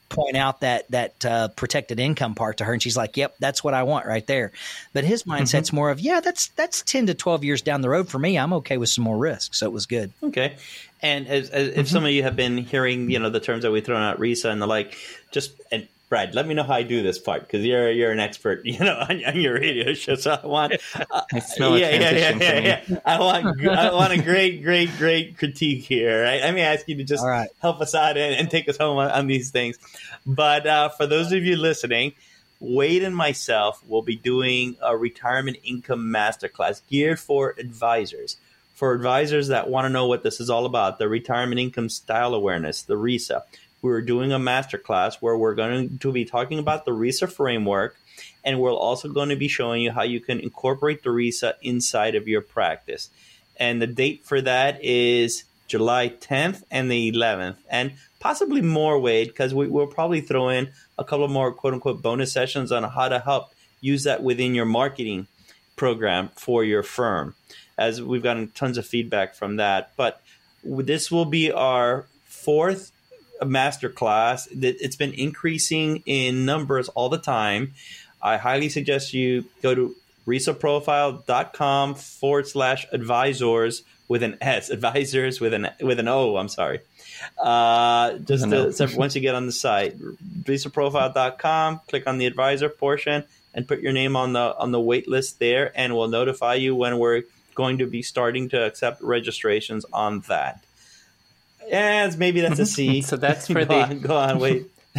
point 0.09 0.35
out 0.35 0.61
that 0.61 0.89
that 0.89 1.23
uh, 1.23 1.47
protected 1.49 1.99
income 1.99 2.35
part 2.35 2.57
to 2.57 2.65
her. 2.65 2.73
And 2.73 2.81
she's 2.81 2.97
like, 2.97 3.15
yep, 3.15 3.35
that's 3.39 3.63
what 3.63 3.73
I 3.73 3.83
want 3.83 4.05
right 4.05 4.25
there. 4.25 4.51
But 4.91 5.03
his 5.03 5.23
mindset's 5.23 5.71
more 5.71 5.91
of, 5.91 5.99
yeah, 5.99 6.19
that's 6.19 6.47
that's 6.49 6.81
10 6.81 7.07
to 7.07 7.13
12 7.13 7.43
years 7.43 7.61
down 7.61 7.81
the 7.81 7.89
road 7.89 8.09
for 8.09 8.19
me. 8.19 8.37
I'm 8.37 8.53
okay 8.53 8.77
with 8.77 8.89
some 8.89 9.03
more 9.03 9.17
risk. 9.17 9.53
So 9.53 9.67
it 9.67 9.71
was 9.71 9.85
good. 9.85 10.11
Okay. 10.21 10.57
And 11.01 11.27
as, 11.27 11.49
as, 11.49 11.69
if 11.69 11.87
some 11.87 12.03
of 12.03 12.11
you 12.11 12.23
have 12.23 12.35
been 12.35 12.57
hearing, 12.57 13.09
you 13.09 13.19
know, 13.19 13.29
the 13.29 13.39
terms 13.39 13.63
that 13.63 13.71
we 13.71 13.81
thrown 13.81 14.01
out, 14.01 14.19
RISA 14.19 14.49
and 14.49 14.61
the 14.61 14.67
like, 14.67 14.97
just 15.31 15.53
and 15.71 15.87
Brad, 16.09 16.33
let 16.33 16.47
me 16.47 16.55
know 16.55 16.63
how 16.63 16.73
I 16.73 16.81
do 16.81 17.03
this 17.03 17.19
part 17.19 17.41
because 17.41 17.63
you're 17.63 17.91
you're 17.91 18.11
an 18.11 18.19
expert, 18.19 18.61
you 18.65 18.79
know, 18.79 18.95
on, 18.95 19.23
on 19.23 19.39
your 19.39 19.53
radio 19.53 19.93
show. 19.93 20.15
So 20.15 20.39
I 20.43 20.45
want, 20.45 20.73
uh, 20.95 21.21
I 21.33 21.39
smell 21.39 21.77
yeah, 21.77 21.91
yeah, 21.91 22.11
yeah, 22.11 22.37
yeah, 22.37 22.83
yeah, 22.87 22.99
I 23.05 23.19
want, 23.19 23.61
I 23.67 23.93
want 23.93 24.13
a 24.13 24.21
great, 24.21 24.63
great, 24.63 24.89
great 24.97 25.37
critique 25.37 25.83
here. 25.83 26.23
Right? 26.23 26.41
Let 26.41 26.55
me 26.55 26.61
ask 26.61 26.87
you 26.87 26.95
to 26.97 27.03
just 27.03 27.23
right. 27.23 27.49
help 27.61 27.79
us 27.79 27.93
out 27.93 28.17
and, 28.17 28.35
and, 28.35 28.49
take 28.49 28.67
us 28.67 28.77
home 28.77 28.97
on, 28.97 29.11
on 29.11 29.27
these 29.27 29.51
things. 29.51 29.77
But 30.25 30.65
uh, 30.65 30.89
for 30.89 31.05
those 31.05 31.31
of 31.31 31.43
you 31.43 31.55
listening, 31.55 32.13
Wade 32.59 33.03
and 33.03 33.15
myself 33.15 33.81
will 33.87 34.01
be 34.01 34.15
doing 34.15 34.77
a 34.81 34.97
retirement 34.97 35.57
income 35.63 36.11
masterclass 36.11 36.81
geared 36.89 37.19
for 37.19 37.55
advisors. 37.59 38.37
For 38.73 38.93
advisors 38.93 39.49
that 39.49 39.69
want 39.69 39.85
to 39.85 39.89
know 39.89 40.07
what 40.07 40.23
this 40.23 40.39
is 40.39 40.49
all 40.49 40.65
about, 40.65 40.99
the 40.99 41.09
retirement 41.09 41.59
income 41.59 41.89
style 41.89 42.33
awareness, 42.33 42.81
the 42.81 42.95
RISA 42.95 43.43
we're 43.81 44.01
doing 44.01 44.31
a 44.31 44.39
masterclass 44.39 45.15
where 45.19 45.37
we're 45.37 45.55
going 45.55 45.97
to 45.99 46.11
be 46.11 46.25
talking 46.25 46.59
about 46.59 46.85
the 46.85 46.91
RISA 46.91 47.27
framework, 47.27 47.95
and 48.43 48.59
we're 48.59 48.71
also 48.71 49.09
going 49.09 49.29
to 49.29 49.35
be 49.35 49.47
showing 49.47 49.81
you 49.81 49.91
how 49.91 50.03
you 50.03 50.19
can 50.19 50.39
incorporate 50.39 51.03
the 51.03 51.09
RISA 51.09 51.55
inside 51.61 52.15
of 52.15 52.27
your 52.27 52.41
practice. 52.41 53.09
And 53.57 53.81
the 53.81 53.87
date 53.87 54.25
for 54.25 54.41
that 54.41 54.83
is 54.83 55.43
July 55.67 56.09
10th 56.09 56.63
and 56.71 56.91
the 56.91 57.11
11th, 57.11 57.57
and 57.69 57.93
possibly 58.19 58.61
more, 58.61 58.99
Wade, 58.99 59.27
because 59.27 59.53
we, 59.53 59.67
will 59.67 59.87
probably 59.87 60.21
throw 60.21 60.49
in 60.49 60.71
a 60.97 61.03
couple 61.03 61.27
more 61.27 61.53
quote 61.53 61.73
unquote 61.73 62.01
bonus 62.01 62.33
sessions 62.33 62.71
on 62.71 62.83
how 62.83 63.07
to 63.07 63.19
help 63.19 63.53
use 63.81 64.03
that 64.03 64.23
within 64.23 64.55
your 64.55 64.65
marketing 64.65 65.27
program 65.75 66.29
for 66.35 66.63
your 66.63 66.83
firm, 66.83 67.35
as 67.77 68.01
we've 68.01 68.23
gotten 68.23 68.49
tons 68.49 68.77
of 68.77 68.85
feedback 68.85 69.35
from 69.35 69.57
that. 69.57 69.91
But 69.95 70.21
this 70.63 71.09
will 71.09 71.25
be 71.25 71.51
our 71.51 72.05
fourth 72.25 72.91
a 73.39 73.45
master 73.45 73.89
class. 73.89 74.47
It's 74.51 74.95
been 74.95 75.13
increasing 75.13 76.03
in 76.05 76.45
numbers 76.45 76.89
all 76.89 77.09
the 77.09 77.17
time. 77.17 77.73
I 78.21 78.37
highly 78.37 78.69
suggest 78.69 79.13
you 79.13 79.45
go 79.61 79.73
to 79.73 79.95
risaprofile.com 80.27 81.95
forward 81.95 82.47
slash 82.47 82.85
advisors 82.91 83.83
with 84.07 84.23
an 84.23 84.37
S, 84.41 84.69
advisors 84.77 85.39
with 85.39 85.53
an 85.53 85.69
with 85.79 85.99
an 85.99 86.07
O. 86.07 86.37
I'm 86.37 86.49
sorry. 86.49 86.81
Uh, 87.37 88.13
just 88.19 88.49
to, 88.49 88.71
so 88.71 88.87
once 88.95 89.15
you 89.15 89.21
get 89.21 89.35
on 89.35 89.45
the 89.45 89.51
site, 89.51 89.97
risaprofile.com, 90.43 91.81
click 91.87 92.07
on 92.07 92.17
the 92.17 92.25
advisor 92.25 92.69
portion, 92.69 93.25
and 93.53 93.67
put 93.67 93.81
your 93.81 93.91
name 93.91 94.15
on 94.15 94.33
the 94.33 94.55
on 94.57 94.71
the 94.71 94.79
wait 94.79 95.07
list 95.07 95.39
there, 95.39 95.71
and 95.75 95.95
we'll 95.95 96.07
notify 96.07 96.55
you 96.55 96.75
when 96.75 96.97
we're 96.97 97.23
going 97.55 97.77
to 97.77 97.85
be 97.85 98.01
starting 98.01 98.49
to 98.49 98.65
accept 98.65 99.01
registrations 99.01 99.85
on 99.91 100.21
that. 100.29 100.63
Yeah, 101.69 102.11
maybe 102.17 102.41
that's 102.41 102.59
a 102.59 102.65
C. 102.65 103.01
so 103.03 103.15
that's 103.17 103.47
for 103.53 103.65
go 103.65 103.65
the 103.65 103.81
on, 103.81 103.99
go 103.99 104.17
on, 104.17 104.39
wait. 104.39 104.71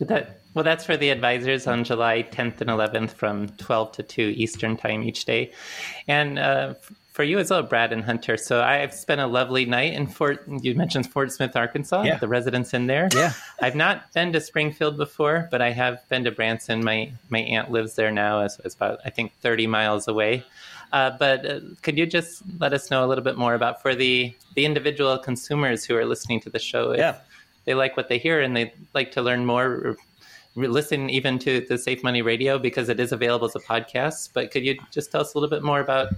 that, 0.00 0.40
well, 0.54 0.64
that's 0.64 0.84
for 0.84 0.96
the 0.96 1.10
advisors 1.10 1.66
on 1.66 1.84
July 1.84 2.22
10th 2.22 2.60
and 2.60 2.70
11th 2.70 3.12
from 3.12 3.48
12 3.48 3.92
to 3.92 4.02
2 4.02 4.22
Eastern 4.36 4.76
time 4.76 5.02
each 5.02 5.24
day, 5.24 5.52
and 6.06 6.38
uh, 6.38 6.74
for 7.18 7.24
you 7.24 7.40
as 7.40 7.50
well, 7.50 7.64
Brad 7.64 7.92
and 7.92 8.04
Hunter. 8.04 8.36
So 8.36 8.62
I've 8.62 8.94
spent 8.94 9.20
a 9.20 9.26
lovely 9.26 9.64
night 9.64 9.92
in 9.94 10.06
Fort. 10.06 10.44
You 10.46 10.76
mentioned 10.76 11.10
Fort 11.10 11.32
Smith, 11.32 11.56
Arkansas. 11.56 12.02
Yeah. 12.02 12.18
The 12.18 12.28
residents 12.28 12.72
in 12.74 12.86
there. 12.86 13.08
Yeah. 13.12 13.32
I've 13.60 13.74
not 13.74 14.12
been 14.12 14.32
to 14.34 14.40
Springfield 14.40 14.96
before, 14.96 15.48
but 15.50 15.60
I 15.60 15.72
have 15.72 16.08
been 16.08 16.22
to 16.22 16.30
Branson. 16.30 16.84
My 16.84 17.10
my 17.28 17.40
aunt 17.40 17.72
lives 17.72 17.96
there 17.96 18.12
now. 18.12 18.42
as, 18.42 18.60
it's 18.64 18.76
about 18.76 19.00
I 19.04 19.10
think 19.10 19.32
30 19.40 19.66
miles 19.66 20.06
away. 20.06 20.44
Uh, 20.92 21.10
but 21.18 21.44
uh, 21.44 21.60
could 21.82 21.98
you 21.98 22.06
just 22.06 22.42
let 22.58 22.72
us 22.72 22.90
know 22.90 23.04
a 23.04 23.06
little 23.06 23.24
bit 23.24 23.36
more 23.36 23.54
about 23.54 23.82
for 23.82 23.94
the 23.94 24.32
the 24.54 24.64
individual 24.64 25.18
consumers 25.18 25.84
who 25.84 25.96
are 25.96 26.04
listening 26.04 26.40
to 26.40 26.50
the 26.50 26.58
show? 26.58 26.94
yeah, 26.94 27.16
they 27.64 27.74
like 27.74 27.96
what 27.96 28.08
they 28.08 28.18
hear 28.18 28.40
and 28.40 28.56
they 28.56 28.72
like 28.94 29.10
to 29.12 29.22
learn 29.22 29.44
more. 29.44 29.96
listen 30.56 31.10
even 31.10 31.38
to 31.38 31.60
the 31.68 31.76
Safe 31.76 32.02
Money 32.02 32.22
Radio 32.22 32.58
because 32.58 32.88
it 32.88 32.98
is 32.98 33.12
available 33.12 33.46
as 33.46 33.54
a 33.54 33.60
podcast. 33.60 34.30
But 34.32 34.50
could 34.50 34.64
you 34.64 34.78
just 34.90 35.12
tell 35.12 35.20
us 35.20 35.34
a 35.34 35.38
little 35.38 35.50
bit 35.50 35.62
more 35.62 35.80
about 35.80 36.08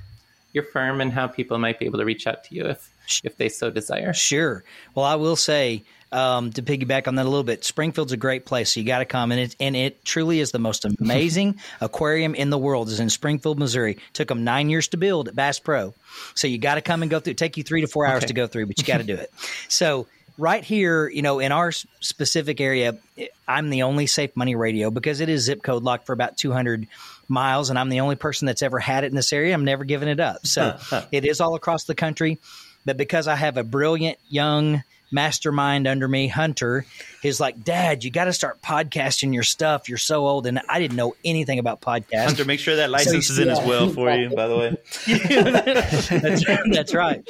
your 0.53 0.65
firm 0.65 1.01
and 1.01 1.13
how 1.13 1.27
people 1.27 1.59
might 1.59 1.79
be 1.79 1.87
able 1.87 1.99
to 1.99 2.05
reach 2.05 2.27
out 2.27 2.45
to 2.45 2.55
you 2.55 2.67
if 2.67 2.93
if 3.25 3.37
they 3.37 3.49
so 3.49 3.71
desire? 3.71 4.13
Sure. 4.13 4.65
Well, 4.95 5.05
I 5.05 5.17
will 5.17 5.37
say 5.37 5.85
um, 6.13 6.53
to 6.53 6.63
piggyback 6.63 7.07
on 7.07 7.15
that 7.17 7.27
a 7.27 7.29
little 7.29 7.45
bit, 7.45 7.65
Springfield's 7.65 8.13
a 8.13 8.17
great 8.17 8.45
place. 8.45 8.73
So 8.73 8.81
you 8.81 8.87
got 8.87 8.99
to 8.99 9.05
come, 9.05 9.33
and 9.33 9.41
it 9.41 9.57
and 9.61 9.77
it 9.77 10.05
truly 10.05 10.41
is 10.41 10.51
the 10.51 10.59
most 10.59 10.85
amazing 11.01 11.61
aquarium 11.81 12.35
in 12.35 12.51
the 12.51 12.59
world. 12.59 12.89
is 12.89 13.01
in 13.01 13.11
Springfield, 13.11 13.59
Missouri. 13.59 13.99
Took 14.13 14.29
them 14.29 14.45
nine 14.45 14.71
years 14.71 14.89
to 14.89 14.97
build 14.97 15.29
at 15.29 15.37
Bass 15.37 15.59
Pro, 15.59 15.95
so 16.35 16.47
you 16.47 16.59
got 16.59 16.77
to 16.77 16.81
come 16.81 17.03
and 17.03 17.11
go 17.11 17.21
through. 17.21 17.35
Take 17.35 17.57
you 17.57 17.63
three 17.63 17.81
to 17.83 17.87
four 17.87 18.07
hours 18.07 18.19
okay. 18.19 18.29
to 18.29 18.35
go 18.35 18.47
through, 18.47 18.67
but 18.67 18.79
you 18.79 18.85
got 18.85 18.99
to 18.99 19.05
do 19.05 19.15
it. 19.15 19.31
So 19.69 20.07
right 20.37 20.65
here, 20.65 21.09
you 21.09 21.23
know, 21.23 21.39
in 21.39 21.53
our 21.53 21.71
specific 21.71 22.61
area, 22.61 22.99
I'm 23.47 23.71
the 23.71 23.83
only 23.83 24.07
safe 24.07 24.35
money 24.37 24.57
radio 24.57 24.91
because 24.91 25.21
it 25.21 25.29
is 25.29 25.43
zip 25.43 25.63
code 25.63 25.83
locked 25.83 26.07
for 26.07 26.13
about 26.13 26.37
200 26.37 26.87
miles, 27.31 27.71
and 27.71 27.79
I'm 27.79 27.89
the 27.89 28.01
only 28.01 28.17
person 28.17 28.47
that's 28.47 28.63
ever 28.63 28.79
had 28.79 29.05
it 29.05 29.09
in 29.09 29.15
this 29.15 29.33
area. 29.33 29.55
I'm 29.55 29.65
never 29.65 29.85
giving 29.85 30.09
it 30.09 30.21
up. 30.21 30.47
So 30.47 30.79
it 31.13 31.25
is 31.25 31.41
all 31.41 31.55
across 31.55 31.85
the 31.85 31.95
country. 31.95 32.39
But 32.85 32.97
because 32.97 33.29
I 33.29 33.37
have 33.37 33.57
a 33.57 33.65
brilliant 33.65 34.19
young 34.29 34.83
mastermind 35.11 35.87
under 35.87 36.07
me, 36.07 36.29
Hunter, 36.29 36.85
is 37.23 37.41
like, 37.41 37.63
Dad, 37.63 38.05
you 38.05 38.11
got 38.11 38.25
to 38.25 38.33
start 38.33 38.63
podcasting 38.63 39.35
your 39.35 39.43
stuff. 39.43 39.89
You're 39.89 39.99
so 39.99 40.27
old. 40.27 40.47
And 40.47 40.61
I 40.69 40.79
didn't 40.79 40.97
know 40.97 41.15
anything 41.25 41.59
about 41.59 41.81
podcasts. 41.81 42.25
Hunter, 42.25 42.45
make 42.45 42.61
sure 42.61 42.77
that 42.77 42.91
license 42.91 43.27
so, 43.27 43.33
is 43.35 43.39
in 43.39 43.49
yeah. 43.49 43.59
as 43.59 43.67
well 43.67 43.89
for 43.91 44.11
you, 44.11 44.31
by 44.31 44.49
the 44.49 44.57
way. 44.57 44.77
that's, 46.09 46.47
that's 46.71 46.95
right. 46.95 47.23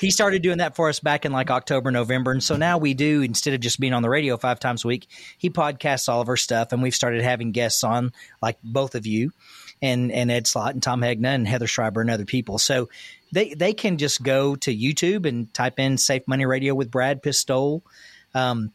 He 0.00 0.10
started 0.10 0.42
doing 0.42 0.58
that 0.58 0.76
for 0.76 0.88
us 0.88 1.00
back 1.00 1.24
in 1.24 1.32
like 1.32 1.50
October, 1.50 1.90
November. 1.90 2.32
And 2.32 2.42
so 2.42 2.56
now 2.56 2.78
we 2.78 2.94
do, 2.94 3.22
instead 3.22 3.54
of 3.54 3.60
just 3.60 3.80
being 3.80 3.92
on 3.92 4.02
the 4.02 4.10
radio 4.10 4.36
five 4.36 4.60
times 4.60 4.84
a 4.84 4.88
week, 4.88 5.06
he 5.38 5.50
podcasts 5.50 6.08
all 6.08 6.20
of 6.20 6.28
our 6.28 6.36
stuff. 6.36 6.72
And 6.72 6.82
we've 6.82 6.94
started 6.94 7.22
having 7.22 7.52
guests 7.52 7.84
on, 7.84 8.12
like 8.40 8.58
both 8.62 8.94
of 8.94 9.06
you 9.06 9.32
and 9.82 10.12
and 10.12 10.30
Ed 10.30 10.46
Slott 10.46 10.72
and 10.72 10.82
Tom 10.82 11.00
Hegna 11.02 11.34
and 11.34 11.46
Heather 11.46 11.66
Schreiber 11.66 12.00
and 12.00 12.10
other 12.10 12.24
people. 12.24 12.58
So 12.58 12.88
they 13.34 13.52
they 13.52 13.74
can 13.74 13.98
just 13.98 14.22
go 14.22 14.54
to 14.56 14.74
YouTube 14.74 15.26
and 15.26 15.52
type 15.52 15.78
in 15.78 15.98
Safe 15.98 16.26
Money 16.26 16.46
Radio 16.46 16.74
with 16.74 16.90
Brad 16.90 17.22
Pistole. 17.22 17.82
Um, 18.32 18.70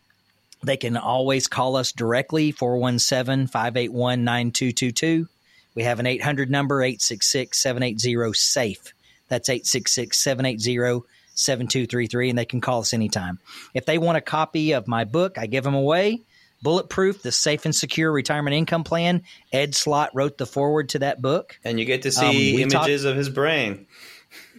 they 0.61 0.75
can 0.75 0.97
always 0.97 1.47
call 1.47 1.77
us 1.77 1.93
directly 1.93 2.51
417 2.51 3.47
581 3.47 4.23
9222. 4.25 5.27
We 5.75 5.83
have 5.83 5.99
an 5.99 6.05
800 6.05 6.51
number 6.51 6.83
866 6.83 7.57
780 7.57 8.33
SAFE. 8.33 8.93
That's 9.29 9.47
866 9.47 10.17
780 10.17 11.07
7233, 11.35 12.29
and 12.29 12.37
they 12.37 12.43
can 12.43 12.59
call 12.59 12.81
us 12.81 12.93
anytime. 12.93 13.39
If 13.73 13.85
they 13.85 13.97
want 13.97 14.17
a 14.17 14.21
copy 14.21 14.73
of 14.73 14.89
my 14.89 15.05
book, 15.05 15.37
I 15.37 15.45
give 15.45 15.63
them 15.63 15.75
away. 15.75 16.19
Bulletproof, 16.61 17.21
the 17.21 17.31
safe 17.31 17.63
and 17.63 17.73
secure 17.73 18.11
retirement 18.11 18.53
income 18.53 18.83
plan. 18.83 19.23
Ed 19.53 19.73
Slott 19.75 20.09
wrote 20.13 20.37
the 20.37 20.45
foreword 20.45 20.89
to 20.89 20.99
that 20.99 21.21
book. 21.21 21.57
And 21.63 21.79
you 21.79 21.85
get 21.85 22.01
to 22.01 22.11
see 22.11 22.55
um, 22.55 22.61
images 22.63 23.03
talk, 23.03 23.11
of 23.11 23.15
his 23.15 23.29
brain. 23.29 23.87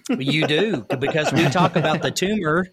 You 0.08 0.46
do, 0.46 0.86
because 0.98 1.32
we 1.32 1.44
talk 1.50 1.76
about 1.76 2.02
the 2.02 2.10
tumor 2.10 2.66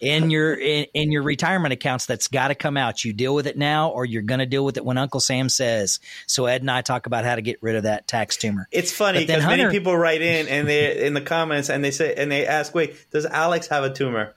in 0.00 0.30
your 0.30 0.54
in, 0.54 0.86
in 0.94 1.12
your 1.12 1.22
retirement 1.22 1.72
accounts 1.72 2.06
that's 2.06 2.28
got 2.28 2.48
to 2.48 2.54
come 2.54 2.76
out. 2.76 3.04
You 3.04 3.12
deal 3.12 3.34
with 3.34 3.46
it 3.46 3.56
now, 3.56 3.90
or 3.90 4.04
you're 4.04 4.22
going 4.22 4.40
to 4.40 4.46
deal 4.46 4.64
with 4.64 4.76
it 4.76 4.84
when 4.84 4.98
Uncle 4.98 5.20
Sam 5.20 5.48
says. 5.48 6.00
So 6.26 6.46
Ed 6.46 6.62
and 6.62 6.70
I 6.70 6.82
talk 6.82 7.06
about 7.06 7.24
how 7.24 7.34
to 7.34 7.42
get 7.42 7.62
rid 7.62 7.76
of 7.76 7.84
that 7.84 8.06
tax 8.06 8.36
tumor. 8.36 8.68
It's 8.70 8.92
funny 8.92 9.26
because 9.26 9.44
many 9.44 9.68
people 9.70 9.96
write 9.96 10.22
in 10.22 10.48
and 10.48 10.68
they 10.68 11.06
in 11.06 11.14
the 11.14 11.20
comments 11.20 11.68
and 11.68 11.84
they 11.84 11.90
say 11.90 12.14
and 12.14 12.30
they 12.30 12.46
ask, 12.46 12.74
"Wait, 12.74 12.96
does 13.10 13.26
Alex 13.26 13.68
have 13.68 13.84
a 13.84 13.92
tumor?" 13.92 14.34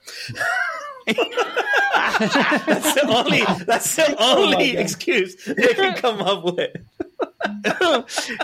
that's 2.18 2.94
the 2.94 3.06
only 3.08 3.64
that's 3.64 3.96
the 3.96 4.14
oh 4.18 4.44
only 4.44 4.76
oh 4.76 4.80
excuse 4.80 5.44
they 5.44 5.74
can 5.74 5.96
come 5.96 6.20
up 6.20 6.44
with. 6.44 6.76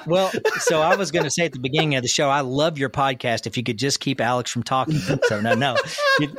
Well, 0.07 0.31
so 0.61 0.81
I 0.81 0.97
was 0.97 1.11
going 1.11 1.25
to 1.25 1.31
say 1.31 1.45
at 1.45 1.53
the 1.53 1.59
beginning 1.59 1.95
of 1.95 2.03
the 2.03 2.09
show, 2.09 2.29
I 2.29 2.41
love 2.41 2.79
your 2.79 2.91
podcast. 2.91 3.47
If 3.47 3.57
you 3.57 3.62
could 3.62 3.79
just 3.79 4.01
keep 4.01 4.21
Alex 4.21 4.51
from 4.51 4.62
talking, 4.62 4.99
so 5.25 5.41
no, 5.41 5.55
no, 5.55 5.77
it, 6.19 6.31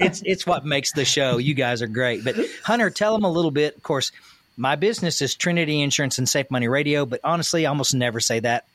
it's 0.00 0.22
it's 0.24 0.46
what 0.46 0.64
makes 0.64 0.92
the 0.92 1.04
show. 1.04 1.38
You 1.38 1.54
guys 1.54 1.82
are 1.82 1.88
great, 1.88 2.24
but 2.24 2.36
Hunter, 2.64 2.90
tell 2.90 3.12
them 3.12 3.24
a 3.24 3.30
little 3.30 3.50
bit. 3.50 3.76
Of 3.76 3.82
course, 3.82 4.12
my 4.56 4.76
business 4.76 5.20
is 5.20 5.34
Trinity 5.34 5.80
Insurance 5.82 6.18
and 6.18 6.28
Safe 6.28 6.50
Money 6.50 6.68
Radio, 6.68 7.06
but 7.06 7.20
honestly, 7.24 7.66
I 7.66 7.68
almost 7.68 7.94
never 7.94 8.20
say 8.20 8.40
that 8.40 8.66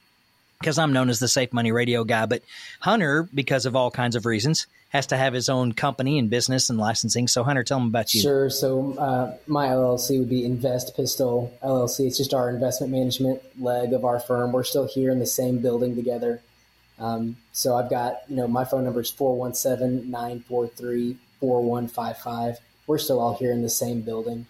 because 0.62 0.78
I'm 0.78 0.94
known 0.94 1.10
as 1.10 1.20
the 1.20 1.28
Safe 1.28 1.52
Money 1.52 1.72
Radio 1.72 2.04
guy. 2.04 2.26
But 2.26 2.44
Hunter, 2.80 3.28
because 3.34 3.66
of 3.66 3.76
all 3.76 3.92
kinds 3.92 4.16
of 4.16 4.26
reasons, 4.26 4.68
has 4.90 5.08
to 5.08 5.18
have 5.18 5.34
his 5.34 5.50
own 5.50 5.74
company 5.74 6.20
and 6.20 6.30
business 6.30 6.70
and 6.70 6.78
licensing. 6.78 7.28
So, 7.28 7.44
Hunter, 7.44 7.64
tell 7.64 7.80
them 7.80 7.88
about 7.88 8.14
you. 8.14 8.22
Sure. 8.22 8.50
So, 8.50 8.94
uh, 8.98 9.38
my 9.48 9.68
LLC 9.68 10.20
would 10.20 10.30
be 10.30 10.46
Invest 10.46 10.96
Pistole 10.96 11.52
LLC. 11.64 12.08
It's 12.08 12.18
just 12.18 12.34
our 12.34 12.50
investment 12.50 12.92
management 12.92 13.42
leg 13.60 13.94
of 13.94 14.06
our 14.06 14.20
firm. 14.20 14.52
We're 14.52 14.64
still 14.64 14.88
here 14.88 15.12
in 15.12 15.20
the 15.20 15.26
same 15.26 15.60
building 15.60 15.96
together. 15.96 16.42
Um, 17.00 17.38
so, 17.52 17.76
I've 17.76 17.90
got, 17.90 18.22
you 18.28 18.36
know, 18.36 18.48
my 18.48 18.66
phone 18.66 18.84
number 18.84 19.02
is 19.02 19.10
417 19.10 20.12
943 20.12 21.18
4155. 21.40 22.60
We're 22.86 22.98
still 22.98 23.20
all 23.20 23.36
here 23.36 23.52
in 23.52 23.62
the 23.62 23.70
same 23.70 24.02
building. 24.02 24.46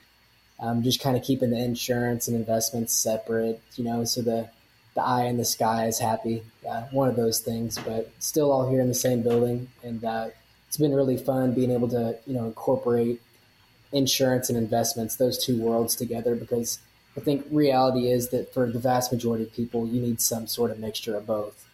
Um, 0.59 0.83
just 0.83 1.01
kind 1.01 1.17
of 1.17 1.23
keeping 1.23 1.49
the 1.49 1.57
insurance 1.57 2.27
and 2.27 2.37
investments 2.37 2.93
separate, 2.93 3.61
you 3.75 3.83
know, 3.83 4.03
so 4.05 4.21
the 4.21 4.49
the 4.95 5.01
eye 5.01 5.25
in 5.25 5.37
the 5.37 5.45
sky 5.45 5.87
is 5.87 5.99
happy. 5.99 6.43
Uh, 6.67 6.81
one 6.91 7.07
of 7.07 7.15
those 7.15 7.39
things, 7.39 7.79
but 7.79 8.11
still 8.19 8.51
all 8.51 8.69
here 8.69 8.81
in 8.81 8.87
the 8.87 8.93
same 8.93 9.21
building, 9.21 9.69
and 9.83 10.03
uh, 10.03 10.27
it's 10.67 10.77
been 10.77 10.93
really 10.93 11.17
fun 11.17 11.53
being 11.53 11.71
able 11.71 11.87
to 11.89 12.17
you 12.25 12.33
know 12.33 12.45
incorporate 12.45 13.21
insurance 13.91 14.49
and 14.49 14.57
investments, 14.57 15.15
those 15.15 15.43
two 15.43 15.59
worlds 15.59 15.95
together, 15.95 16.35
because 16.35 16.79
I 17.17 17.19
think 17.19 17.45
reality 17.51 18.09
is 18.09 18.29
that 18.29 18.53
for 18.53 18.69
the 18.69 18.79
vast 18.79 19.11
majority 19.11 19.43
of 19.43 19.53
people, 19.53 19.87
you 19.87 20.01
need 20.01 20.21
some 20.21 20.47
sort 20.47 20.71
of 20.71 20.79
mixture 20.79 21.15
of 21.15 21.25
both. 21.25 21.65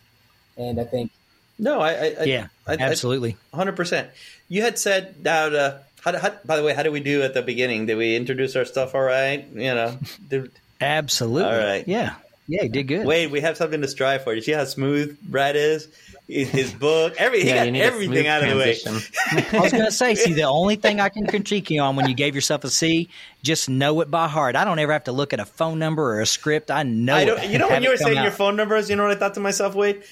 And 0.58 0.80
I 0.80 0.84
think. 0.84 1.12
No, 1.60 1.80
I. 1.80 2.16
I 2.20 2.24
yeah, 2.24 2.48
I, 2.66 2.78
absolutely. 2.80 3.38
100%. 3.54 4.10
You 4.50 4.62
had 4.64 4.80
said 4.80 5.24
that. 5.24 5.56
Uh, 5.56 5.78
how, 6.02 6.18
how, 6.18 6.32
by 6.46 6.56
the 6.56 6.64
way, 6.64 6.74
how 6.74 6.84
did 6.84 6.92
we 6.92 7.00
do 7.00 7.24
at 7.24 7.34
the 7.34 7.42
beginning? 7.42 7.86
Did 7.86 7.96
we 7.96 8.16
introduce 8.16 8.56
our 8.56 8.66
stuff 8.66 8.96
all 8.96 9.02
right? 9.02 9.46
You 9.54 9.76
know, 9.76 9.98
did, 10.28 10.52
absolutely. 10.80 11.50
All 11.50 11.58
right. 11.58 11.88
Yeah. 11.88 12.16
Yeah, 12.48 12.64
he 12.64 12.70
did 12.70 12.84
good. 12.88 13.06
Wade, 13.06 13.30
we 13.30 13.42
have 13.42 13.58
something 13.58 13.82
to 13.82 13.88
strive 13.88 14.24
for. 14.24 14.34
You 14.34 14.42
see 14.42 14.54
how 14.54 14.64
smooth 14.64 15.18
Brad 15.22 15.58
is? 15.58 15.90
His 16.30 16.74
book, 16.74 17.16
every, 17.18 17.42
he 17.42 17.50
yeah, 17.50 17.66
got 17.66 17.76
everything 17.76 18.28
out 18.28 18.42
transition. 18.42 18.96
of 18.96 19.12
the 19.12 19.36
way. 19.36 19.46
I 19.54 19.62
was 19.62 19.72
going 19.72 19.86
to 19.86 19.92
say, 19.92 20.16
see, 20.16 20.34
the 20.34 20.44
only 20.44 20.76
thing 20.76 21.00
I 21.00 21.08
can 21.10 21.26
critique 21.26 21.70
you 21.70 21.82
on 21.82 21.96
when 21.96 22.08
you 22.10 22.16
gave 22.16 22.36
yourself 22.36 22.66
a 22.66 22.70
C, 22.70 23.10
just 23.44 23.70
know 23.70 24.02
it 24.02 24.12
by 24.12 24.28
heart. 24.28 24.56
I 24.58 24.66
don't 24.66 24.78
ever 24.80 24.92
have 24.92 25.06
to 25.06 25.14
look 25.14 25.32
at 25.32 25.40
a 25.40 25.46
phone 25.46 25.80
number 25.80 26.04
or 26.04 26.22
a 26.22 26.26
script. 26.26 26.70
I 26.70 26.84
know 26.84 27.16
I 27.16 27.26
don't, 27.26 27.50
You 27.50 27.60
know, 27.60 27.70
when 27.70 27.82
you 27.84 27.92
were 27.92 27.98
saying 27.98 28.18
out. 28.18 28.24
your 28.24 28.32
phone 28.32 28.58
numbers, 28.58 28.90
you 28.90 28.98
know 28.98 29.04
what 29.04 29.14
I 29.14 29.20
thought 29.20 29.36
to 29.36 29.40
myself, 29.40 29.74
Wade? 29.76 30.04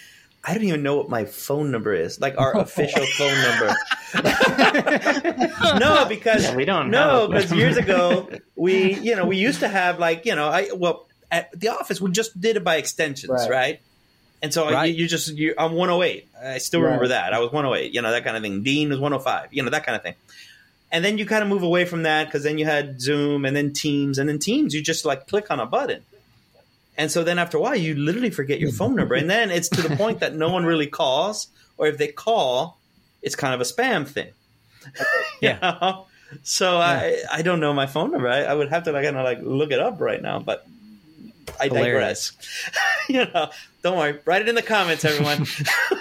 I 0.45 0.53
don't 0.53 0.63
even 0.63 0.83
know 0.83 0.95
what 0.95 1.09
my 1.09 1.25
phone 1.25 1.71
number 1.71 1.93
is, 1.93 2.21
like 2.21 2.38
our 2.38 2.57
official 2.59 3.05
phone 3.17 3.41
number. 3.41 3.75
no, 5.79 6.05
because 6.07 6.43
yeah, 6.43 6.55
we 6.55 6.65
don't. 6.65 6.91
No, 6.91 7.27
because 7.27 7.51
years 7.51 7.77
ago 7.77 8.29
we, 8.55 8.93
you 8.99 9.15
know, 9.15 9.25
we 9.25 9.38
used 9.38 9.61
to 9.61 9.67
have 9.67 9.99
like, 9.99 10.25
you 10.25 10.36
know, 10.36 10.47
I 10.47 10.69
well 10.75 11.07
at 11.36 11.59
the 11.59 11.69
office 11.69 11.99
we 11.99 12.11
just 12.11 12.39
did 12.39 12.57
it 12.57 12.63
by 12.63 12.77
extensions, 12.77 13.31
right? 13.31 13.49
right? 13.49 13.81
And 14.41 14.53
so 14.53 14.69
right. 14.69 14.86
you, 14.86 15.03
you, 15.03 15.07
just 15.07 15.33
you, 15.33 15.55
I'm 15.57 15.73
108. 15.73 16.27
I 16.43 16.57
still 16.59 16.81
remember 16.81 17.03
right. 17.03 17.09
that 17.09 17.33
I 17.33 17.39
was 17.39 17.51
108. 17.51 17.93
You 17.93 18.01
know 18.01 18.11
that 18.11 18.23
kind 18.23 18.38
of 18.38 18.43
thing. 18.43 18.63
Dean 18.63 18.89
was 18.89 18.99
105. 18.99 19.53
You 19.53 19.63
know 19.63 19.71
that 19.71 19.86
kind 19.86 19.95
of 19.95 20.03
thing. 20.03 20.15
And 20.91 21.03
then 21.03 21.17
you 21.17 21.25
kind 21.25 21.41
of 21.41 21.49
move 21.49 21.63
away 21.63 21.86
from 21.86 22.03
that 22.03 22.25
because 22.25 22.43
then 22.43 22.57
you 22.57 22.65
had 22.65 23.01
Zoom 23.01 23.45
and 23.45 23.55
then 23.55 23.73
Teams 23.73 24.17
and 24.17 24.29
then 24.29 24.39
Teams. 24.39 24.73
You 24.73 24.81
just 24.81 25.03
like 25.03 25.27
click 25.27 25.49
on 25.49 25.59
a 25.59 25.65
button 25.65 26.03
and 26.97 27.11
so 27.11 27.23
then 27.23 27.39
after 27.39 27.57
a 27.57 27.61
while, 27.61 27.75
you 27.75 27.95
literally 27.95 28.29
forget 28.29 28.59
your 28.59 28.71
phone 28.71 28.95
number. 28.95 29.15
And 29.15 29.29
then 29.29 29.51
it's 29.51 29.69
to 29.69 29.81
the 29.81 29.95
point 29.95 30.19
that 30.21 30.36
no 30.36 30.49
one 30.49 30.65
really 30.65 30.88
calls, 30.88 31.47
or 31.77 31.88
if 31.88 31.97
they 31.97 32.07
call, 32.07 32.77
it's 33.21 33.36
kind 33.36 33.53
of 33.53 33.61
a 33.61 33.63
spam 33.63 34.07
thing. 34.07 34.31
Yeah. 35.41 35.59
know? 35.59 36.07
So 36.43 36.77
yeah. 36.79 36.79
I 36.79 37.23
I 37.31 37.41
don't 37.41 37.59
know 37.59 37.73
my 37.73 37.88
phone 37.88 38.11
number. 38.11 38.29
I, 38.29 38.43
I 38.43 38.53
would 38.53 38.69
have 38.69 38.83
to 38.86 38.91
like 38.91 39.03
kind 39.03 39.17
of 39.17 39.25
like 39.25 39.39
look 39.41 39.71
it 39.71 39.79
up 39.79 39.99
right 39.99 40.21
now, 40.21 40.39
but 40.39 40.65
I 41.60 41.68
Hilarious. 41.68 42.32
digress. 42.32 43.10
you 43.10 43.26
know, 43.34 43.49
don't 43.82 43.97
worry. 43.97 44.20
Write 44.26 44.41
it 44.41 44.49
in 44.49 44.56
the 44.56 44.62
comments, 44.62 45.06
everyone. 45.06 45.39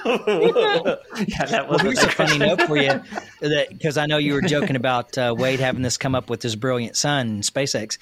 yeah, 1.27 1.45
that 1.47 1.67
was 1.69 1.83
well, 1.83 1.93
a 1.93 2.11
funny 2.11 2.39
note 2.39 2.63
for 2.63 2.77
you, 2.77 3.01
because 3.71 3.97
I 3.97 4.07
know 4.07 4.19
you 4.19 4.35
were 4.35 4.41
joking 4.41 4.77
about 4.77 5.17
uh, 5.19 5.35
Wade 5.37 5.61
having 5.61 5.83
this 5.83 5.97
come 5.97 6.15
up 6.15 6.31
with 6.31 6.43
his 6.43 6.57
brilliant 6.57 6.97
son, 6.97 7.43
SpaceX. 7.43 7.99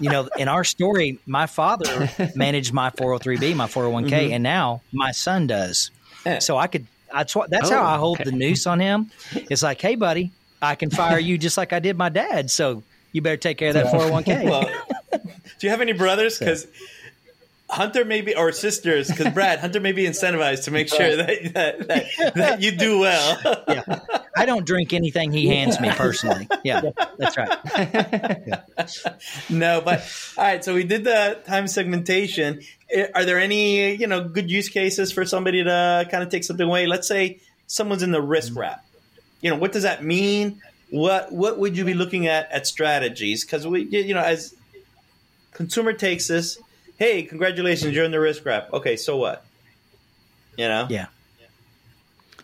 You 0.00 0.10
know, 0.10 0.28
in 0.36 0.48
our 0.48 0.64
story, 0.64 1.18
my 1.26 1.46
father 1.46 2.10
managed 2.34 2.72
my 2.72 2.90
403b, 2.90 3.54
my 3.56 3.66
401k, 3.66 4.08
mm-hmm. 4.08 4.32
and 4.34 4.42
now 4.42 4.82
my 4.92 5.12
son 5.12 5.46
does. 5.46 5.90
Yeah. 6.24 6.38
So 6.38 6.56
I 6.56 6.66
could. 6.66 6.86
That's 7.12 7.36
what. 7.36 7.50
That's 7.50 7.70
oh, 7.70 7.74
how 7.74 7.84
I 7.84 7.98
hold 7.98 8.20
okay. 8.20 8.30
the 8.30 8.36
noose 8.36 8.66
on 8.66 8.80
him. 8.80 9.10
It's 9.32 9.62
like, 9.62 9.80
hey, 9.80 9.94
buddy, 9.94 10.32
I 10.60 10.74
can 10.74 10.90
fire 10.90 11.18
you 11.18 11.38
just 11.38 11.56
like 11.56 11.72
I 11.72 11.78
did 11.78 11.96
my 11.96 12.08
dad. 12.08 12.50
So 12.50 12.82
you 13.12 13.22
better 13.22 13.36
take 13.36 13.58
care 13.58 13.68
of 13.68 13.74
that 13.74 13.86
401k. 13.86 14.44
Well, 14.44 14.68
do 15.58 15.66
you 15.66 15.70
have 15.70 15.80
any 15.80 15.92
brothers? 15.92 16.38
Because 16.38 16.66
Hunter 17.68 18.04
may 18.04 18.20
be 18.20 18.34
or 18.34 18.52
sisters 18.52 19.08
because 19.10 19.32
Brad 19.34 19.58
Hunter 19.58 19.80
may 19.80 19.92
be 19.92 20.04
incentivized 20.04 20.64
to 20.64 20.70
make 20.70 20.88
sure 20.88 21.16
that 21.16 21.54
that, 21.54 21.88
that, 21.88 22.34
that 22.34 22.60
you 22.60 22.70
do 22.70 23.00
well. 23.00 23.64
yeah, 23.68 24.00
I 24.36 24.46
don't 24.46 24.64
drink 24.64 24.92
anything 24.92 25.32
he 25.32 25.48
hands 25.48 25.80
me 25.80 25.90
personally. 25.90 26.48
Yeah, 26.62 26.90
that's 27.18 27.36
right. 27.36 27.58
yeah. 28.46 28.62
No, 29.50 29.80
but 29.80 30.00
all 30.38 30.44
right. 30.44 30.64
So 30.64 30.74
we 30.74 30.84
did 30.84 31.04
the 31.04 31.38
time 31.46 31.66
segmentation. 31.66 32.60
Are 33.14 33.24
there 33.24 33.38
any 33.38 33.94
you 33.96 34.06
know 34.06 34.22
good 34.28 34.48
use 34.48 34.68
cases 34.68 35.10
for 35.10 35.24
somebody 35.24 35.64
to 35.64 36.06
kind 36.08 36.22
of 36.22 36.30
take 36.30 36.44
something 36.44 36.66
away? 36.66 36.86
Let's 36.86 37.08
say 37.08 37.40
someone's 37.66 38.04
in 38.04 38.12
the 38.12 38.22
risk 38.22 38.50
mm-hmm. 38.50 38.60
wrap. 38.60 38.86
You 39.40 39.50
know, 39.50 39.56
what 39.56 39.72
does 39.72 39.82
that 39.82 40.04
mean? 40.04 40.62
What 40.90 41.32
what 41.32 41.58
would 41.58 41.76
you 41.76 41.84
be 41.84 41.94
looking 41.94 42.28
at 42.28 42.50
at 42.52 42.68
strategies? 42.68 43.44
Because 43.44 43.66
we 43.66 43.82
you 43.82 44.14
know 44.14 44.22
as 44.22 44.54
consumer 45.52 45.92
takes 45.92 46.28
this 46.28 46.58
hey, 46.96 47.22
congratulations, 47.22 47.94
you're 47.94 48.04
in 48.04 48.10
the 48.10 48.20
risk 48.20 48.44
wrap. 48.44 48.72
Okay, 48.72 48.96
so 48.96 49.16
what? 49.16 49.44
You 50.56 50.68
know? 50.68 50.86
Yeah. 50.88 51.06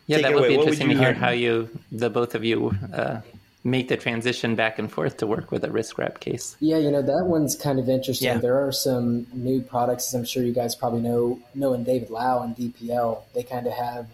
Yeah, 0.07 0.17
Take 0.17 0.27
that 0.27 0.35
would 0.35 0.49
be 0.49 0.55
interesting 0.55 0.89
would 0.89 0.95
to 0.95 1.01
hear 1.01 1.15
how 1.15 1.31
you, 1.31 1.71
the 1.91 2.11
both 2.11 2.35
of 2.35 2.45
you, 2.45 2.73
uh, 2.93 3.21
make 3.65 3.89
the 3.89 3.97
transition 3.97 4.57
back 4.57 4.79
and 4.79 4.91
forth 4.91 5.19
to 5.19 5.27
work 5.27 5.53
with 5.53 5.65
a 5.65 5.71
risk 5.71 5.97
wrap 5.97 6.19
case. 6.21 6.57
Yeah, 6.61 6.79
you 6.79 6.91
know 6.91 7.03
that 7.03 7.25
one's 7.27 7.55
kind 7.55 7.79
of 7.79 7.89
interesting. 7.89 8.27
Yeah. 8.27 8.39
There 8.39 8.67
are 8.67 8.73
some 8.73 9.27
new 9.33 9.63
products, 9.63 10.09
as 10.09 10.15
I'm 10.15 10.25
sure 10.25 10.43
you 10.43 10.53
guys 10.53 10.75
probably 10.75 11.01
know, 11.01 11.41
knowing 11.55 11.85
David 11.85 12.11
Lau 12.11 12.43
and 12.43 12.57
DPL, 12.57 13.23
they 13.35 13.45
kind 13.45 13.67
of 13.67 13.73
have 13.75 14.09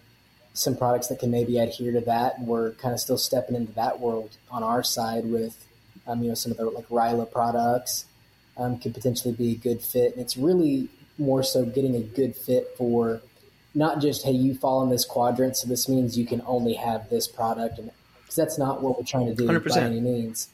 some 0.52 0.76
products 0.76 1.06
that 1.06 1.20
can 1.20 1.30
maybe 1.30 1.58
adhere 1.58 1.92
to 1.92 2.00
that. 2.02 2.38
And 2.38 2.46
we're 2.46 2.72
kind 2.72 2.92
of 2.92 3.00
still 3.00 3.18
stepping 3.18 3.56
into 3.56 3.72
that 3.72 4.00
world 4.00 4.36
on 4.50 4.62
our 4.62 4.82
side 4.82 5.24
with, 5.24 5.66
um, 6.06 6.22
you 6.22 6.28
know, 6.28 6.34
some 6.34 6.52
of 6.52 6.58
the 6.58 6.68
like 6.68 6.88
RILA 6.88 7.30
products 7.30 8.04
um, 8.58 8.78
could 8.78 8.92
potentially 8.92 9.32
be 9.32 9.52
a 9.52 9.56
good 9.56 9.80
fit. 9.80 10.12
And 10.12 10.20
it's 10.20 10.36
really 10.36 10.88
more 11.16 11.42
so 11.42 11.64
getting 11.64 11.94
a 11.94 12.00
good 12.00 12.36
fit 12.36 12.74
for 12.76 13.20
not 13.74 14.00
just 14.00 14.24
hey 14.24 14.32
you 14.32 14.54
fall 14.54 14.82
in 14.82 14.90
this 14.90 15.04
quadrant, 15.04 15.56
so 15.56 15.68
this 15.68 15.88
means 15.88 16.18
you 16.18 16.26
can 16.26 16.42
only 16.46 16.74
have 16.74 17.08
this 17.10 17.28
product, 17.28 17.78
and 17.78 17.90
because 18.20 18.36
that's 18.36 18.58
not 18.58 18.82
what 18.82 18.98
we're 18.98 19.04
trying 19.04 19.26
to 19.26 19.34
do 19.34 19.46
100%. 19.46 19.68
by 19.68 19.80
any 19.80 20.00
means. 20.00 20.48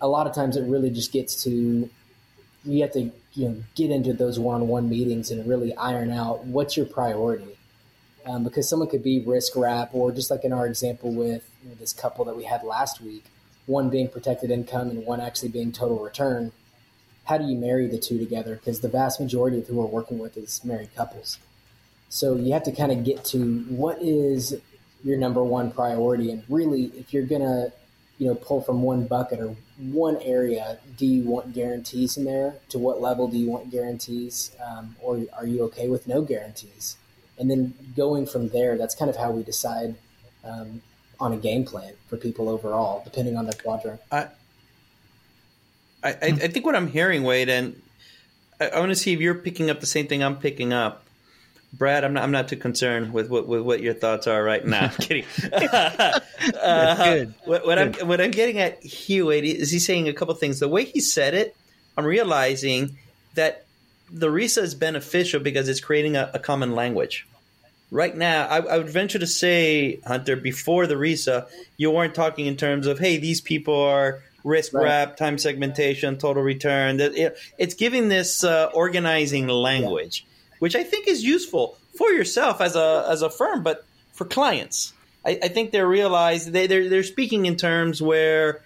A 0.00 0.08
lot 0.08 0.26
of 0.26 0.34
times, 0.34 0.56
it 0.56 0.68
really 0.68 0.90
just 0.90 1.12
gets 1.12 1.42
to 1.44 1.88
you 2.64 2.82
have 2.82 2.92
to 2.92 3.10
you 3.34 3.48
know 3.48 3.62
get 3.74 3.90
into 3.90 4.12
those 4.12 4.38
one-on-one 4.38 4.88
meetings 4.88 5.30
and 5.30 5.46
really 5.46 5.74
iron 5.76 6.10
out 6.10 6.44
what's 6.44 6.76
your 6.76 6.86
priority. 6.86 7.56
Um, 8.26 8.42
because 8.42 8.66
someone 8.66 8.88
could 8.88 9.02
be 9.02 9.20
risk 9.20 9.54
wrap, 9.54 9.94
or 9.94 10.10
just 10.10 10.30
like 10.30 10.44
in 10.44 10.52
our 10.52 10.66
example 10.66 11.12
with 11.12 11.48
you 11.62 11.68
know, 11.68 11.74
this 11.74 11.92
couple 11.92 12.24
that 12.24 12.34
we 12.34 12.44
had 12.44 12.64
last 12.64 13.02
week, 13.02 13.26
one 13.66 13.90
being 13.90 14.08
protected 14.08 14.50
income 14.50 14.88
and 14.88 15.04
one 15.04 15.20
actually 15.20 15.50
being 15.50 15.72
total 15.72 15.98
return 15.98 16.52
how 17.24 17.38
do 17.38 17.44
you 17.44 17.56
marry 17.56 17.86
the 17.86 17.98
two 17.98 18.18
together? 18.18 18.56
Because 18.56 18.80
the 18.80 18.88
vast 18.88 19.20
majority 19.20 19.58
of 19.58 19.66
who 19.66 19.76
we're 19.76 19.86
working 19.86 20.18
with 20.18 20.36
is 20.36 20.64
married 20.64 20.94
couples. 20.94 21.38
So 22.08 22.36
you 22.36 22.52
have 22.52 22.64
to 22.64 22.72
kind 22.72 22.92
of 22.92 23.04
get 23.04 23.24
to 23.26 23.60
what 23.68 24.00
is 24.00 24.56
your 25.02 25.18
number 25.18 25.42
one 25.42 25.70
priority, 25.70 26.30
and 26.30 26.44
really, 26.48 26.84
if 26.96 27.12
you're 27.12 27.26
gonna, 27.26 27.72
you 28.18 28.26
know, 28.26 28.34
pull 28.34 28.62
from 28.62 28.82
one 28.82 29.06
bucket 29.06 29.40
or 29.40 29.56
one 29.78 30.16
area, 30.22 30.78
do 30.96 31.04
you 31.06 31.22
want 31.24 31.52
guarantees 31.52 32.16
in 32.16 32.24
there? 32.24 32.54
To 32.70 32.78
what 32.78 33.00
level 33.00 33.28
do 33.28 33.36
you 33.36 33.50
want 33.50 33.70
guarantees, 33.70 34.52
um, 34.64 34.96
or 35.02 35.20
are 35.36 35.46
you 35.46 35.62
okay 35.64 35.88
with 35.88 36.06
no 36.06 36.22
guarantees? 36.22 36.96
And 37.38 37.50
then 37.50 37.74
going 37.96 38.26
from 38.26 38.50
there, 38.50 38.78
that's 38.78 38.94
kind 38.94 39.10
of 39.10 39.16
how 39.16 39.30
we 39.32 39.42
decide 39.42 39.96
um, 40.44 40.80
on 41.18 41.32
a 41.32 41.36
game 41.36 41.64
plan 41.64 41.94
for 42.06 42.16
people 42.16 42.48
overall, 42.48 43.02
depending 43.04 43.36
on 43.36 43.44
their 43.44 43.54
quadrant. 43.54 44.00
I- 44.12 44.28
I, 46.04 46.10
I, 46.10 46.16
I 46.20 46.48
think 46.48 46.66
what 46.66 46.76
I'm 46.76 46.86
hearing, 46.86 47.24
Wade, 47.24 47.48
and 47.48 47.80
I, 48.60 48.68
I 48.68 48.78
want 48.78 48.90
to 48.90 48.96
see 48.96 49.12
if 49.12 49.20
you're 49.20 49.34
picking 49.34 49.70
up 49.70 49.80
the 49.80 49.86
same 49.86 50.06
thing 50.06 50.22
I'm 50.22 50.36
picking 50.36 50.72
up. 50.72 51.04
Brad, 51.72 52.04
I'm 52.04 52.12
not, 52.12 52.22
I'm 52.22 52.30
not 52.30 52.46
too 52.46 52.56
concerned 52.56 53.12
with 53.12 53.28
what, 53.28 53.48
with 53.48 53.62
what 53.62 53.80
your 53.80 53.94
thoughts 53.94 54.28
are 54.28 54.44
right 54.44 54.64
now. 54.64 54.84
I'm 54.84 54.90
kidding. 54.90 55.24
uh, 55.52 56.96
good. 56.96 57.34
What, 57.44 57.66
what 57.66 57.78
good. 57.78 58.02
I'm 58.02 58.08
what 58.08 58.20
I'm 58.20 58.30
getting 58.30 58.58
at 58.60 58.80
here, 58.82 59.24
Wade, 59.24 59.44
is 59.44 59.70
he 59.70 59.80
saying 59.80 60.08
a 60.08 60.12
couple 60.12 60.34
things. 60.34 60.60
The 60.60 60.68
way 60.68 60.84
he 60.84 61.00
said 61.00 61.34
it, 61.34 61.56
I'm 61.96 62.04
realizing 62.04 62.96
that 63.34 63.64
the 64.10 64.28
RISA 64.28 64.62
is 64.62 64.74
beneficial 64.74 65.40
because 65.40 65.68
it's 65.68 65.80
creating 65.80 66.16
a, 66.16 66.30
a 66.34 66.38
common 66.38 66.74
language. 66.74 67.26
Right 67.90 68.16
now, 68.16 68.46
I, 68.46 68.58
I, 68.58 68.78
would 68.78 68.88
venture 68.88 69.18
to 69.18 69.26
say, 69.26 70.00
Hunter, 70.06 70.36
before 70.36 70.86
the 70.86 70.96
RISA, 70.96 71.46
you 71.76 71.90
weren't 71.90 72.14
talking 72.14 72.46
in 72.46 72.56
terms 72.56 72.86
of, 72.86 72.98
hey, 72.98 73.18
these 73.18 73.40
people 73.40 73.80
are 73.80 74.20
risk 74.44 74.74
right. 74.74 74.84
wrap, 74.84 75.16
time 75.16 75.38
segmentation, 75.38 76.18
total 76.18 76.42
return. 76.42 77.00
It's 77.58 77.74
giving 77.74 78.08
this 78.08 78.44
uh, 78.44 78.70
organizing 78.74 79.48
language, 79.48 80.24
yeah. 80.26 80.56
which 80.60 80.76
I 80.76 80.84
think 80.84 81.08
is 81.08 81.24
useful 81.24 81.78
for 81.96 82.10
yourself 82.10 82.60
as 82.60 82.76
a 82.76 83.06
as 83.08 83.22
a 83.22 83.30
firm, 83.30 83.62
but 83.62 83.84
for 84.12 84.24
clients. 84.24 84.92
I, 85.26 85.38
I 85.42 85.48
think 85.48 85.72
they 85.72 85.80
realize 85.80 86.50
they 86.50 86.66
they're, 86.66 86.88
they're 86.88 87.02
speaking 87.02 87.46
in 87.46 87.56
terms 87.56 88.00
where 88.02 88.60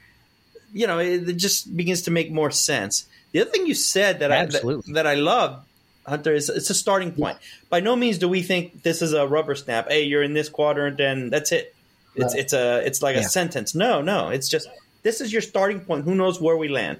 you 0.72 0.86
know 0.86 0.98
it, 0.98 1.36
just 1.36 1.74
begins 1.76 2.02
to 2.02 2.10
make 2.10 2.30
more 2.30 2.50
sense. 2.50 3.06
The 3.32 3.40
other 3.40 3.50
thing 3.50 3.66
you 3.66 3.74
said 3.74 4.20
that 4.20 4.30
Absolutely. 4.30 4.92
I 4.92 4.94
that, 4.94 5.04
that 5.04 5.06
I 5.06 5.14
love, 5.14 5.64
Hunter, 6.06 6.34
is 6.34 6.48
it's 6.48 6.70
a 6.70 6.74
starting 6.74 7.12
point. 7.12 7.38
Yeah. 7.40 7.48
By 7.70 7.80
no 7.80 7.94
means 7.94 8.18
do 8.18 8.28
we 8.28 8.42
think 8.42 8.82
this 8.82 9.02
is 9.02 9.12
a 9.12 9.26
rubber 9.26 9.54
stamp. 9.54 9.88
Hey, 9.88 10.04
you're 10.04 10.22
in 10.22 10.32
this 10.32 10.48
quadrant, 10.48 11.00
and 11.00 11.30
that's 11.32 11.52
it. 11.52 11.74
It's 12.16 12.34
right. 12.34 12.42
it's 12.42 12.52
a 12.52 12.84
it's 12.84 13.02
like 13.02 13.14
yeah. 13.14 13.22
a 13.22 13.24
sentence. 13.24 13.74
No, 13.74 14.02
no, 14.02 14.30
it's 14.30 14.48
just 14.48 14.68
this 15.08 15.20
is 15.20 15.32
your 15.32 15.42
starting 15.52 15.80
point. 15.80 16.04
Who 16.04 16.14
knows 16.14 16.36
where 16.40 16.58
we 16.64 16.68
land? 16.68 16.98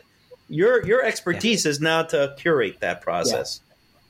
Your 0.49 0.75
your 0.91 1.01
expertise 1.11 1.65
yeah. 1.65 1.71
is 1.73 1.81
now 1.81 2.01
to 2.13 2.35
curate 2.39 2.81
that 2.81 3.03
process. 3.03 3.61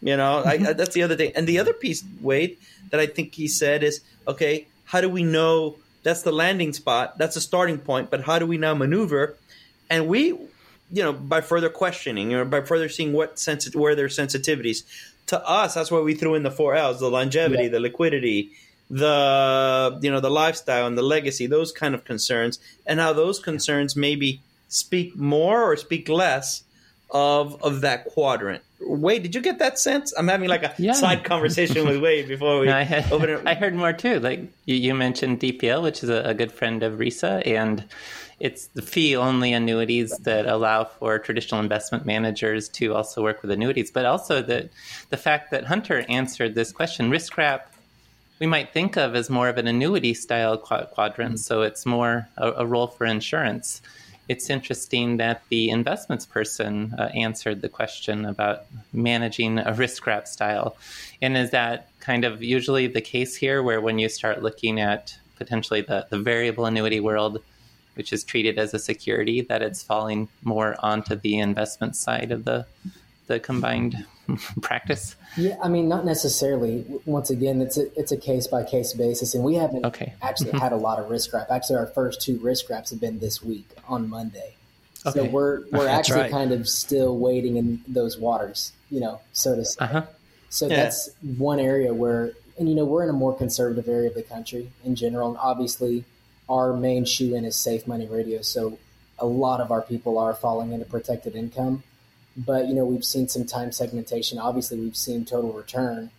Yeah. 0.01 0.11
You 0.11 0.17
know, 0.17 0.43
I, 0.45 0.57
mm-hmm. 0.57 0.67
I, 0.67 0.73
that's 0.75 0.95
the 0.95 1.03
other 1.03 1.17
thing. 1.17 1.33
And 1.35 1.45
the 1.53 1.59
other 1.59 1.73
piece, 1.85 2.05
Wade, 2.21 2.57
that 2.91 3.01
I 3.01 3.07
think 3.07 3.35
he 3.35 3.49
said 3.49 3.83
is, 3.83 4.01
okay, 4.27 4.55
how 4.85 5.01
do 5.01 5.09
we 5.09 5.25
know 5.25 5.77
that's 6.05 6.23
the 6.23 6.31
landing 6.31 6.73
spot? 6.73 7.19
That's 7.19 7.35
a 7.35 7.41
starting 7.41 7.79
point. 7.79 8.09
But 8.13 8.21
how 8.23 8.39
do 8.39 8.47
we 8.47 8.59
now 8.59 8.75
maneuver? 8.75 9.37
and 9.91 10.09
we, 10.09 10.29
you 10.29 11.03
know, 11.03 11.13
by 11.13 11.41
further 11.41 11.69
questioning 11.69 12.35
or 12.35 12.45
by 12.45 12.61
further 12.61 12.89
seeing 12.89 13.13
what 13.13 13.39
sensi- 13.39 13.77
where 13.77 13.95
their 13.95 14.09
sensitivities, 14.09 14.85
to 15.27 15.47
us, 15.47 15.75
that's 15.75 15.91
why 15.91 16.01
we 16.01 16.15
threw 16.15 16.35
in 16.35 16.43
the 16.43 16.51
four 16.51 16.75
L's: 16.75 17.01
the 17.01 17.11
longevity, 17.11 17.65
yeah. 17.65 17.69
the 17.69 17.81
liquidity, 17.81 18.53
the 18.91 19.99
you 20.03 20.11
know 20.11 20.21
the 20.21 20.31
lifestyle 20.31 20.87
and 20.87 20.97
the 20.97 21.03
legacy, 21.03 21.47
those 21.47 21.73
kind 21.73 21.95
of 21.95 22.05
concerns, 22.05 22.59
and 22.87 23.01
how 23.01 23.13
those 23.13 23.39
concerns 23.39 23.97
maybe 23.97 24.41
speak 24.69 25.17
more 25.17 25.63
or 25.63 25.77
speak 25.77 26.09
less 26.09 26.65
of 27.11 27.63
of 27.63 27.81
that 27.83 28.05
quadrant. 28.07 28.63
Wade, 28.81 29.23
did 29.25 29.35
you 29.35 29.41
get 29.41 29.59
that 29.59 29.79
sense? 29.79 30.15
I'm 30.17 30.29
having 30.29 30.49
like 30.49 30.63
a 30.63 30.73
yeah. 30.79 30.93
side 30.93 31.25
conversation 31.25 31.87
with 31.87 32.01
Wade 32.01 32.29
before 32.29 32.61
we 32.61 32.67
no, 32.67 32.77
I, 32.77 32.83
had, 32.83 33.11
open 33.11 33.31
it. 33.31 33.43
I 33.47 33.55
heard 33.55 33.75
more 33.75 33.93
too. 33.93 34.21
Like 34.21 34.41
you, 34.67 34.77
you 34.77 34.95
mentioned 34.95 35.41
DPL, 35.41 35.83
which 35.83 36.03
is 36.03 36.11
a, 36.11 36.23
a, 36.23 36.35
good 36.35 36.53
friend 36.53 36.83
of 36.83 36.99
RISA, 36.99 37.43
and 37.45 37.85
it's 38.39 38.67
the 38.69 38.83
fee 38.83 39.17
only 39.17 39.53
annuities 39.53 40.17
that 40.19 40.47
allow 40.47 40.85
for 40.85 41.19
traditional 41.19 41.61
investment 41.61 42.07
managers 42.07 42.69
to 42.71 42.95
also 42.95 43.23
work 43.23 43.43
with 43.43 43.51
annuities. 43.51 43.91
But 43.91 44.07
also 44.07 44.43
the 44.43 44.69
the 45.11 45.17
fact 45.17 45.51
that 45.51 45.65
Hunter 45.65 46.05
answered 46.09 46.55
this 46.55 46.71
question, 46.71 47.11
risk 47.11 47.37
wrap 47.37 47.73
we 48.39 48.47
might 48.47 48.73
think 48.73 48.97
of 48.97 49.15
as 49.15 49.29
more 49.29 49.49
of 49.49 49.59
an 49.59 49.67
annuity 49.67 50.15
style 50.15 50.57
quadrant. 50.57 51.35
Mm-hmm. 51.35 51.37
So 51.37 51.63
it's 51.63 51.85
more 51.85 52.29
a, 52.37 52.53
a, 52.53 52.67
role 52.67 52.87
for 52.87 53.05
insurance 53.05 53.83
it's 54.29 54.51
interesting 54.51 55.17
that 55.17 55.43
the 55.49 55.71
investments 55.71 56.27
person 56.27 56.95
uh, 56.99 57.05
answered 57.15 57.63
the 57.63 57.69
question 57.69 58.27
about 58.27 58.67
managing 58.93 59.59
a 59.59 59.73
risk 59.73 60.07
wrap 60.07 60.29
style. 60.29 60.77
And 61.23 61.37
is 61.37 61.51
that 61.51 61.89
kind 62.01 62.25
of 62.25 62.43
usually 62.43 62.87
the 62.87 63.01
case 63.01 63.35
here, 63.35 63.63
where 63.63 63.81
when 63.81 63.99
you 63.99 64.09
start 64.11 64.43
looking 64.43 64.81
at 64.81 65.17
potentially 65.37 65.81
the, 65.81 66.07
the 66.11 66.19
variable 66.19 66.67
annuity 66.67 67.01
world, 67.01 67.43
which 67.95 68.13
is 68.13 68.23
treated 68.23 68.59
as 68.59 68.75
a 68.75 68.79
security, 68.79 69.41
that 69.41 69.63
it's 69.63 69.83
falling 69.83 70.29
more 70.45 70.77
onto 70.81 71.17
the 71.17 71.39
investment 71.39 71.97
side 71.97 72.31
of 72.31 72.45
the 72.45 72.67
the 73.29 73.39
combined 73.39 74.05
practice? 74.61 75.15
Yeah, 75.37 75.57
I 75.63 75.69
mean, 75.69 75.89
not 75.89 76.05
necessarily. 76.05 76.85
Once 77.05 77.31
again, 77.31 77.63
it's 77.63 77.79
a 77.79 77.97
it's 77.99 78.11
a 78.11 78.17
case 78.17 78.49
by 78.49 78.65
case 78.65 78.93
basis, 78.95 79.35
and 79.35 79.45
we 79.45 79.55
haven't 79.55 79.87
okay. 79.87 80.15
actually 80.23 80.59
had 80.59 80.73
a 80.73 80.77
lot 80.77 80.99
of 80.99 81.09
risk 81.09 81.33
wrap. 81.33 81.51
Actually, 81.51 81.77
our 81.77 81.87
first 81.87 82.21
two 82.21 82.39
risk 82.39 82.69
wraps 82.69 82.91
have 82.91 83.01
been 83.01 83.21
this 83.21 83.43
week 83.43 83.69
on 83.87 84.09
Monday. 84.09 84.55
Okay. 85.07 85.21
So 85.21 85.25
we're 85.27 85.65
we're 85.73 85.87
actually 85.87 86.23
right. 86.23 86.31
kind 86.31 86.51
of 86.51 86.69
still 86.69 87.17
waiting 87.17 87.57
in 87.57 87.81
those 87.87 88.19
waters, 88.19 88.73
you 88.91 89.01
know, 89.01 89.21
so 89.33 89.55
to 89.55 89.65
say. 89.65 89.77
Uh-huh. 89.79 90.03
So 90.51 90.67
yeah. 90.67 90.77
that's 90.77 91.11
one 91.37 91.61
area 91.61 91.93
where, 91.93 92.33
and 92.59 92.69
you 92.69 92.75
know, 92.75 92.87
we're 92.87 93.05
in 93.05 93.11
a 93.11 93.15
more 93.15 93.37
conservative 93.37 93.87
area 93.87 94.09
of 94.09 94.15
the 94.15 94.23
country 94.23 94.71
in 94.85 94.97
general, 94.97 95.29
and 95.29 95.39
obviously, 95.39 96.05
our 96.49 96.73
main 96.73 97.05
shoe 97.05 97.35
in 97.35 97.45
is 97.45 97.55
safe 97.55 97.87
money 97.87 98.07
radio. 98.07 98.41
So 98.43 98.79
a 99.19 99.27
lot 99.27 99.61
of 99.61 99.71
our 99.71 99.83
people 99.83 100.19
are 100.19 100.33
falling 100.33 100.73
into 100.73 100.87
protected 100.87 101.35
income 101.35 101.83
but 102.39 102.69
you 102.69 102.75
know 102.75 102.85
we've 102.85 103.05
seen 103.05 103.29
some 103.29 103.45
time 103.45 103.73
segmentation. 103.73 104.39
Obviously, 104.39 104.79
we've 104.79 104.97
seen 104.97 105.25
total 105.25 105.53
return, 105.53 106.11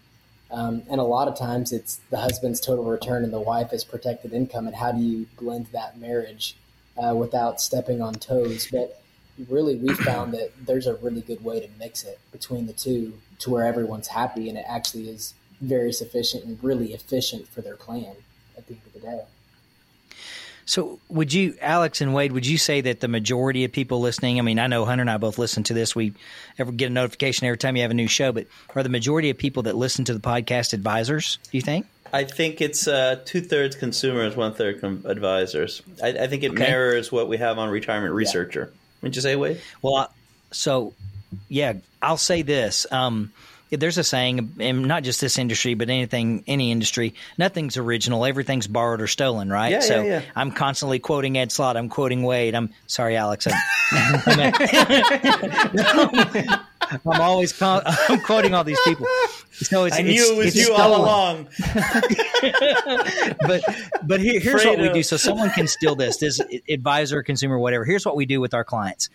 um, 0.52 0.84
and 0.90 1.00
a 1.00 1.04
lot 1.04 1.28
of 1.28 1.38
times 1.38 1.72
it's 1.72 2.02
the 2.10 2.18
husband's 2.18 2.60
total 2.60 2.84
return 2.84 3.24
and 3.24 3.32
the 3.32 3.40
wife 3.40 3.72
is 3.72 3.84
protected 3.84 4.34
income. 4.34 4.68
And 4.68 4.76
how 4.76 4.92
do 4.92 5.02
you 5.02 5.28
blend 5.38 5.68
that 5.68 5.98
marriage 6.00 6.58
uh, 6.98 7.16
without 7.16 7.62
stepping 7.62 8.02
on 8.02 8.16
toes? 8.16 8.68
But 8.72 9.02
really, 9.48 9.76
we 9.76 9.94
found 9.94 10.34
that 10.34 10.52
there's 10.66 10.88
a 10.88 10.96
really 10.96 11.22
good 11.22 11.44
way 11.44 11.62
to 11.62 11.70
mix 11.80 12.04
it 12.04 12.20
between 12.32 12.68
the 12.68 12.74
two 12.74 13.14
to 13.40 13.50
where 13.50 13.66
everyone's 13.66 14.08
happy 14.08 14.50
and 14.50 14.58
it 14.58 14.66
actually 14.68 15.10
is 15.10 15.34
very 15.62 15.94
sufficient 15.94 16.44
and 16.44 16.62
really 16.64 16.94
efficient 16.94 17.48
for 17.48 17.62
their 17.62 17.76
plan 17.76 18.16
at 18.58 18.68
the 18.68 18.74
end 18.74 18.82
of 18.86 18.94
the 18.94 19.00
day. 19.00 19.22
So, 20.70 21.00
would 21.10 21.34
you, 21.34 21.56
Alex 21.62 22.00
and 22.00 22.14
Wade, 22.14 22.32
would 22.32 22.46
you 22.46 22.60
say 22.60 22.82
that 22.82 23.00
the 23.00 23.08
majority 23.08 23.66
of 23.66 23.72
people 23.72 24.02
listening? 24.02 24.38
I 24.38 24.44
mean, 24.44 24.60
I 24.60 24.68
know 24.68 24.86
Hunter 24.86 25.02
and 25.02 25.10
I 25.10 25.18
both 25.18 25.40
listen 25.40 25.64
to 25.64 25.74
this. 25.74 25.96
We 25.96 26.14
ever 26.60 26.72
get 26.72 26.92
a 26.92 26.94
notification 26.94 27.48
every 27.48 27.58
time 27.58 27.76
you 27.76 27.82
have 27.82 27.90
a 27.90 27.96
new 27.96 28.08
show, 28.08 28.32
but 28.32 28.46
are 28.76 28.84
the 28.84 28.90
majority 28.90 29.32
of 29.32 29.38
people 29.40 29.64
that 29.64 29.76
listen 29.76 30.06
to 30.06 30.14
the 30.14 30.20
podcast 30.20 30.74
advisors? 30.74 31.40
Do 31.50 31.58
you 31.58 31.64
think? 31.64 31.88
I 32.14 32.24
think 32.24 32.62
it's 32.62 32.88
uh, 32.88 33.20
two 33.26 33.42
thirds 33.42 33.76
consumers, 33.76 34.36
one 34.36 34.54
third 34.54 34.80
com- 34.80 35.02
advisors. 35.08 35.82
I, 36.04 36.10
I, 36.10 36.28
think 36.28 36.44
it 36.44 36.52
okay. 36.52 36.68
mirrors 36.68 37.12
what 37.12 37.28
we 37.28 37.38
have 37.38 37.58
on 37.58 37.72
Retirement 37.72 38.14
Researcher. 38.14 38.72
Yeah. 38.72 38.80
Wouldn't 39.02 39.16
you 39.16 39.24
say, 39.24 39.36
Wade? 39.36 39.60
Well, 39.82 40.14
so 40.52 40.94
yeah, 41.48 41.74
I'll 42.00 42.18
say 42.18 42.44
this. 42.44 42.86
Um, 42.92 43.34
there's 43.72 43.98
a 43.98 44.04
saying, 44.04 44.54
and 44.60 44.88
not 44.88 45.04
just 45.04 45.22
this 45.22 45.38
industry, 45.38 45.76
but 45.76 45.90
anything, 45.90 46.44
any 46.48 46.72
industry, 46.72 47.14
nothing's 47.38 47.78
original. 47.78 48.26
Everything's 48.26 48.68
borrowed 48.68 49.02
or 49.02 49.08
stolen, 49.08 49.50
right? 49.50 49.72
Yeah, 49.72 49.80
so 49.82 50.02
yeah, 50.02 50.04
yeah. 50.04 50.22
I'm 50.36 50.52
constantly 50.52 51.00
quoting 51.00 51.38
Ed 51.38 51.52
Slott. 51.52 51.78
I'm 51.78 51.90
quoting 51.90 52.24
Wade. 52.24 52.56
I'm 52.56 52.70
sorry, 52.88 53.16
Alex. 53.16 53.48
I'm, 53.48 53.54
I'm 57.06 57.22
always 57.22 57.54
con- 57.54 57.84
I'm 57.86 58.22
quoting 58.22 58.56
all 58.56 58.64
these 58.64 58.80
people. 58.86 59.06
So 59.52 59.86
it's, 59.86 59.98
I 59.98 60.02
knew 60.02 60.14
it's, 60.14 60.32
it 60.32 60.38
was 60.38 60.56
you 60.56 60.64
stolen. 60.64 60.82
all 60.82 60.96
along. 60.96 61.48
but 63.46 63.62
but 64.04 64.20
here, 64.20 64.40
here's 64.40 64.64
Fredo. 64.64 64.70
what 64.70 64.80
we 64.80 64.90
do. 64.90 65.04
So 65.04 65.18
someone 65.18 65.52
can 65.52 65.68
steal 65.68 65.96
this. 65.96 66.18
This 66.18 66.42
advisor, 66.68 67.22
consumer, 67.22 67.60
whatever. 67.60 67.86
Here's 67.86 68.06
what 68.06 68.16
we 68.16 68.26
do 68.26 68.42
with 68.42 68.54
our 68.54 68.64
clients 68.64 69.10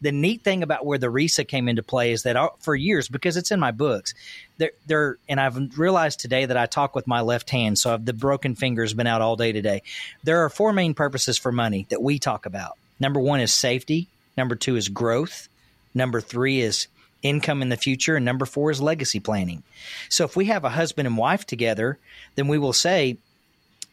the 0.00 0.12
neat 0.12 0.42
thing 0.42 0.62
about 0.62 0.86
where 0.86 0.98
the 0.98 1.10
RISA 1.10 1.46
came 1.46 1.68
into 1.68 1.82
play 1.82 2.12
is 2.12 2.22
that 2.22 2.36
uh, 2.36 2.50
for 2.58 2.74
years, 2.74 3.08
because 3.08 3.36
it's 3.36 3.50
in 3.50 3.60
my 3.60 3.70
books, 3.70 4.14
they're, 4.58 4.72
they're 4.86 5.18
and 5.28 5.40
I've 5.40 5.78
realized 5.78 6.20
today 6.20 6.46
that 6.46 6.56
I 6.56 6.66
talk 6.66 6.94
with 6.94 7.06
my 7.06 7.20
left 7.20 7.50
hand, 7.50 7.78
so 7.78 7.94
I've, 7.94 8.04
the 8.04 8.12
broken 8.12 8.54
finger's 8.54 8.94
been 8.94 9.06
out 9.06 9.20
all 9.20 9.36
day 9.36 9.52
today. 9.52 9.82
There 10.24 10.44
are 10.44 10.50
four 10.50 10.72
main 10.72 10.94
purposes 10.94 11.38
for 11.38 11.52
money 11.52 11.86
that 11.90 12.02
we 12.02 12.18
talk 12.18 12.46
about. 12.46 12.78
Number 12.98 13.20
one 13.20 13.40
is 13.40 13.52
safety. 13.52 14.08
Number 14.36 14.54
two 14.54 14.76
is 14.76 14.88
growth. 14.88 15.48
Number 15.94 16.20
three 16.20 16.60
is 16.60 16.86
income 17.22 17.62
in 17.62 17.68
the 17.68 17.76
future. 17.76 18.16
And 18.16 18.24
number 18.24 18.46
four 18.46 18.70
is 18.70 18.80
legacy 18.80 19.20
planning. 19.20 19.62
So 20.08 20.24
if 20.24 20.36
we 20.36 20.46
have 20.46 20.64
a 20.64 20.70
husband 20.70 21.06
and 21.06 21.16
wife 21.16 21.46
together, 21.46 21.98
then 22.36 22.48
we 22.48 22.58
will 22.58 22.72
say, 22.72 23.18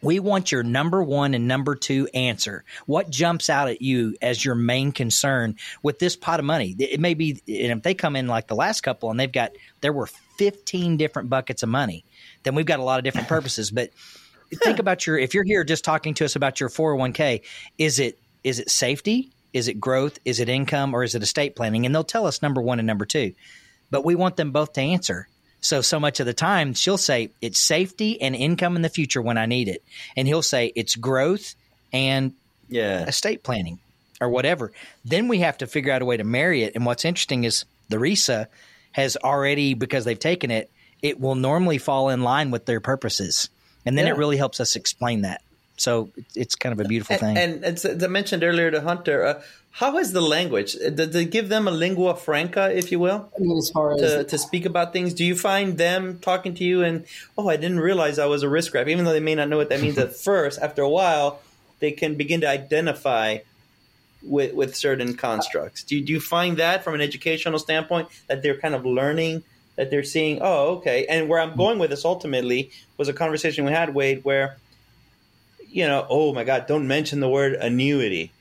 we 0.02 0.20
want 0.20 0.52
your 0.52 0.64
number 0.64 1.02
one 1.04 1.34
and 1.34 1.48
number 1.48 1.76
two 1.76 2.08
answer. 2.14 2.64
What 2.86 3.10
jumps 3.10 3.50
out 3.50 3.70
at 3.70 3.82
you 3.82 4.16
as 4.22 4.44
your 4.44 4.56
main 4.56 4.92
concern 4.92 5.56
with 5.82 6.00
this 6.00 6.16
pot 6.16 6.40
of 6.40 6.46
money? 6.46 6.76
It 6.78 7.00
may 7.00 7.14
be, 7.14 7.42
and 7.48 7.80
if 7.80 7.84
they 7.84 7.94
come 7.94 8.16
in 8.16 8.28
like 8.28 8.48
the 8.48 8.56
last 8.56 8.82
couple 8.82 9.10
and 9.10 9.20
they've 9.20 9.32
got, 9.32 9.52
there 9.82 9.94
were 9.94 10.08
15 10.38 10.98
different 10.98 11.30
buckets 11.30 11.64
of 11.64 11.70
money, 11.70 12.06
then 12.44 12.54
we've 12.54 12.66
got 12.66 12.80
a 12.80 12.84
lot 12.84 13.00
of 13.00 13.04
different 13.04 13.28
purposes. 13.28 13.72
But 13.72 13.92
think 14.64 14.80
about 14.80 15.08
your, 15.08 15.18
if 15.18 15.34
you're 15.34 15.44
here 15.44 15.64
just 15.64 15.84
talking 15.84 16.14
to 16.16 16.26
us 16.26 16.36
about 16.36 16.60
your 16.60 16.70
401k, 16.70 17.42
is 17.78 18.00
it, 18.00 18.20
is 18.44 18.60
it 18.60 18.70
safety? 18.70 19.32
Is 19.54 19.68
it 19.68 19.80
growth? 19.80 20.20
Is 20.26 20.40
it 20.40 20.50
income? 20.50 20.94
Or 20.94 21.04
is 21.04 21.16
it 21.16 21.24
estate 21.24 21.56
planning? 21.56 21.86
And 21.86 21.96
they'll 21.96 22.04
tell 22.04 22.28
us 22.28 22.42
number 22.42 22.62
one 22.62 22.80
and 22.80 22.86
number 22.86 23.06
two. 23.06 23.34
But 23.90 24.06
we 24.06 24.16
want 24.16 24.36
them 24.36 24.52
both 24.52 24.74
to 24.74 24.82
answer. 24.82 25.28
So, 25.60 25.82
so 25.82 26.00
much 26.00 26.20
of 26.20 26.26
the 26.26 26.34
time, 26.34 26.74
she'll 26.74 26.98
say 27.00 27.32
it's 27.42 27.60
safety 27.60 28.22
and 28.22 28.36
income 28.36 28.76
in 28.76 28.84
the 28.84 28.90
future 28.90 29.22
when 29.22 29.38
I 29.38 29.48
need 29.48 29.68
it. 29.68 29.84
And 30.16 30.28
he'll 30.28 30.44
say 30.44 30.72
it's 30.76 30.96
growth 30.96 31.56
and 31.92 32.34
yeah. 32.70 33.06
estate 33.06 33.44
planning 33.44 33.80
or 34.22 34.30
whatever. 34.30 34.72
Then 35.04 35.28
we 35.28 35.40
have 35.40 35.58
to 35.60 35.68
figure 35.68 35.92
out 35.92 36.02
a 36.02 36.06
way 36.06 36.18
to 36.18 36.24
marry 36.24 36.64
it. 36.64 36.76
And 36.76 36.86
what's 36.86 37.06
interesting 37.06 37.44
is 37.44 37.66
the 37.90 37.98
RISA 37.98 38.48
has 38.92 39.18
already, 39.18 39.74
because 39.74 40.06
they've 40.06 40.18
taken 40.18 40.52
it, 40.52 40.70
it 41.02 41.20
will 41.20 41.36
normally 41.36 41.78
fall 41.78 42.10
in 42.10 42.22
line 42.22 42.52
with 42.52 42.66
their 42.66 42.80
purposes. 42.80 43.50
And 43.86 43.98
then 43.98 44.06
yeah. 44.06 44.14
it 44.14 44.18
really 44.18 44.38
helps 44.38 44.60
us 44.60 44.76
explain 44.76 45.22
that. 45.22 45.42
So 45.78 46.10
it's 46.36 46.56
kind 46.56 46.74
of 46.74 46.84
a 46.84 46.88
beautiful 46.88 47.18
thing. 47.18 47.38
And, 47.38 47.64
and 47.64 47.66
as 47.66 48.04
I 48.04 48.08
mentioned 48.08 48.44
earlier 48.44 48.72
to 48.72 48.82
Hunter, 48.82 49.26
uh, 49.26 49.42
how 49.78 50.00
is 50.00 50.12
the 50.12 50.22
language? 50.22 50.76
Uh, 50.76 50.90
Did 50.90 51.14
they 51.14 51.26
give 51.26 51.50
them 51.50 51.68
a 51.68 51.72
lingua 51.72 52.16
franca, 52.16 52.76
if 52.76 52.92
you 52.92 52.98
will, 52.98 53.32
I 53.38 53.40
mean, 53.40 53.56
as 53.60 53.70
far 53.70 53.94
as 53.94 54.02
to, 54.02 54.24
to 54.24 54.38
speak 54.40 54.66
about 54.66 54.92
things? 54.92 55.14
Do 55.14 55.24
you 55.24 55.36
find 55.36 55.78
them 55.78 56.18
talking 56.18 56.56
to 56.56 56.64
you 56.64 56.84
and 56.84 57.06
oh, 57.38 57.48
I 57.48 57.58
didn't 57.58 57.82
realize 57.82 58.18
I 58.18 58.26
was 58.26 58.42
a 58.42 58.50
risk 58.50 58.74
wrap, 58.74 58.88
even 58.88 59.06
though 59.06 59.14
they 59.14 59.20
may 59.20 59.36
not 59.36 59.50
know 59.50 59.58
what 59.58 59.70
that 59.70 59.80
means 59.80 60.00
at 60.00 60.16
first. 60.30 60.60
After 60.60 60.82
a 60.82 60.90
while, 60.90 61.42
they 61.78 61.92
can 61.92 62.16
begin 62.16 62.42
to 62.42 62.50
identify 62.50 63.38
with 64.24 64.56
with 64.56 64.76
certain 64.76 65.16
constructs. 65.16 65.84
Do 65.84 65.96
you, 65.96 66.04
do 66.04 66.12
you 66.12 66.20
find 66.20 66.58
that 66.58 66.84
from 66.84 66.96
an 66.96 67.02
educational 67.02 67.60
standpoint 67.60 68.10
that 68.26 68.42
they're 68.42 68.58
kind 68.58 68.74
of 68.74 68.84
learning? 68.84 69.44
That 69.76 69.92
they're 69.92 70.04
seeing, 70.04 70.40
oh, 70.42 70.78
okay. 70.78 71.06
And 71.06 71.30
where 71.30 71.40
I'm 71.40 71.56
going 71.56 71.78
with 71.78 71.92
this 71.92 72.04
ultimately 72.04 72.72
was 72.98 73.10
a 73.10 73.14
conversation 73.14 73.64
we 73.64 73.72
had, 73.74 73.94
Wade, 73.94 74.24
where 74.24 74.58
you 75.70 75.86
know, 75.86 76.08
oh 76.10 76.34
my 76.34 76.44
God, 76.44 76.66
don't 76.66 76.88
mention 76.88 77.20
the 77.20 77.30
word 77.30 77.54
annuity. 77.54 78.32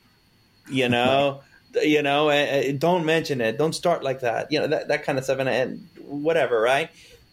You 0.68 0.88
know, 0.88 1.42
you 1.74 2.02
know, 2.02 2.28
uh, 2.30 2.72
don't 2.78 3.04
mention 3.04 3.40
it. 3.40 3.58
Don't 3.58 3.74
start 3.74 4.02
like 4.02 4.20
that. 4.20 4.50
You 4.50 4.60
know, 4.60 4.66
that, 4.68 4.88
that 4.88 5.04
kind 5.04 5.18
of 5.18 5.24
stuff 5.24 5.38
and, 5.38 5.48
and 5.48 5.88
whatever, 6.00 6.60
right? 6.60 6.90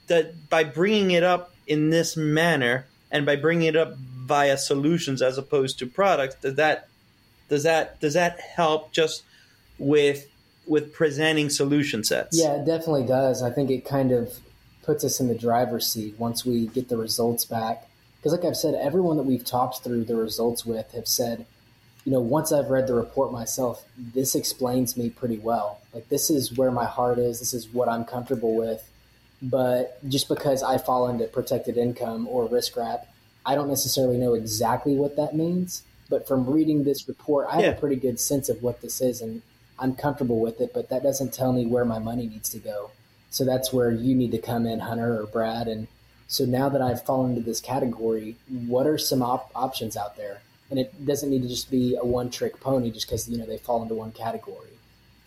That 0.08 0.50
by 0.50 0.64
bringing 0.64 1.12
it 1.12 1.24
up 1.24 1.54
in 1.68 1.90
this 1.90 2.18
manner 2.18 2.86
and 3.12 3.26
by 3.26 3.36
bringing 3.36 3.68
it 3.68 3.76
up 3.76 3.96
via 3.98 4.58
solutions 4.58 5.22
as 5.22 5.38
opposed 5.38 5.80
to 5.80 5.88
products, 5.88 6.36
does 6.36 6.56
that 6.56 6.88
does 7.50 7.64
that 7.64 8.00
does 8.00 8.14
that 8.14 8.40
help 8.40 8.92
just 8.92 9.24
with 9.78 10.28
with 10.66 10.94
presenting 10.94 11.50
solution 11.50 12.04
sets? 12.04 12.38
Yeah, 12.38 12.62
it 12.62 12.66
definitely 12.66 13.06
does. 13.06 13.44
I 13.44 13.52
think 13.52 13.70
it 13.70 13.86
kind 13.86 14.12
of 14.12 14.40
puts 14.84 15.04
us 15.04 15.20
in 15.20 15.28
the 15.28 15.36
driver's 15.36 15.88
seat 15.88 16.16
once 16.18 16.46
we 16.46 16.68
get 16.68 16.90
the 16.90 16.98
results 16.98 17.46
back 17.46 17.90
because 18.18 18.32
like 18.32 18.46
I've 18.46 18.58
said, 18.58 18.76
everyone 18.76 19.18
that 19.18 19.24
we've 19.24 19.44
talked 19.44 19.84
through 19.84 20.06
the 20.06 20.16
results 20.16 20.66
with 20.66 20.92
have 20.94 21.08
said 21.08 21.46
you 22.06 22.12
know, 22.12 22.20
once 22.20 22.52
I've 22.52 22.70
read 22.70 22.88
the 22.88 22.94
report 22.94 23.32
myself, 23.32 23.86
this 23.98 24.36
explains 24.36 24.98
me 24.98 25.10
pretty 25.10 25.38
well. 25.38 25.80
Like, 25.94 26.10
this 26.10 26.30
is 26.30 26.58
where 26.58 26.72
my 26.72 26.86
heart 26.86 27.18
is, 27.18 27.40
this 27.40 27.54
is 27.54 27.68
what 27.70 27.88
I'm 27.88 28.04
comfortable 28.04 28.56
with. 28.56 28.90
But 29.42 29.98
just 30.10 30.28
because 30.28 30.64
I 30.64 30.78
fall 30.78 31.08
into 31.10 31.26
protected 31.26 31.78
income 31.78 32.28
or 32.28 32.48
risk 32.48 32.76
wrap, 32.78 33.08
I 33.46 33.56
don't 33.56 33.68
necessarily 33.68 34.18
know 34.18 34.34
exactly 34.34 34.96
what 34.96 35.16
that 35.18 35.36
means. 35.36 35.84
But 36.10 36.28
from 36.28 36.50
reading 36.50 36.84
this 36.84 37.08
report, 37.08 37.48
I 37.50 37.62
have 37.62 37.78
a 37.78 37.80
pretty 37.80 37.96
good 37.96 38.20
sense 38.20 38.50
of 38.50 38.62
what 38.62 38.82
this 38.82 39.02
is 39.02 39.22
and 39.22 39.42
I'm 39.80 39.96
comfortable 39.96 40.40
with 40.40 40.62
it, 40.62 40.72
but 40.74 40.90
that 40.90 41.04
doesn't 41.04 41.34
tell 41.34 41.52
me 41.52 41.66
where 41.66 41.86
my 41.86 42.00
money 42.00 42.28
needs 42.28 42.50
to 42.50 42.60
go. 42.60 42.92
So 43.30 43.44
that's 43.44 43.74
where 43.74 43.92
you 43.92 44.16
need 44.16 44.32
to 44.32 44.38
come 44.38 44.66
in, 44.66 44.82
Hunter 44.82 45.20
or 45.20 45.26
Brad. 45.26 45.68
And 45.68 45.88
so 46.28 46.46
now 46.46 46.70
that 46.70 46.82
I've 46.82 47.04
fallen 47.04 47.32
into 47.32 47.42
this 47.42 47.60
category, 47.60 48.36
what 48.48 48.86
are 48.86 48.98
some 48.98 49.24
op- 49.24 49.52
options 49.56 49.98
out 49.98 50.16
there? 50.16 50.42
And 50.74 50.80
it 50.80 51.06
doesn't 51.06 51.30
need 51.30 51.44
to 51.44 51.48
just 51.48 51.70
be 51.70 51.96
a 52.02 52.04
one 52.04 52.32
trick 52.32 52.60
pony 52.60 52.90
just 52.90 53.06
because, 53.06 53.30
you 53.30 53.38
know, 53.38 53.46
they 53.46 53.60
fall 53.60 53.84
into 53.84 53.94
one 53.94 54.12
category. 54.12 54.72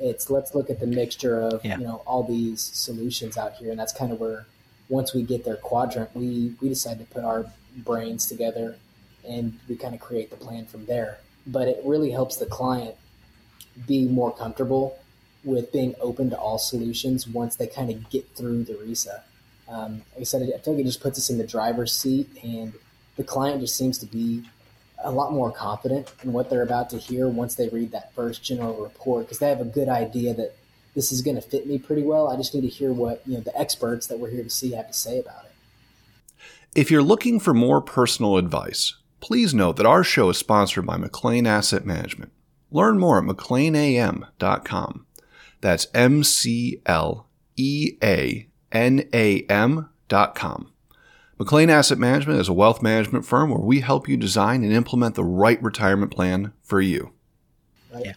It's 0.01 0.29
let's 0.29 0.57
look 0.57 0.71
at 0.71 0.81
the 0.81 0.89
mixture 0.89 1.41
of, 1.41 1.65
yeah. 1.65 1.79
you 1.79 1.85
know, 1.85 2.03
all 2.05 2.25
these 2.25 2.61
solutions 2.61 3.39
out 3.39 3.53
here. 3.53 3.71
And 3.71 3.79
that's 3.79 3.93
kind 3.93 4.11
of 4.11 4.19
where 4.19 4.47
once 4.89 5.15
we 5.15 5.23
get 5.23 5.45
their 5.45 5.55
quadrant, 5.55 6.11
we, 6.17 6.57
we 6.61 6.69
decide 6.69 6.99
to 6.99 7.05
put 7.05 7.23
our 7.23 7.47
brains 7.77 8.27
together 8.27 8.77
and 9.25 9.57
we 9.69 9.77
kind 9.77 9.95
of 9.95 10.01
create 10.01 10.31
the 10.31 10.37
plan 10.37 10.67
from 10.67 10.87
there. 10.87 11.19
But 11.47 11.69
it 11.69 11.81
really 11.85 12.11
helps 12.11 12.35
the 12.39 12.47
client 12.47 12.97
be 13.87 14.09
more 14.09 14.35
comfortable 14.35 14.99
with 15.45 15.71
being 15.71 15.95
open 16.01 16.29
to 16.31 16.37
all 16.37 16.59
solutions 16.59 17.29
once 17.29 17.55
they 17.55 17.69
kind 17.69 17.89
of 17.89 18.11
get 18.11 18.29
through 18.35 18.65
the 18.65 18.75
RISA. 18.75 19.21
Um, 19.69 20.03
like 20.15 20.23
I 20.23 20.25
said, 20.25 20.43
I 20.43 20.59
feel 20.59 20.75
like 20.75 20.81
it 20.81 20.87
just 20.87 21.01
puts 21.01 21.21
us 21.21 21.31
in 21.31 21.39
the 21.39 21.47
driver's 21.47 21.93
seat, 21.93 22.29
and 22.43 22.73
the 23.17 23.23
client 23.23 23.61
just 23.61 23.77
seems 23.77 23.99
to 23.99 24.07
be 24.07 24.43
a 25.03 25.11
lot 25.11 25.33
more 25.33 25.53
confident 25.53 26.13
in 26.23 26.33
what 26.33 26.51
they're 26.51 26.63
about 26.63 26.91
to 26.91 26.99
hear 26.99 27.29
once 27.29 27.55
they 27.55 27.69
read 27.69 27.93
that 27.93 28.15
first 28.15 28.43
general 28.43 28.83
report 28.83 29.27
because 29.27 29.39
they 29.39 29.49
have 29.49 29.61
a 29.61 29.65
good 29.65 29.89
idea 29.89 30.35
that 30.35 30.57
this 30.95 31.13
is 31.13 31.23
going 31.23 31.37
to 31.37 31.43
fit 31.43 31.67
me 31.67 31.79
pretty 31.79 32.03
well. 32.03 32.29
I 32.29 32.37
just 32.37 32.55
need 32.55 32.63
to 32.63 32.69
hear 32.69 32.93
what 32.93 33.23
you 33.27 33.35
know 33.35 33.41
the 33.41 33.57
experts 33.59 34.07
that 34.07 34.19
we're 34.19 34.31
here 34.31 34.43
to 34.43 34.51
see 34.51 34.73
have 34.73 34.89
to 34.89 34.95
say 34.95 35.19
about 35.19 35.45
it. 35.45 35.53
If 36.75 36.91
you're 36.91 37.03
looking 37.03 37.39
for 37.41 37.55
more 37.55 37.81
personal 37.81 38.37
advice, 38.37 38.97
please 39.21 39.55
note 39.55 39.77
that 39.77 39.87
our 39.87 40.05
show 40.05 40.31
is 40.31 40.39
sponsored 40.39 40.87
by 40.87 40.97
McLean 40.97 41.47
Asset 41.47 41.87
Management. 41.87 42.33
Learn 42.71 42.99
more 42.99 43.19
at 43.19 43.25
mcleanam.com. 43.25 45.07
That's 45.61 45.87
M 45.95 46.25
C 46.25 46.83
L 46.87 47.29
E 47.57 47.93
A 48.03 48.49
N 48.73 49.09
A 49.13 49.43
M.com. 49.49 50.73
McLean 51.39 51.68
Asset 51.68 51.99
Management 51.99 52.41
is 52.41 52.49
a 52.49 52.55
wealth 52.55 52.82
management 52.82 53.26
firm 53.26 53.51
where 53.51 53.59
we 53.59 53.80
help 53.80 54.09
you 54.09 54.16
design 54.16 54.64
and 54.64 54.72
implement 54.72 55.14
the 55.14 55.24
right 55.24 55.62
retirement 55.62 56.11
plan 56.11 56.53
for 56.62 56.80
you. 56.80 57.12
Yeah. 57.99 58.14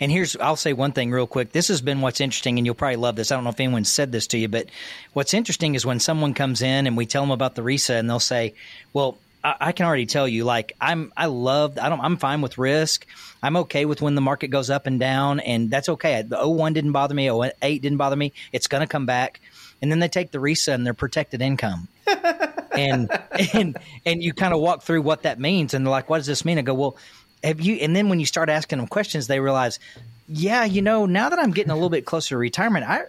And 0.00 0.10
here's, 0.10 0.34
I'll 0.36 0.56
say 0.56 0.72
one 0.72 0.92
thing 0.92 1.10
real 1.10 1.26
quick. 1.26 1.52
This 1.52 1.68
has 1.68 1.80
been 1.80 2.00
what's 2.00 2.20
interesting, 2.20 2.58
and 2.58 2.66
you'll 2.66 2.74
probably 2.74 2.96
love 2.96 3.16
this. 3.16 3.30
I 3.30 3.36
don't 3.36 3.44
know 3.44 3.50
if 3.50 3.60
anyone 3.60 3.84
said 3.84 4.12
this 4.12 4.26
to 4.28 4.38
you, 4.38 4.48
but 4.48 4.68
what's 5.12 5.34
interesting 5.34 5.74
is 5.74 5.86
when 5.86 6.00
someone 6.00 6.34
comes 6.34 6.62
in 6.62 6.86
and 6.86 6.96
we 6.96 7.06
tell 7.06 7.22
them 7.22 7.30
about 7.30 7.54
the 7.54 7.62
RISA, 7.62 7.98
and 7.98 8.10
they'll 8.10 8.18
say, 8.18 8.54
"Well, 8.92 9.18
I, 9.44 9.56
I 9.60 9.72
can 9.72 9.86
already 9.86 10.06
tell 10.06 10.26
you, 10.26 10.44
like 10.44 10.72
I'm, 10.80 11.12
I 11.16 11.26
love, 11.26 11.78
I 11.78 11.88
don't, 11.88 12.00
I'm 12.00 12.16
fine 12.16 12.40
with 12.40 12.58
risk. 12.58 13.06
I'm 13.42 13.56
okay 13.58 13.84
with 13.84 14.02
when 14.02 14.14
the 14.14 14.20
market 14.20 14.48
goes 14.48 14.68
up 14.68 14.86
and 14.86 14.98
down, 14.98 15.38
and 15.40 15.70
that's 15.70 15.88
okay. 15.88 16.22
The 16.22 16.46
01 16.48 16.72
didn't 16.72 16.92
bother 16.92 17.14
me, 17.14 17.30
08 17.30 17.80
didn't 17.80 17.98
bother 17.98 18.16
me. 18.16 18.32
It's 18.52 18.66
going 18.66 18.82
to 18.82 18.88
come 18.88 19.06
back." 19.06 19.40
And 19.84 19.92
then 19.92 19.98
they 19.98 20.08
take 20.08 20.30
the 20.30 20.38
RISA 20.38 20.72
and 20.72 20.86
their 20.86 20.94
protected 20.94 21.42
income. 21.42 21.88
and 22.72 23.10
and 23.52 23.76
and 24.06 24.22
you 24.22 24.32
kind 24.32 24.54
of 24.54 24.60
walk 24.60 24.82
through 24.82 25.02
what 25.02 25.24
that 25.24 25.38
means 25.38 25.74
and 25.74 25.84
they're 25.84 25.90
like 25.90 26.08
what 26.08 26.16
does 26.16 26.26
this 26.26 26.42
mean? 26.42 26.58
I 26.58 26.62
go 26.62 26.72
well 26.72 26.96
have 27.42 27.60
you 27.60 27.74
and 27.76 27.94
then 27.94 28.08
when 28.08 28.18
you 28.18 28.26
start 28.26 28.48
asking 28.48 28.78
them 28.78 28.86
questions 28.86 29.26
they 29.26 29.38
realize 29.38 29.78
yeah 30.26 30.64
you 30.64 30.80
know 30.80 31.04
now 31.04 31.28
that 31.28 31.38
i'm 31.38 31.50
getting 31.50 31.70
a 31.70 31.74
little 31.74 31.90
bit 31.90 32.06
closer 32.06 32.30
to 32.30 32.38
retirement 32.38 32.86
i 32.88 33.02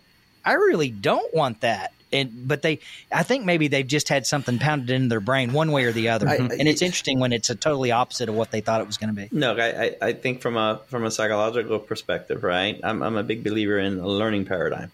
i 0.43 0.53
really 0.53 0.89
don't 0.89 1.33
want 1.33 1.61
that. 1.61 1.93
And 2.13 2.47
but 2.47 2.61
they 2.61 2.79
i 3.11 3.23
think 3.23 3.45
maybe 3.45 3.67
they've 3.67 3.87
just 3.87 4.09
had 4.09 4.27
something 4.27 4.59
pounded 4.59 4.89
into 4.91 5.07
their 5.07 5.19
brain 5.19 5.53
one 5.53 5.71
way 5.71 5.85
or 5.85 5.91
the 5.91 6.09
other. 6.09 6.29
I, 6.29 6.35
and 6.35 6.67
it's 6.67 6.81
interesting 6.81 7.19
when 7.19 7.33
it's 7.33 7.49
a 7.49 7.55
totally 7.55 7.91
opposite 7.91 8.29
of 8.29 8.35
what 8.35 8.51
they 8.51 8.61
thought 8.61 8.79
it 8.81 8.87
was 8.87 8.97
going 8.97 9.15
to 9.15 9.21
be 9.21 9.27
no 9.31 9.57
I, 9.57 9.95
I 10.01 10.13
think 10.13 10.41
from 10.41 10.55
a 10.55 10.81
from 10.87 11.03
a 11.03 11.11
psychological 11.11 11.79
perspective 11.79 12.43
right 12.43 12.79
I'm, 12.83 13.01
I'm 13.01 13.17
a 13.17 13.23
big 13.23 13.43
believer 13.43 13.79
in 13.79 13.99
a 13.99 14.07
learning 14.07 14.45
paradigm 14.45 14.91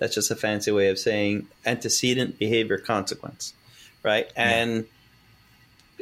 that's 0.00 0.16
just 0.16 0.32
a 0.32 0.36
fancy 0.36 0.72
way 0.72 0.88
of 0.88 0.98
saying 0.98 1.46
antecedent 1.64 2.38
behavior 2.40 2.78
consequence 2.78 3.54
right? 4.02 4.30
And 4.36 4.86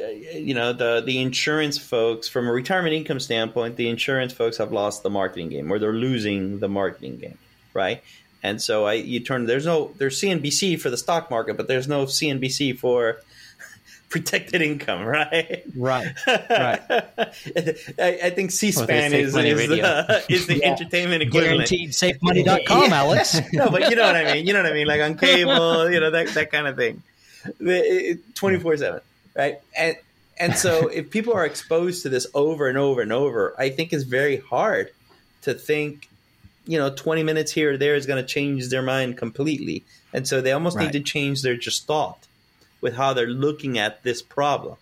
uh, 0.01 0.07
you 0.07 0.55
know 0.55 0.73
the 0.73 1.03
the 1.05 1.21
insurance 1.21 1.77
folks 1.77 2.29
from 2.29 2.47
a 2.47 2.53
retirement 2.53 2.95
income 2.95 3.19
standpoint 3.19 3.77
the 3.77 3.89
insurance 3.89 4.33
folks 4.33 4.59
have 4.59 4.73
lost 4.73 5.03
the 5.03 5.11
marketing 5.11 5.49
game 5.49 5.71
or 5.73 5.79
they're 5.79 5.93
losing 5.93 6.61
the 6.61 6.69
marketing 6.69 7.19
game 7.19 7.39
right? 7.75 8.03
And 8.43 8.63
so 8.63 8.87
I 8.87 8.95
you 8.95 9.21
turn 9.21 9.47
there's 9.47 9.67
no 9.67 9.93
there's 9.99 10.21
CNBC 10.21 10.81
for 10.81 10.91
the 10.91 10.97
stock 10.97 11.31
market, 11.31 11.57
but 11.57 11.69
there's 11.69 11.89
no 11.89 12.05
CNBC 12.05 12.79
for 12.79 13.21
protected 14.11 14.63
income, 14.63 15.05
right? 15.05 15.63
Right, 15.77 16.07
right. 16.27 16.81
I, 17.99 18.19
I, 18.25 18.31
think 18.31 18.51
C-SPAN 18.51 19.13
well, 19.13 19.21
is, 19.21 19.37
uh, 19.37 19.41
is 19.41 19.69
the, 19.69 20.25
is 20.29 20.47
the 20.49 20.59
yeah. 20.59 20.71
entertainment 20.71 21.23
equivalent. 21.23 21.69
Guaranteed 21.69 21.91
safemoney.com, 21.91 22.91
yeah. 22.91 22.97
Alex. 22.97 23.41
no, 23.53 23.71
but 23.71 23.91
you 23.91 23.97
know 23.97 24.07
what 24.07 24.17
I 24.17 24.35
mean. 24.35 24.47
You 24.47 24.53
know 24.55 24.63
what 24.63 24.73
I 24.73 24.75
mean, 24.75 24.87
like 24.87 25.01
on 25.01 25.17
cable, 25.17 25.91
you 25.91 26.01
know 26.01 26.11
that 26.11 26.29
that 26.29 26.51
kind 26.51 26.67
of 26.67 26.77
thing. 26.77 27.03
Twenty 28.35 28.59
four 28.59 28.77
seven, 28.77 29.01
right? 29.37 29.61
And 29.77 29.97
and 30.39 30.57
so 30.57 30.89
if 30.89 31.11
people 31.11 31.35
are 31.35 31.45
exposed 31.45 32.03
to 32.03 32.09
this 32.09 32.27
over 32.35 32.69
and 32.69 32.79
over 32.79 33.01
and 33.01 33.13
over, 33.13 33.55
I 33.59 33.71
think 33.71 33.93
it's 33.93 34.05
very 34.05 34.39
hard 34.39 34.91
to 35.43 35.55
think 35.55 36.09
you 36.67 36.79
know 36.79 36.91
20 36.91 37.23
minutes 37.23 37.51
here 37.51 37.73
or 37.73 37.77
there 37.77 37.95
is 37.95 38.07
going 38.07 38.23
to 38.23 38.29
change 38.29 38.69
their 38.69 38.83
mind 38.83 39.17
completely 39.17 39.85
and 40.13 40.29
so 40.29 40.41
they 40.41 40.53
almost 40.53 40.77
right. 40.77 40.85
need 40.85 40.93
to 40.93 41.01
change 41.01 41.41
their 41.41 41.57
just 41.57 41.87
thought 41.87 42.28
with 42.81 42.95
how 42.95 43.13
they're 43.13 43.27
looking 43.27 43.79
at 43.79 44.03
this 44.03 44.23
problem 44.23 44.77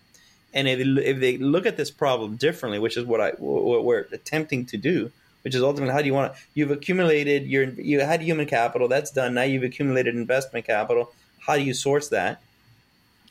and 0.54 0.68
if 0.68 0.78
they, 0.78 1.04
if 1.04 1.20
they 1.20 1.38
look 1.38 1.66
at 1.66 1.76
this 1.76 1.90
problem 1.90 2.36
differently 2.36 2.78
which 2.78 2.96
is 2.96 3.04
what 3.04 3.20
i 3.20 3.30
what 3.38 3.84
we're 3.84 4.06
attempting 4.12 4.64
to 4.64 4.76
do 4.76 5.10
which 5.42 5.54
is 5.54 5.62
ultimately 5.62 5.92
how 5.92 6.00
do 6.00 6.06
you 6.06 6.14
want 6.14 6.32
to 6.32 6.40
you've 6.54 6.70
accumulated 6.70 7.46
your 7.46 7.64
you 7.64 8.00
had 8.00 8.20
human 8.20 8.46
capital 8.46 8.88
that's 8.88 9.10
done 9.10 9.34
now 9.34 9.42
you've 9.42 9.62
accumulated 9.62 10.14
investment 10.14 10.66
capital 10.66 11.12
how 11.46 11.56
do 11.56 11.62
you 11.62 11.74
source 11.74 12.08
that 12.08 12.40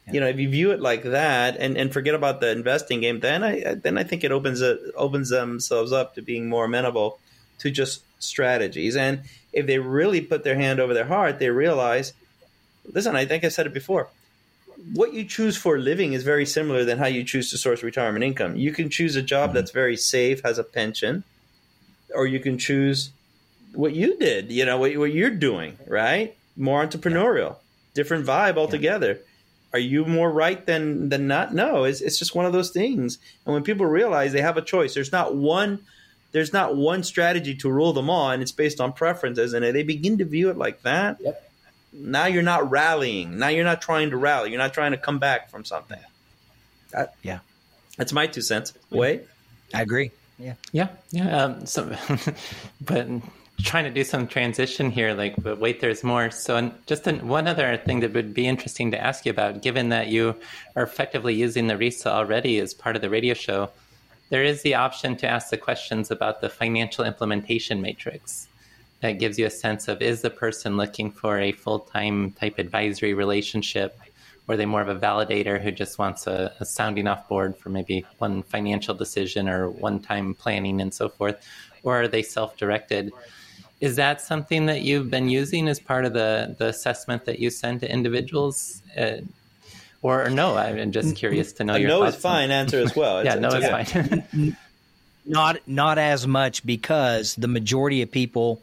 yeah. 0.08 0.14
you 0.14 0.20
know 0.20 0.28
if 0.28 0.38
you 0.38 0.50
view 0.50 0.72
it 0.72 0.80
like 0.80 1.04
that 1.04 1.58
and, 1.58 1.78
and 1.78 1.94
forget 1.94 2.16
about 2.16 2.40
the 2.42 2.50
investing 2.50 3.02
game 3.02 3.20
then 3.20 3.44
i 3.44 3.74
then 3.76 3.98
i 3.98 4.04
think 4.04 4.24
it 4.24 4.32
opens 4.32 4.62
it 4.62 4.80
opens 4.96 5.30
themselves 5.30 5.92
up 5.92 6.16
to 6.16 6.22
being 6.22 6.48
more 6.50 6.66
amenable 6.66 7.20
to 7.60 7.72
just 7.72 8.04
strategies. 8.20 8.96
And 8.96 9.22
if 9.54 9.66
they 9.68 9.80
really 9.80 10.22
put 10.22 10.44
their 10.44 10.56
hand 10.56 10.80
over 10.80 10.94
their 10.94 11.06
heart, 11.06 11.40
they 11.40 11.50
realize, 11.50 12.14
listen, 12.92 13.16
I 13.16 13.26
think 13.26 13.44
I 13.44 13.50
said 13.50 13.66
it 13.66 13.74
before. 13.74 14.10
What 14.94 15.14
you 15.14 15.24
choose 15.24 15.58
for 15.58 15.76
a 15.76 15.80
living 15.80 16.14
is 16.14 16.24
very 16.24 16.46
similar 16.46 16.84
than 16.84 16.98
how 16.98 17.08
you 17.08 17.24
choose 17.24 17.50
to 17.52 17.58
source 17.58 17.84
retirement 17.84 18.24
income. 18.24 18.56
You 18.56 18.72
can 18.72 18.90
choose 18.90 19.16
a 19.16 19.22
job 19.22 19.50
mm-hmm. 19.50 19.56
that's 19.56 19.72
very 19.72 19.98
safe, 19.98 20.42
has 20.44 20.58
a 20.58 20.64
pension, 20.64 21.24
or 22.14 22.28
you 22.28 22.40
can 22.40 22.58
choose 22.58 23.12
what 23.74 23.94
you 23.94 24.18
did, 24.18 24.52
you 24.52 24.66
know, 24.66 24.78
what, 24.78 24.96
what 24.98 25.14
you're 25.14 25.30
doing, 25.30 25.78
right? 25.88 26.36
More 26.56 26.86
entrepreneurial, 26.86 27.58
different 27.94 28.26
vibe 28.26 28.58
altogether. 28.58 29.14
Yeah. 29.14 29.20
Are 29.74 29.80
you 29.80 30.06
more 30.06 30.32
right 30.32 30.66
than 30.66 31.10
than 31.10 31.28
not? 31.28 31.54
No, 31.54 31.84
it's, 31.84 32.00
it's 32.00 32.18
just 32.18 32.34
one 32.34 32.46
of 32.46 32.54
those 32.54 32.70
things. 32.70 33.18
And 33.46 33.54
when 33.54 33.64
people 33.64 33.86
realize 33.86 34.32
they 34.32 34.42
have 34.42 34.56
a 34.56 34.62
choice, 34.62 34.94
there's 34.94 35.12
not 35.12 35.36
one 35.36 35.82
there's 36.32 36.54
not 36.54 36.76
one 36.76 37.04
strategy 37.04 37.56
to 37.56 37.72
rule 37.72 37.94
them 37.94 38.10
all, 38.10 38.32
and 38.32 38.42
it's 38.42 38.52
based 38.52 38.82
on 38.82 38.94
preferences. 38.94 39.54
And 39.54 39.64
they 39.64 39.84
begin 39.84 40.18
to 40.18 40.26
view 40.26 40.50
it 40.50 40.58
like 40.58 40.82
that. 40.84 41.18
Yep. 41.22 41.52
Now 41.98 42.26
you're 42.26 42.44
not 42.44 42.70
rallying. 42.70 43.38
Now 43.38 43.48
you're 43.48 43.64
not 43.64 43.82
trying 43.82 44.10
to 44.10 44.18
rally. 44.18 44.50
You're 44.52 44.60
not 44.60 44.74
trying 44.74 44.92
to 44.92 44.98
come 44.98 45.20
back 45.20 45.50
from 45.50 45.66
something. 45.66 46.00
That, 46.92 47.16
yeah, 47.24 47.40
that's 47.98 48.14
my 48.14 48.28
two 48.28 48.42
cents. 48.42 48.74
Wait, 48.90 49.24
I 49.74 49.82
agree. 49.82 50.12
Yeah, 50.38 50.56
yeah, 50.72 50.90
yeah. 51.12 51.44
Um, 51.44 51.66
so, 51.66 51.96
but 52.82 53.08
trying 53.64 53.86
to 53.86 53.90
do 53.90 54.04
some 54.04 54.28
transition 54.28 54.92
here 54.92 55.14
like 55.14 55.42
but 55.42 55.60
wait 55.60 55.80
there's 55.80 56.04
more 56.04 56.30
so 56.30 56.72
just 56.88 57.08
an, 57.08 57.26
one 57.28 57.48
other 57.48 57.78
thing 57.78 58.02
that 58.02 58.14
would 58.14 58.34
be 58.34 58.48
interesting 58.48 58.92
to 58.92 59.02
ask 59.02 59.26
you 59.26 59.32
about 59.32 59.62
given 59.62 59.90
that 59.90 60.08
you 60.08 60.36
are 60.76 60.84
effectively 60.84 61.34
using 61.34 61.68
the 61.68 61.74
risa 61.74 62.08
already 62.08 62.60
as 62.60 62.74
part 62.74 62.96
of 62.96 63.02
the 63.02 63.10
radio 63.10 63.34
show 63.34 63.70
there 64.30 64.44
is 64.44 64.62
the 64.64 64.76
option 64.76 65.16
to 65.16 65.28
ask 65.28 65.50
the 65.50 65.58
questions 65.58 66.12
about 66.12 66.42
the 66.42 66.50
financial 66.50 67.06
implementation 67.06 67.82
matrix 67.82 68.50
that 69.06 69.20
gives 69.20 69.38
you 69.40 69.46
a 69.46 69.50
sense 69.52 69.88
of 69.88 70.02
is 70.02 70.22
the 70.22 70.30
person 70.32 70.78
looking 70.78 71.12
for 71.12 71.40
a 71.40 71.52
full-time 71.52 72.32
type 72.32 72.58
advisory 72.58 73.14
relationship 73.14 73.98
or 74.48 74.54
are 74.54 74.58
they 74.58 74.66
more 74.66 74.82
of 74.82 74.90
a 74.90 74.96
validator 75.10 75.62
who 75.62 75.72
just 75.72 75.98
wants 76.00 76.28
a, 76.28 76.52
a 76.60 76.66
sounding 76.66 77.08
off 77.08 77.28
board 77.30 77.56
for 77.58 77.70
maybe 77.70 78.06
one 78.18 78.42
financial 78.44 78.96
decision 78.96 79.48
or 79.48 79.70
one-time 79.70 80.34
planning 80.34 80.82
and 80.82 80.92
so 80.94 81.08
forth 81.10 81.38
or 81.84 82.02
are 82.02 82.08
they 82.08 82.24
self-directed 82.24 83.12
is 83.82 83.98
that 83.98 84.22
something 84.22 84.66
that 84.68 84.82
you've 84.82 85.10
been 85.12 85.30
using 85.30 85.68
as 85.68 85.80
part 85.80 86.06
of 86.06 86.14
the, 86.14 86.56
the 86.58 86.68
assessment 86.68 87.26
that 87.26 87.38
you 87.40 87.50
send 87.50 87.82
to 87.82 87.92
individuals 87.92 88.82
uh, 88.98 89.18
Or, 90.02 90.26
or 90.26 90.30
no, 90.30 90.56
I'm 90.56 90.92
just 90.92 91.16
curious 91.16 91.54
to 91.58 91.64
know 91.64 91.76
a 91.76 91.80
your 91.80 91.90
no 91.90 92.00
thoughts. 92.02 92.16
is 92.18 92.22
fine 92.22 92.52
answer 92.52 92.80
as 92.80 92.96
well. 92.96 93.24
yeah, 93.26 93.36
It's- 93.36 93.42
no 93.42 93.50
it's 93.58 93.66
is 93.66 93.72
okay. 93.72 94.22
fine. 94.32 94.58
not 95.26 95.58
not 95.68 95.98
as 95.98 96.28
much 96.28 96.64
because 96.66 97.34
the 97.36 97.48
majority 97.48 98.02
of 98.04 98.12
people 98.12 98.62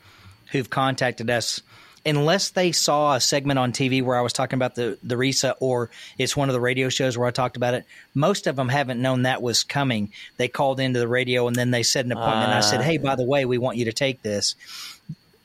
who've 0.52 0.70
contacted 0.70 1.30
us 1.30 1.62
unless 2.04 2.50
they 2.50 2.72
saw 2.72 3.14
a 3.14 3.20
segment 3.20 3.58
on 3.58 3.72
TV 3.72 4.02
where 4.02 4.16
I 4.16 4.22
was 4.22 4.32
talking 4.32 4.56
about 4.56 4.74
the 4.74 4.98
the 5.02 5.16
RISA 5.16 5.54
or 5.60 5.88
it's 6.18 6.36
one 6.36 6.48
of 6.48 6.52
the 6.52 6.60
radio 6.60 6.88
shows 6.88 7.16
where 7.16 7.28
I 7.28 7.30
talked 7.30 7.56
about 7.56 7.74
it 7.74 7.84
most 8.14 8.46
of 8.46 8.56
them 8.56 8.68
haven't 8.68 9.00
known 9.00 9.22
that 9.22 9.40
was 9.42 9.62
coming. 9.62 10.10
They 10.36 10.48
called 10.48 10.80
into 10.80 10.98
the 10.98 11.08
radio 11.08 11.46
and 11.46 11.56
then 11.56 11.70
they 11.70 11.82
set 11.82 12.04
an 12.04 12.12
appointment. 12.12 12.46
And 12.50 12.54
I 12.54 12.60
said 12.60 12.80
Ah. 12.80 12.84
hey 12.84 12.98
by 12.98 13.14
the 13.16 13.24
way 13.24 13.44
we 13.44 13.58
want 13.58 13.76
you 13.76 13.84
to 13.86 13.92
take 13.92 14.22
this. 14.22 14.54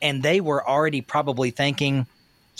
And 0.02 0.22
they 0.22 0.40
were 0.40 0.66
already 0.66 1.00
probably 1.00 1.50
thinking 1.50 2.06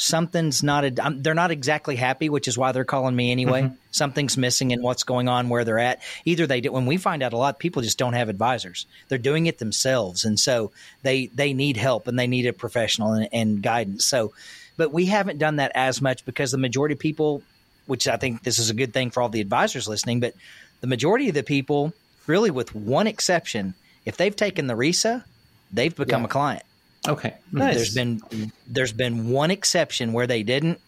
something's 0.00 0.62
not 0.62 0.84
a, 0.84 1.04
um, 1.04 1.22
they're 1.22 1.34
not 1.34 1.50
exactly 1.50 1.96
happy 1.96 2.28
which 2.28 2.46
is 2.46 2.56
why 2.56 2.70
they're 2.70 2.84
calling 2.84 3.16
me 3.16 3.32
anyway. 3.32 3.68
Something's 3.90 4.36
missing 4.36 4.70
in 4.70 4.80
what's 4.80 5.02
going 5.02 5.26
on 5.26 5.48
where 5.48 5.64
they're 5.64 5.80
at. 5.80 6.00
Either 6.24 6.46
they 6.46 6.60
do 6.60 6.70
when 6.70 6.86
we 6.86 6.96
find 6.98 7.20
out 7.20 7.32
a 7.32 7.36
lot 7.36 7.56
of 7.56 7.58
people 7.58 7.82
just 7.82 7.98
don't 7.98 8.12
have 8.12 8.28
advisors. 8.28 8.86
They're 9.08 9.18
doing 9.18 9.46
it 9.46 9.58
themselves. 9.58 10.24
And 10.24 10.38
so 10.38 10.70
they 11.02 11.26
they 11.26 11.52
need 11.52 11.76
help 11.76 12.06
and 12.06 12.16
they 12.16 12.28
need 12.28 12.46
a 12.46 12.52
professional 12.52 13.12
and, 13.12 13.28
and 13.32 13.60
guidance. 13.60 14.04
So 14.04 14.32
but 14.76 14.92
we 14.92 15.06
haven't 15.06 15.38
done 15.38 15.56
that 15.56 15.72
as 15.74 16.00
much 16.00 16.24
because 16.24 16.52
the 16.52 16.58
majority 16.58 16.92
of 16.92 17.00
people 17.00 17.42
which 17.86 18.06
i 18.06 18.16
think 18.16 18.44
this 18.44 18.60
is 18.60 18.70
a 18.70 18.74
good 18.74 18.92
thing 18.92 19.10
for 19.10 19.20
all 19.20 19.28
the 19.28 19.40
advisors 19.40 19.88
listening 19.88 20.20
but 20.20 20.32
the 20.80 20.86
majority 20.86 21.28
of 21.28 21.34
the 21.34 21.42
people 21.42 21.92
really 22.28 22.50
with 22.52 22.72
one 22.74 23.08
exception 23.08 23.74
if 24.04 24.16
they've 24.16 24.36
taken 24.36 24.68
the 24.68 24.74
risa 24.74 25.24
they've 25.72 25.96
become 25.96 26.20
Yeah. 26.22 26.26
a 26.26 26.30
client 26.30 26.62
Okay. 27.08 27.34
Nice. 27.50 27.74
there's 27.76 27.94
been 27.94 28.52
there's 28.66 28.92
been 28.92 29.30
one 29.30 29.50
exception 29.50 30.12
where 30.12 30.26
they 30.26 30.42
didn't, 30.42 30.78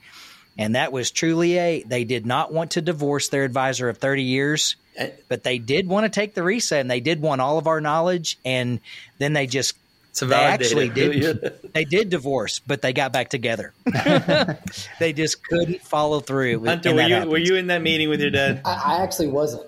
and 0.58 0.74
that 0.74 0.92
was 0.92 1.10
truly 1.10 1.56
a 1.58 1.82
they 1.82 2.04
did 2.04 2.26
not 2.26 2.52
want 2.52 2.72
to 2.72 2.82
divorce 2.82 3.28
their 3.30 3.44
advisor 3.44 3.88
of 3.88 3.98
30 3.98 4.22
years, 4.22 4.76
Eh. 4.96 5.10
but 5.28 5.42
they 5.44 5.58
did 5.58 5.88
want 5.88 6.04
to 6.04 6.10
take 6.10 6.34
the 6.34 6.42
RISA 6.42 6.78
and 6.78 6.90
they 6.90 7.00
did 7.00 7.22
want 7.22 7.40
all 7.40 7.56
of 7.58 7.66
our 7.66 7.80
knowledge, 7.80 8.38
and 8.44 8.80
then 9.18 9.32
they 9.32 9.46
just 9.46 9.76
To 10.16 10.26
they 10.26 10.34
actually 10.34 10.88
did 10.90 11.54
they 11.72 11.84
did 11.86 12.10
divorce, 12.10 12.58
but 12.58 12.82
they 12.82 12.92
got 12.92 13.12
back 13.12 13.30
together. 13.30 13.72
they 14.98 15.12
just 15.14 15.42
couldn't 15.42 15.80
follow 15.82 16.20
through. 16.20 16.66
Hunter, 16.66 16.94
were 16.94 17.02
you 17.02 17.14
happens. 17.14 17.30
were 17.32 17.38
you 17.38 17.54
in 17.56 17.68
that 17.68 17.80
meeting 17.80 18.08
with 18.10 18.20
your 18.20 18.30
dad? 18.30 18.60
I, 18.64 18.98
I 18.98 19.02
actually 19.02 19.28
wasn't. 19.28 19.66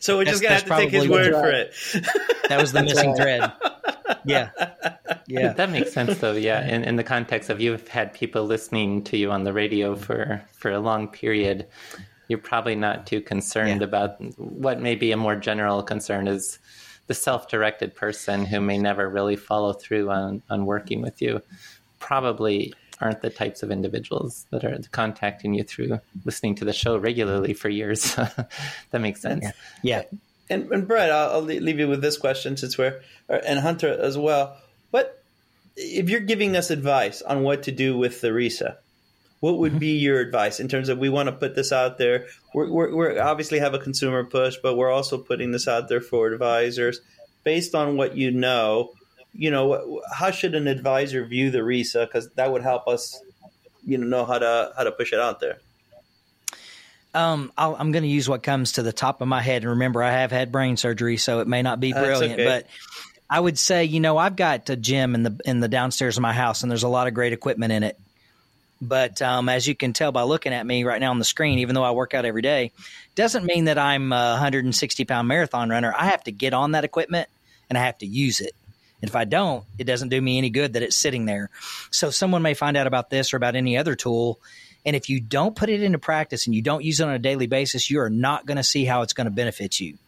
So 0.00 0.16
we're 0.16 0.24
That's- 0.24 0.40
just 0.40 0.42
gonna 0.42 0.54
have 0.54 0.64
to 0.64 0.76
take 0.76 0.90
his 0.90 1.08
word 1.08 1.32
right. 1.32 1.42
for 1.42 1.50
it. 1.50 1.74
That 2.48 2.60
was 2.60 2.72
the 2.72 2.82
missing 2.82 3.10
right. 3.10 3.16
thread. 3.16 3.52
Yeah, 4.24 4.50
yeah. 5.26 5.52
That 5.52 5.70
makes 5.70 5.92
sense, 5.92 6.18
though. 6.18 6.32
Yeah, 6.32 6.66
in, 6.66 6.84
in 6.84 6.96
the 6.96 7.04
context 7.04 7.50
of 7.50 7.60
you've 7.60 7.88
had 7.88 8.12
people 8.12 8.44
listening 8.44 9.04
to 9.04 9.16
you 9.16 9.30
on 9.30 9.44
the 9.44 9.52
radio 9.52 9.94
mm-hmm. 9.94 10.02
for 10.02 10.42
for 10.52 10.70
a 10.70 10.80
long 10.80 11.08
period, 11.08 11.66
you're 12.28 12.38
probably 12.38 12.74
not 12.74 13.06
too 13.06 13.20
concerned 13.20 13.80
Yeah. 13.80 13.86
about 13.86 14.16
what 14.38 14.80
may 14.80 14.94
be 14.94 15.12
a 15.12 15.16
more 15.16 15.36
general 15.36 15.82
concern 15.82 16.28
is 16.28 16.58
the 17.06 17.14
self-directed 17.14 17.94
person 17.94 18.44
who 18.44 18.60
may 18.60 18.76
never 18.78 19.08
really 19.08 19.36
follow 19.36 19.72
through 19.72 20.10
on 20.10 20.42
on 20.50 20.66
working 20.66 21.00
with 21.02 21.20
you. 21.22 21.40
Probably 21.98 22.72
aren't 23.00 23.22
the 23.22 23.30
types 23.30 23.62
of 23.62 23.70
individuals 23.70 24.46
that 24.50 24.64
are 24.64 24.78
contacting 24.90 25.54
you 25.54 25.62
through 25.62 26.00
listening 26.24 26.54
to 26.56 26.64
the 26.64 26.72
show 26.72 26.96
regularly 26.96 27.54
for 27.54 27.68
years. 27.68 28.14
that 28.90 29.00
makes 29.00 29.20
sense. 29.20 29.46
Yeah. 29.82 30.02
And, 30.50 30.70
and 30.72 30.88
Brett, 30.88 31.10
I'll, 31.10 31.30
I'll 31.30 31.42
leave 31.42 31.78
you 31.78 31.88
with 31.88 32.00
this 32.00 32.16
question 32.16 32.56
since 32.56 32.78
we're 32.78 33.00
and 33.28 33.60
Hunter 33.60 33.88
as 33.88 34.16
well. 34.16 34.56
What 34.90 35.22
if 35.76 36.08
you're 36.08 36.20
giving 36.20 36.56
us 36.56 36.70
advice 36.70 37.22
on 37.22 37.42
what 37.42 37.64
to 37.64 37.72
do 37.72 37.96
with 37.96 38.20
the 38.20 38.32
RISA? 38.32 38.76
What 39.40 39.58
would 39.58 39.72
mm-hmm. 39.72 39.78
be 39.78 39.98
your 39.98 40.20
advice 40.20 40.58
in 40.58 40.66
terms 40.66 40.88
of 40.88 40.98
we 40.98 41.08
want 41.08 41.28
to 41.28 41.32
put 41.32 41.54
this 41.54 41.70
out 41.70 41.98
there? 41.98 42.26
We're, 42.54 42.70
we're, 42.70 42.94
we're 42.94 43.22
obviously 43.22 43.60
have 43.60 43.74
a 43.74 43.78
consumer 43.78 44.24
push, 44.24 44.56
but 44.60 44.76
we're 44.76 44.90
also 44.90 45.16
putting 45.16 45.52
this 45.52 45.68
out 45.68 45.88
there 45.88 46.00
for 46.00 46.26
advisors 46.26 47.00
based 47.44 47.74
on 47.74 47.96
what 47.96 48.16
you 48.16 48.30
know. 48.30 48.92
You 49.34 49.50
know, 49.52 50.02
how 50.12 50.32
should 50.32 50.54
an 50.56 50.66
advisor 50.66 51.24
view 51.24 51.50
the 51.50 51.62
RISA? 51.62 52.06
Because 52.06 52.30
that 52.30 52.50
would 52.50 52.62
help 52.62 52.88
us, 52.88 53.22
you 53.84 53.98
know, 53.98 54.06
know 54.06 54.24
how 54.24 54.38
to 54.38 54.72
how 54.76 54.84
to 54.84 54.90
push 54.90 55.12
it 55.12 55.20
out 55.20 55.38
there. 55.38 55.58
Um, 57.14 57.52
I'll, 57.56 57.74
I'm 57.74 57.90
going 57.92 58.02
to 58.02 58.08
use 58.08 58.28
what 58.28 58.42
comes 58.42 58.72
to 58.72 58.82
the 58.82 58.92
top 58.92 59.20
of 59.20 59.28
my 59.28 59.40
head. 59.40 59.62
And 59.62 59.70
remember, 59.70 60.02
I 60.02 60.12
have 60.12 60.30
had 60.30 60.52
brain 60.52 60.76
surgery, 60.76 61.16
so 61.16 61.40
it 61.40 61.48
may 61.48 61.62
not 61.62 61.80
be 61.80 61.92
brilliant, 61.92 62.34
okay. 62.34 62.44
but 62.44 62.66
I 63.30 63.40
would 63.40 63.58
say, 63.58 63.84
you 63.84 64.00
know, 64.00 64.18
I've 64.18 64.36
got 64.36 64.68
a 64.70 64.76
gym 64.76 65.14
in 65.14 65.22
the 65.22 65.40
in 65.44 65.60
the 65.60 65.68
downstairs 65.68 66.16
of 66.16 66.22
my 66.22 66.32
house, 66.32 66.62
and 66.62 66.70
there's 66.70 66.82
a 66.82 66.88
lot 66.88 67.06
of 67.06 67.14
great 67.14 67.32
equipment 67.32 67.72
in 67.72 67.82
it. 67.82 67.98
But 68.80 69.20
um, 69.22 69.48
as 69.48 69.66
you 69.66 69.74
can 69.74 69.92
tell 69.92 70.12
by 70.12 70.22
looking 70.22 70.52
at 70.52 70.64
me 70.64 70.84
right 70.84 71.00
now 71.00 71.10
on 71.10 71.18
the 71.18 71.24
screen, 71.24 71.58
even 71.58 71.74
though 71.74 71.82
I 71.82 71.90
work 71.90 72.14
out 72.14 72.24
every 72.24 72.42
day, 72.42 72.70
doesn't 73.14 73.44
mean 73.44 73.64
that 73.64 73.78
I'm 73.78 74.12
a 74.12 74.32
160 74.32 75.04
pound 75.04 75.28
marathon 75.28 75.68
runner. 75.68 75.92
I 75.96 76.06
have 76.06 76.22
to 76.24 76.32
get 76.32 76.54
on 76.54 76.72
that 76.72 76.84
equipment 76.84 77.28
and 77.68 77.76
I 77.76 77.84
have 77.84 77.98
to 77.98 78.06
use 78.06 78.40
it. 78.40 78.54
And 79.00 79.08
if 79.08 79.16
I 79.16 79.24
don't, 79.24 79.64
it 79.78 79.84
doesn't 79.84 80.08
do 80.08 80.20
me 80.20 80.38
any 80.38 80.50
good 80.50 80.72
that 80.74 80.82
it's 80.82 80.96
sitting 80.96 81.24
there. 81.24 81.50
So 81.90 82.10
someone 82.10 82.42
may 82.42 82.54
find 82.54 82.76
out 82.76 82.86
about 82.86 83.10
this 83.10 83.32
or 83.32 83.36
about 83.36 83.56
any 83.56 83.76
other 83.76 83.94
tool. 83.94 84.40
And 84.86 84.96
if 84.96 85.08
you 85.08 85.20
don't 85.20 85.56
put 85.56 85.68
it 85.68 85.82
into 85.82 85.98
practice 85.98 86.46
and 86.46 86.54
you 86.54 86.62
don't 86.62 86.84
use 86.84 87.00
it 87.00 87.04
on 87.04 87.12
a 87.12 87.18
daily 87.18 87.46
basis, 87.46 87.90
you 87.90 88.00
are 88.00 88.10
not 88.10 88.46
going 88.46 88.56
to 88.56 88.62
see 88.62 88.84
how 88.84 89.02
it's 89.02 89.12
going 89.12 89.26
to 89.26 89.30
benefit 89.30 89.80
you. 89.80 89.98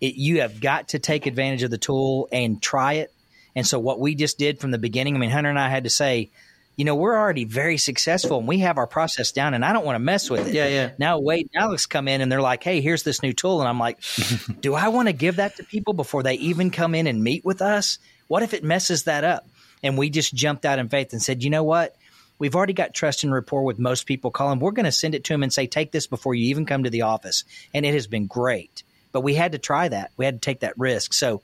It, 0.00 0.14
you 0.14 0.40
have 0.40 0.60
got 0.60 0.88
to 0.88 0.98
take 0.98 1.26
advantage 1.26 1.62
of 1.62 1.70
the 1.70 1.78
tool 1.78 2.28
and 2.30 2.62
try 2.62 2.94
it. 2.94 3.12
And 3.56 3.66
so 3.66 3.78
what 3.78 3.98
we 3.98 4.14
just 4.14 4.38
did 4.38 4.60
from 4.60 4.70
the 4.70 4.78
beginning, 4.78 5.16
I 5.16 5.18
mean, 5.18 5.30
Hunter 5.30 5.50
and 5.50 5.58
I 5.58 5.68
had 5.68 5.84
to 5.84 5.90
say, 5.90 6.30
you 6.76 6.84
know, 6.84 6.94
we're 6.94 7.18
already 7.18 7.44
very 7.44 7.76
successful 7.76 8.38
and 8.38 8.48
we 8.48 8.60
have 8.60 8.78
our 8.78 8.86
process 8.86 9.32
down 9.32 9.52
and 9.52 9.64
I 9.64 9.72
don't 9.72 9.84
want 9.84 9.96
to 9.96 10.00
mess 10.00 10.30
with 10.30 10.48
it. 10.48 10.54
Yeah, 10.54 10.68
yeah. 10.68 10.90
Now 10.98 11.18
Wade 11.18 11.50
and 11.52 11.62
Alex 11.62 11.86
come 11.86 12.08
in 12.08 12.20
and 12.20 12.32
they're 12.32 12.40
like, 12.40 12.62
hey, 12.62 12.80
here's 12.80 13.02
this 13.02 13.22
new 13.22 13.32
tool. 13.32 13.60
And 13.60 13.68
I'm 13.68 13.78
like, 13.78 13.98
do 14.60 14.74
I 14.74 14.88
want 14.88 15.08
to 15.08 15.12
give 15.12 15.36
that 15.36 15.56
to 15.56 15.64
people 15.64 15.92
before 15.92 16.22
they 16.22 16.34
even 16.34 16.70
come 16.70 16.94
in 16.94 17.06
and 17.06 17.22
meet 17.22 17.44
with 17.44 17.60
us? 17.60 17.98
What 18.28 18.42
if 18.42 18.54
it 18.54 18.64
messes 18.64 19.04
that 19.04 19.24
up? 19.24 19.46
And 19.82 19.98
we 19.98 20.08
just 20.08 20.32
jumped 20.32 20.64
out 20.64 20.78
in 20.78 20.88
faith 20.88 21.12
and 21.12 21.22
said, 21.22 21.42
you 21.42 21.50
know 21.50 21.64
what? 21.64 21.96
We've 22.40 22.56
already 22.56 22.72
got 22.72 22.94
trust 22.94 23.22
and 23.22 23.32
rapport 23.32 23.62
with 23.62 23.78
most 23.78 24.06
people. 24.06 24.30
Colin, 24.30 24.60
we're 24.60 24.70
going 24.70 24.86
to 24.86 24.92
send 24.92 25.14
it 25.14 25.24
to 25.24 25.34
them 25.34 25.42
and 25.42 25.52
say, 25.52 25.66
take 25.66 25.92
this 25.92 26.06
before 26.06 26.34
you 26.34 26.46
even 26.46 26.64
come 26.64 26.84
to 26.84 26.90
the 26.90 27.02
office. 27.02 27.44
And 27.74 27.84
it 27.84 27.92
has 27.92 28.06
been 28.06 28.26
great. 28.26 28.82
But 29.12 29.20
we 29.20 29.34
had 29.34 29.52
to 29.52 29.58
try 29.58 29.86
that. 29.88 30.10
We 30.16 30.24
had 30.24 30.40
to 30.40 30.40
take 30.40 30.60
that 30.60 30.78
risk. 30.78 31.12
So 31.12 31.42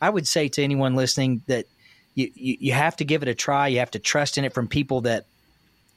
I 0.00 0.08
would 0.08 0.26
say 0.26 0.48
to 0.48 0.62
anyone 0.62 0.94
listening 0.94 1.42
that 1.48 1.66
you, 2.14 2.30
you, 2.34 2.56
you 2.60 2.72
have 2.72 2.94
to 2.98 3.04
give 3.04 3.22
it 3.22 3.28
a 3.28 3.34
try. 3.34 3.66
You 3.66 3.80
have 3.80 3.90
to 3.90 3.98
trust 3.98 4.38
in 4.38 4.44
it 4.44 4.54
from 4.54 4.68
people 4.68 5.00
that, 5.00 5.26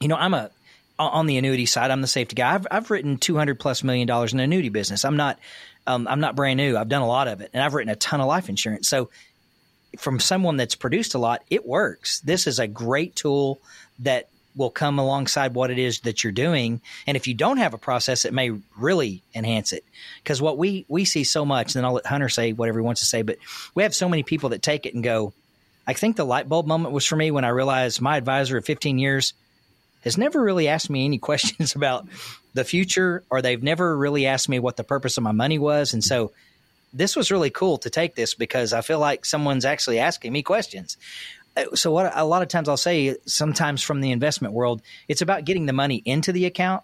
you 0.00 0.08
know, 0.08 0.16
I'm 0.16 0.34
a, 0.34 0.50
on 0.98 1.26
the 1.26 1.38
annuity 1.38 1.64
side, 1.64 1.92
I'm 1.92 2.00
the 2.02 2.08
safety 2.08 2.34
guy. 2.34 2.52
I've, 2.52 2.66
I've 2.72 2.90
written 2.90 3.18
200 3.18 3.58
plus 3.60 3.84
million 3.84 4.08
dollars 4.08 4.32
in 4.32 4.40
annuity 4.40 4.68
business. 4.68 5.04
I'm 5.04 5.16
not, 5.16 5.38
um, 5.86 6.08
I'm 6.08 6.20
not 6.20 6.34
brand 6.34 6.56
new. 6.56 6.76
I've 6.76 6.88
done 6.88 7.02
a 7.02 7.06
lot 7.06 7.28
of 7.28 7.40
it 7.40 7.50
and 7.54 7.62
I've 7.62 7.74
written 7.74 7.92
a 7.92 7.96
ton 7.96 8.20
of 8.20 8.26
life 8.26 8.48
insurance. 8.48 8.88
So 8.88 9.10
from 9.96 10.18
someone 10.18 10.56
that's 10.56 10.74
produced 10.74 11.14
a 11.14 11.18
lot, 11.18 11.42
it 11.48 11.64
works. 11.64 12.20
This 12.20 12.48
is 12.48 12.58
a 12.58 12.66
great 12.66 13.14
tool 13.14 13.60
that 14.00 14.28
will 14.60 14.70
come 14.70 14.98
alongside 14.98 15.54
what 15.54 15.70
it 15.70 15.78
is 15.78 16.00
that 16.00 16.22
you're 16.22 16.32
doing. 16.32 16.82
And 17.06 17.16
if 17.16 17.26
you 17.26 17.32
don't 17.32 17.56
have 17.56 17.72
a 17.72 17.78
process, 17.78 18.26
it 18.26 18.34
may 18.34 18.52
really 18.76 19.22
enhance 19.34 19.72
it. 19.72 19.84
Because 20.22 20.40
what 20.42 20.58
we 20.58 20.84
we 20.86 21.06
see 21.06 21.24
so 21.24 21.44
much, 21.46 21.74
and 21.74 21.80
then 21.80 21.84
I'll 21.86 21.94
let 21.94 22.06
Hunter 22.06 22.28
say 22.28 22.52
whatever 22.52 22.78
he 22.78 22.84
wants 22.84 23.00
to 23.00 23.06
say, 23.06 23.22
but 23.22 23.38
we 23.74 23.82
have 23.82 23.94
so 23.94 24.08
many 24.08 24.22
people 24.22 24.50
that 24.50 24.62
take 24.62 24.84
it 24.84 24.94
and 24.94 25.02
go. 25.02 25.32
I 25.86 25.94
think 25.94 26.16
the 26.16 26.26
light 26.26 26.48
bulb 26.48 26.66
moment 26.66 26.92
was 26.92 27.06
for 27.06 27.16
me 27.16 27.30
when 27.30 27.44
I 27.44 27.48
realized 27.48 28.00
my 28.02 28.18
advisor 28.18 28.58
of 28.58 28.64
15 28.66 28.98
years 28.98 29.32
has 30.04 30.18
never 30.18 30.40
really 30.40 30.68
asked 30.68 30.90
me 30.90 31.04
any 31.06 31.18
questions 31.30 31.74
about 31.74 32.06
the 32.52 32.64
future, 32.64 33.24
or 33.30 33.40
they've 33.40 33.62
never 33.62 33.96
really 33.96 34.26
asked 34.26 34.48
me 34.48 34.58
what 34.58 34.76
the 34.76 34.84
purpose 34.84 35.16
of 35.16 35.22
my 35.22 35.32
money 35.32 35.58
was. 35.58 35.94
And 35.94 36.04
so 36.04 36.32
this 36.92 37.16
was 37.16 37.30
really 37.30 37.50
cool 37.50 37.78
to 37.78 37.90
take 37.90 38.14
this 38.14 38.34
because 38.34 38.72
I 38.72 38.82
feel 38.82 38.98
like 38.98 39.24
someone's 39.24 39.64
actually 39.64 39.98
asking 39.98 40.32
me 40.32 40.42
questions. 40.42 40.96
So 41.74 41.92
what 41.92 42.12
a 42.14 42.24
lot 42.24 42.42
of 42.42 42.48
times 42.48 42.68
I'll 42.68 42.76
say 42.76 43.16
sometimes 43.26 43.82
from 43.82 44.00
the 44.00 44.10
investment 44.12 44.54
world, 44.54 44.82
it's 45.08 45.22
about 45.22 45.44
getting 45.44 45.66
the 45.66 45.72
money 45.72 46.02
into 46.04 46.32
the 46.32 46.46
account, 46.46 46.82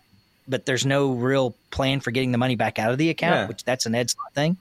but 0.48 0.66
there's 0.66 0.86
no 0.86 1.12
real 1.12 1.54
plan 1.70 2.00
for 2.00 2.10
getting 2.10 2.32
the 2.32 2.38
money 2.38 2.56
back 2.56 2.78
out 2.78 2.92
of 2.92 2.98
the 2.98 3.10
account, 3.10 3.34
Yeah. 3.34 3.46
which 3.48 3.64
that's 3.64 3.86
an 3.86 3.94
Ed 3.94 4.10
thing. 4.34 4.56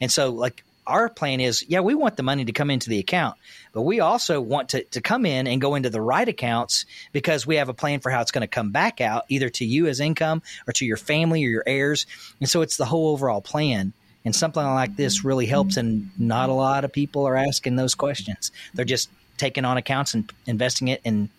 And 0.00 0.10
so 0.10 0.30
like 0.30 0.64
our 0.86 1.08
plan 1.08 1.40
is, 1.40 1.64
yeah, 1.68 1.80
we 1.80 1.94
want 1.94 2.16
the 2.16 2.22
money 2.22 2.46
to 2.46 2.52
come 2.52 2.70
into 2.70 2.88
the 2.88 2.98
account, 2.98 3.36
but 3.74 3.82
we 3.82 4.00
also 4.00 4.40
want 4.40 4.70
to, 4.70 4.82
to 4.84 5.00
come 5.02 5.26
in 5.26 5.46
and 5.46 5.60
go 5.60 5.74
into 5.74 5.90
the 5.90 6.00
right 6.00 6.26
accounts 6.26 6.86
because 7.12 7.46
we 7.46 7.56
have 7.56 7.68
a 7.68 7.74
plan 7.74 8.00
for 8.00 8.10
how 8.10 8.22
it's 8.22 8.30
going 8.30 8.40
to 8.42 8.46
come 8.48 8.70
back 8.70 9.00
out 9.00 9.24
either 9.28 9.50
to 9.50 9.66
you 9.66 9.86
as 9.86 10.00
income 10.00 10.42
or 10.66 10.72
to 10.72 10.86
your 10.86 10.96
family 10.96 11.44
or 11.44 11.48
your 11.48 11.64
heirs. 11.66 12.06
And 12.40 12.48
so 12.48 12.62
it's 12.62 12.78
the 12.78 12.86
whole 12.86 13.08
overall 13.08 13.42
plan. 13.42 13.92
And 14.24 14.34
something 14.34 14.62
like 14.62 14.96
this 14.96 15.24
really 15.24 15.46
helps. 15.46 15.76
And 15.76 16.10
not 16.18 16.48
a 16.48 16.52
lot 16.52 16.84
of 16.84 16.92
people 16.92 17.26
are 17.26 17.36
asking 17.36 17.76
those 17.76 17.94
questions. 17.94 18.50
They're 18.74 18.84
just 18.84 19.08
taking 19.38 19.64
on 19.64 19.76
accounts 19.76 20.14
and 20.14 20.30
investing 20.46 20.88
it 20.88 21.00
and 21.04 21.30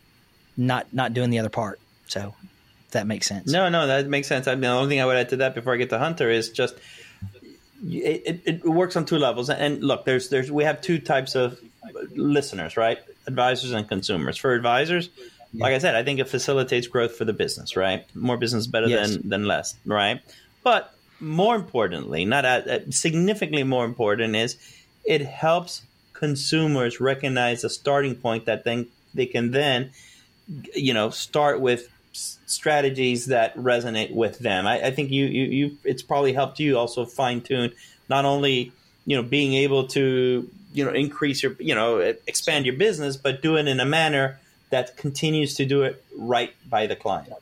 not, 0.57 0.87
not 0.91 1.13
doing 1.13 1.29
the 1.29 1.39
other 1.39 1.49
part. 1.49 1.79
So 2.07 2.33
that 2.91 3.05
makes 3.05 3.27
sense. 3.27 3.51
No, 3.51 3.69
no, 3.69 3.87
that 3.87 4.07
makes 4.07 4.27
sense. 4.27 4.47
I 4.47 4.53
mean, 4.55 4.61
the 4.61 4.67
only 4.69 4.89
thing 4.89 5.01
I 5.01 5.05
would 5.05 5.17
add 5.17 5.29
to 5.29 5.37
that 5.37 5.55
before 5.55 5.73
I 5.73 5.77
get 5.77 5.89
to 5.91 5.99
Hunter 5.99 6.29
is 6.29 6.49
just 6.49 6.75
it, 7.85 8.23
it, 8.25 8.41
it 8.45 8.65
works 8.65 8.95
on 8.95 9.05
two 9.05 9.17
levels. 9.17 9.49
And 9.49 9.83
look, 9.83 10.05
there's 10.05 10.29
there's 10.29 10.51
we 10.51 10.63
have 10.63 10.81
two 10.81 10.99
types 10.99 11.35
of 11.35 11.59
listeners, 12.15 12.77
right? 12.77 12.99
Advisors 13.27 13.71
and 13.71 13.87
consumers. 13.87 14.37
For 14.37 14.53
advisors, 14.53 15.09
like 15.53 15.73
I 15.73 15.77
said, 15.77 15.95
I 15.95 16.03
think 16.03 16.19
it 16.19 16.27
facilitates 16.27 16.87
growth 16.87 17.15
for 17.15 17.25
the 17.25 17.33
business, 17.33 17.75
right? 17.75 18.05
More 18.15 18.37
business 18.37 18.67
better 18.67 18.87
yes. 18.87 19.15
than 19.15 19.29
than 19.29 19.45
less, 19.45 19.75
right? 19.85 20.21
But 20.63 20.93
more 21.19 21.55
importantly, 21.55 22.25
not 22.25 22.45
significantly 22.89 23.63
more 23.63 23.85
important 23.85 24.35
is 24.35 24.57
it 25.05 25.21
helps 25.21 25.83
consumers 26.19 26.99
recognize 26.99 27.63
a 27.63 27.69
starting 27.69 28.13
point 28.13 28.45
that 28.45 28.65
then 28.65 28.87
they 29.13 29.25
can 29.25 29.51
then 29.51 29.91
you 30.75 30.93
know 30.93 31.09
start 31.09 31.61
with 31.61 31.87
strategies 32.11 33.27
that 33.27 33.55
resonate 33.55 34.13
with 34.13 34.39
them. 34.39 34.67
I, 34.67 34.87
I 34.87 34.91
think 34.91 35.11
you, 35.11 35.25
you 35.25 35.43
you 35.45 35.77
it's 35.85 36.01
probably 36.01 36.33
helped 36.33 36.59
you 36.59 36.77
also 36.77 37.05
fine 37.05 37.41
tune 37.41 37.71
not 38.09 38.25
only 38.25 38.73
you 39.05 39.15
know 39.15 39.23
being 39.23 39.53
able 39.53 39.87
to 39.87 40.49
you 40.73 40.83
know 40.85 40.91
increase 40.91 41.41
your 41.41 41.55
you 41.59 41.73
know 41.73 41.99
expand 41.99 42.65
your 42.65 42.75
business, 42.75 43.15
but 43.15 43.41
do 43.41 43.55
it 43.55 43.67
in 43.67 43.79
a 43.79 43.85
manner 43.85 44.39
that 44.71 44.97
continues 44.97 45.55
to 45.55 45.65
do 45.65 45.83
it 45.83 46.03
right 46.17 46.53
by 46.69 46.85
the 46.85 46.95
client. 46.95 47.33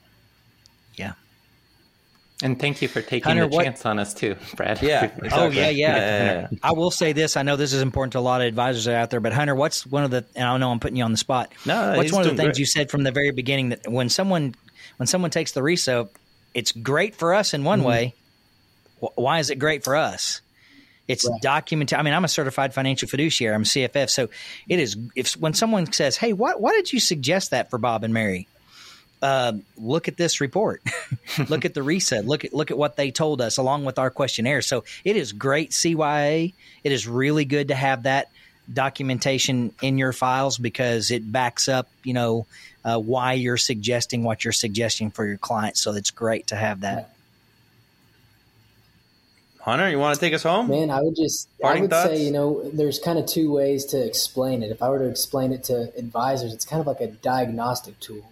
And 2.43 2.59
thank 2.59 2.83
you 2.83 2.87
for 2.87 3.01
taking 3.01 3.23
Hunter, 3.23 3.47
the 3.47 3.55
what, 3.55 3.63
chance 3.63 3.85
on 3.85 3.97
us 3.97 4.13
too, 4.13 4.35
Brad. 4.55 4.81
Yeah. 4.81 5.11
Oh 5.31 5.47
yeah, 5.47 5.69
yeah. 5.69 5.97
yeah, 5.97 6.47
I 6.61 6.71
will 6.73 6.91
say 6.91 7.13
this. 7.13 7.35
I 7.35 7.43
know 7.43 7.55
this 7.55 7.73
is 7.73 7.81
important 7.81 8.13
to 8.13 8.19
a 8.19 8.21
lot 8.21 8.41
of 8.41 8.47
advisors 8.47 8.87
out 8.87 9.09
there, 9.09 9.19
but 9.19 9.33
Hunter, 9.33 9.55
what's 9.55 9.85
one 9.85 10.03
of 10.03 10.11
the? 10.11 10.25
And 10.35 10.45
I 10.45 10.57
know 10.57 10.71
I'm 10.71 10.79
putting 10.79 10.97
you 10.97 11.03
on 11.03 11.11
the 11.11 11.17
spot. 11.17 11.51
No, 11.65 11.95
what's 11.97 12.11
one 12.11 12.21
of 12.21 12.31
the 12.31 12.35
things 12.35 12.55
great. 12.55 12.59
you 12.59 12.65
said 12.65 12.91
from 12.91 13.03
the 13.03 13.11
very 13.11 13.31
beginning 13.31 13.69
that 13.69 13.87
when 13.87 14.09
someone 14.09 14.55
when 14.97 15.07
someone 15.07 15.31
takes 15.31 15.51
the 15.51 15.61
RISA, 15.61 16.09
it's 16.53 16.71
great 16.71 17.15
for 17.15 17.33
us 17.33 17.53
in 17.53 17.63
one 17.63 17.79
mm-hmm. 17.79 17.87
way. 17.87 18.15
Why 19.15 19.39
is 19.39 19.49
it 19.49 19.57
great 19.57 19.83
for 19.83 19.95
us? 19.95 20.41
It's 21.07 21.27
right. 21.27 21.41
documented. 21.41 21.97
I 21.97 22.01
mean, 22.01 22.13
I'm 22.13 22.25
a 22.25 22.29
certified 22.29 22.73
financial 22.73 23.07
fiduciary. 23.07 23.55
I'm 23.55 23.61
a 23.61 23.65
CFF. 23.65 24.09
So 24.09 24.29
it 24.67 24.79
is. 24.79 24.97
If 25.15 25.33
when 25.33 25.53
someone 25.53 25.91
says, 25.91 26.17
"Hey, 26.17 26.33
why, 26.33 26.53
why 26.53 26.73
did 26.73 26.91
you 26.91 26.99
suggest 26.99 27.51
that 27.51 27.69
for 27.69 27.77
Bob 27.77 28.03
and 28.03 28.13
Mary?" 28.13 28.47
Uh, 29.21 29.53
look 29.77 30.07
at 30.07 30.17
this 30.17 30.41
report. 30.41 30.81
look 31.49 31.65
at 31.65 31.73
the 31.73 31.81
RISA, 31.81 32.23
Look 32.25 32.45
at 32.45 32.53
look 32.53 32.69
at 32.69 32.77
what 32.77 32.95
they 32.95 33.09
told 33.09 33.41
us 33.41 33.57
along 33.57 33.85
with 33.85 33.97
our 33.97 34.09
questionnaire. 34.09 34.61
So 34.61 34.83
it 35.03 35.15
is 35.15 35.33
great 35.33 35.71
CYA. 35.71 36.53
It 36.83 36.91
is 36.91 37.07
really 37.07 37.45
good 37.45 37.69
to 37.69 37.75
have 37.75 38.03
that 38.03 38.29
documentation 38.71 39.73
in 39.81 39.97
your 39.97 40.13
files 40.13 40.57
because 40.57 41.09
it 41.09 41.31
backs 41.31 41.67
up, 41.67 41.89
you 42.03 42.13
know, 42.13 42.45
uh, 42.83 42.99
why 42.99 43.33
you're 43.33 43.57
suggesting 43.57 44.23
what 44.23 44.43
you're 44.43 44.53
suggesting 44.53 45.09
for 45.09 45.25
your 45.25 45.37
clients. 45.37 45.81
So 45.81 45.93
it's 45.93 46.11
great 46.11 46.47
to 46.47 46.55
have 46.55 46.81
that. 46.81 47.13
Hunter, 49.61 49.89
you 49.89 49.99
want 49.99 50.15
to 50.15 50.21
take 50.21 50.33
us 50.33 50.43
home? 50.43 50.69
Man, 50.69 50.89
I 50.89 51.01
would 51.01 51.17
just 51.17 51.49
Parting 51.59 51.79
I 51.79 51.81
would 51.81 51.89
thoughts? 51.89 52.09
say, 52.11 52.23
you 52.23 52.31
know, 52.31 52.69
there's 52.71 52.99
kind 52.99 53.19
of 53.19 53.25
two 53.25 53.51
ways 53.51 53.83
to 53.87 54.01
explain 54.01 54.63
it. 54.63 54.71
If 54.71 54.81
I 54.81 54.89
were 54.89 54.99
to 54.99 55.09
explain 55.09 55.51
it 55.51 55.65
to 55.65 55.91
advisors, 55.97 56.53
it's 56.53 56.63
kind 56.63 56.79
of 56.79 56.87
like 56.87 57.01
a 57.01 57.07
diagnostic 57.07 57.99
tool. 57.99 58.23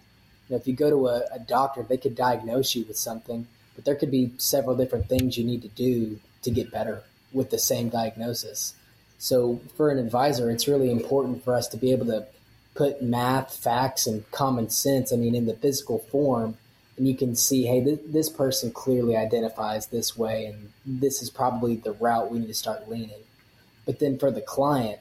You 0.48 0.54
know, 0.54 0.60
if 0.60 0.66
you 0.66 0.74
go 0.74 0.90
to 0.90 1.08
a, 1.08 1.24
a 1.32 1.38
doctor, 1.38 1.82
they 1.82 1.96
could 1.96 2.14
diagnose 2.14 2.74
you 2.74 2.84
with 2.84 2.96
something, 2.96 3.46
but 3.74 3.84
there 3.84 3.94
could 3.94 4.10
be 4.10 4.32
several 4.38 4.76
different 4.76 5.08
things 5.08 5.36
you 5.36 5.44
need 5.44 5.62
to 5.62 5.68
do 5.68 6.18
to 6.42 6.50
get 6.50 6.70
better 6.70 7.02
with 7.32 7.50
the 7.50 7.58
same 7.58 7.88
diagnosis. 7.88 8.74
So 9.18 9.60
for 9.76 9.90
an 9.90 9.98
advisor, 9.98 10.50
it's 10.50 10.68
really 10.68 10.90
important 10.90 11.44
for 11.44 11.54
us 11.54 11.68
to 11.68 11.76
be 11.76 11.92
able 11.92 12.06
to 12.06 12.26
put 12.74 13.02
math, 13.02 13.54
facts, 13.56 14.06
and 14.06 14.30
common 14.30 14.70
sense, 14.70 15.12
I 15.12 15.16
mean, 15.16 15.34
in 15.34 15.46
the 15.46 15.54
physical 15.54 15.98
form 15.98 16.56
and 16.96 17.06
you 17.06 17.14
can 17.14 17.36
see, 17.36 17.64
hey, 17.64 17.84
th- 17.84 18.00
this 18.06 18.28
person 18.28 18.70
clearly 18.70 19.16
identifies 19.16 19.86
this 19.86 20.16
way, 20.16 20.46
and 20.46 20.72
this 20.84 21.22
is 21.22 21.30
probably 21.30 21.76
the 21.76 21.92
route 21.92 22.30
we 22.30 22.38
need 22.38 22.46
to 22.46 22.54
start 22.54 22.88
leaning. 22.88 23.22
But 23.84 23.98
then 23.98 24.18
for 24.18 24.30
the 24.30 24.40
client, 24.40 24.98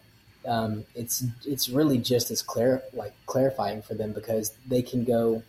um, 0.48 0.86
it's 0.96 1.24
it's 1.46 1.70
really 1.70 1.98
just 1.98 2.32
as 2.32 2.42
clear 2.42 2.82
like 2.94 3.14
clarifying 3.26 3.82
for 3.82 3.94
them 3.94 4.14
because 4.14 4.56
they 4.68 4.82
can 4.82 5.04
go. 5.04 5.44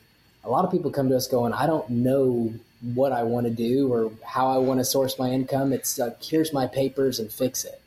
A 0.45 0.51
lot 0.51 0.65
of 0.65 0.71
people 0.71 0.91
come 0.93 1.09
to 1.09 1.17
us 1.17 1.27
going, 1.27 1.53
I 1.53 1.67
don't 1.67 1.89
know 1.91 2.53
what 2.95 3.11
I 3.11 3.25
want 3.25 3.47
to 3.47 3.53
do 3.53 3.93
or 3.93 4.13
how 4.25 4.47
I 4.49 4.59
want 4.59 4.79
to 4.79 4.85
source 4.85 5.19
my 5.19 5.31
income. 5.31 5.73
It's 5.73 5.99
like 5.99 6.23
here's 6.23 6.53
my 6.53 6.67
papers 6.67 7.19
and 7.19 7.33
fix 7.33 7.65
it. 7.65 7.81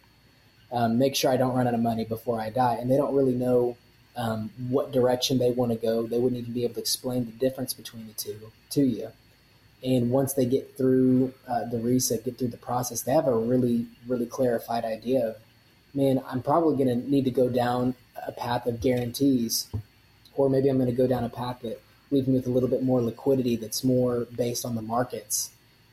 Um, 0.71 0.99
make 0.99 1.15
sure 1.15 1.31
I 1.31 1.37
don't 1.37 1.55
run 1.55 1.67
out 1.67 1.73
of 1.73 1.79
money 1.79 2.05
before 2.05 2.39
I 2.39 2.49
die, 2.49 2.75
and 2.75 2.91
they 2.91 2.97
don't 2.97 3.15
really 3.15 3.33
know 3.33 3.77
um, 4.15 4.51
what 4.69 4.91
direction 4.91 5.37
they 5.37 5.51
want 5.51 5.71
to 5.71 5.77
go. 5.77 6.05
They 6.05 6.19
wouldn't 6.19 6.39
even 6.39 6.53
be 6.53 6.63
able 6.63 6.75
to 6.75 6.79
explain 6.81 7.25
the 7.25 7.31
difference 7.31 7.73
between 7.73 8.07
the 8.07 8.13
two 8.13 8.51
to 8.71 8.81
you. 8.81 9.09
And 9.83 10.11
once 10.11 10.33
they 10.33 10.45
get 10.45 10.75
through 10.75 11.33
uh, 11.47 11.65
the 11.65 11.77
RISA, 11.77 12.25
get 12.25 12.37
through 12.37 12.49
the 12.49 12.57
process, 12.57 13.01
they 13.01 13.13
have 13.13 13.27
a 13.27 13.35
really, 13.35 13.87
really 14.07 14.25
clarified 14.25 14.83
idea 14.83 15.29
of, 15.29 15.37
man, 15.93 16.21
I'm 16.27 16.41
probably 16.41 16.83
going 16.83 17.01
to 17.01 17.09
need 17.09 17.25
to 17.25 17.31
go 17.31 17.49
down 17.49 17.95
a 18.25 18.31
path 18.31 18.65
of 18.65 18.81
guarantees, 18.81 19.67
or 20.35 20.49
maybe 20.49 20.69
I'm 20.69 20.77
going 20.77 20.89
to 20.89 20.95
go 20.95 21.07
down 21.07 21.23
a 21.23 21.29
path 21.29 21.61
that 21.61 21.81
leaves 22.11 22.27
me 22.27 22.35
with 22.35 22.47
a 22.47 22.49
little 22.49 22.69
bit 22.69 22.83
more 22.83 23.01
liquidity 23.01 23.55
that's 23.55 23.83
more 23.83 24.25
based 24.35 24.65
on 24.65 24.75
the 24.75 24.81
markets 24.81 25.51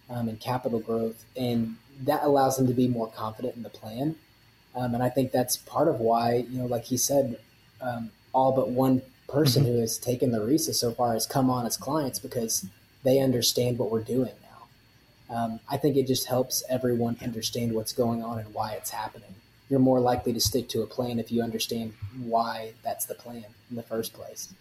um, 0.09 0.29
and 0.29 0.41
capital 0.41 0.81
growth. 0.81 1.25
And 1.37 1.77
that 2.03 2.23
allows 2.23 2.57
them 2.57 2.67
to 2.67 2.75
be 2.75 2.89
more 2.89 3.09
confident 3.09 3.57
in 3.57 3.63
the 3.63 3.71
plan. 3.71 4.17
Um, 4.75 4.95
and 4.95 5.03
I 5.03 5.09
think 5.09 5.33
that's 5.33 5.57
part 5.57 5.89
of 5.89 6.01
why, 6.01 6.47
you 6.51 6.59
know, 6.59 6.67
like 6.67 6.85
he 6.85 6.97
said, 6.97 7.39
um, 7.81 8.11
all 8.33 8.53
but 8.53 8.69
one 8.69 9.03
person 9.29 9.65
mm-hmm. 9.65 9.73
who 9.73 9.81
has 9.81 9.99
taken 9.99 10.31
the 10.31 10.41
RISA 10.41 10.75
so 10.75 10.93
far 10.93 11.15
has 11.15 11.27
come 11.27 11.51
on 11.51 11.67
as 11.67 11.77
clients 11.77 12.19
because 12.19 12.67
they 13.03 13.19
understand 13.19 13.79
what 13.79 13.91
we're 13.91 14.03
doing 14.03 14.33
now. 14.43 15.37
Um, 15.37 15.61
I 15.69 15.77
think 15.77 15.97
it 15.97 16.07
just 16.07 16.27
helps 16.27 16.63
everyone 16.69 17.17
understand 17.23 17.73
what's 17.73 17.93
going 17.93 18.23
on 18.23 18.39
and 18.39 18.53
why 18.53 18.73
it's 18.73 18.91
happening. 18.91 19.35
You're 19.69 19.81
more 19.81 20.01
likely 20.01 20.33
to 20.33 20.41
stick 20.41 20.69
to 20.71 20.83
a 20.83 20.87
plan 20.87 21.19
if 21.19 21.33
you 21.33 21.43
understand 21.43 21.95
why 22.23 22.73
that's 22.83 23.07
the 23.07 23.15
plan 23.15 23.47
in 23.71 23.77
the 23.77 23.83
first 23.83 24.13
place. 24.13 24.53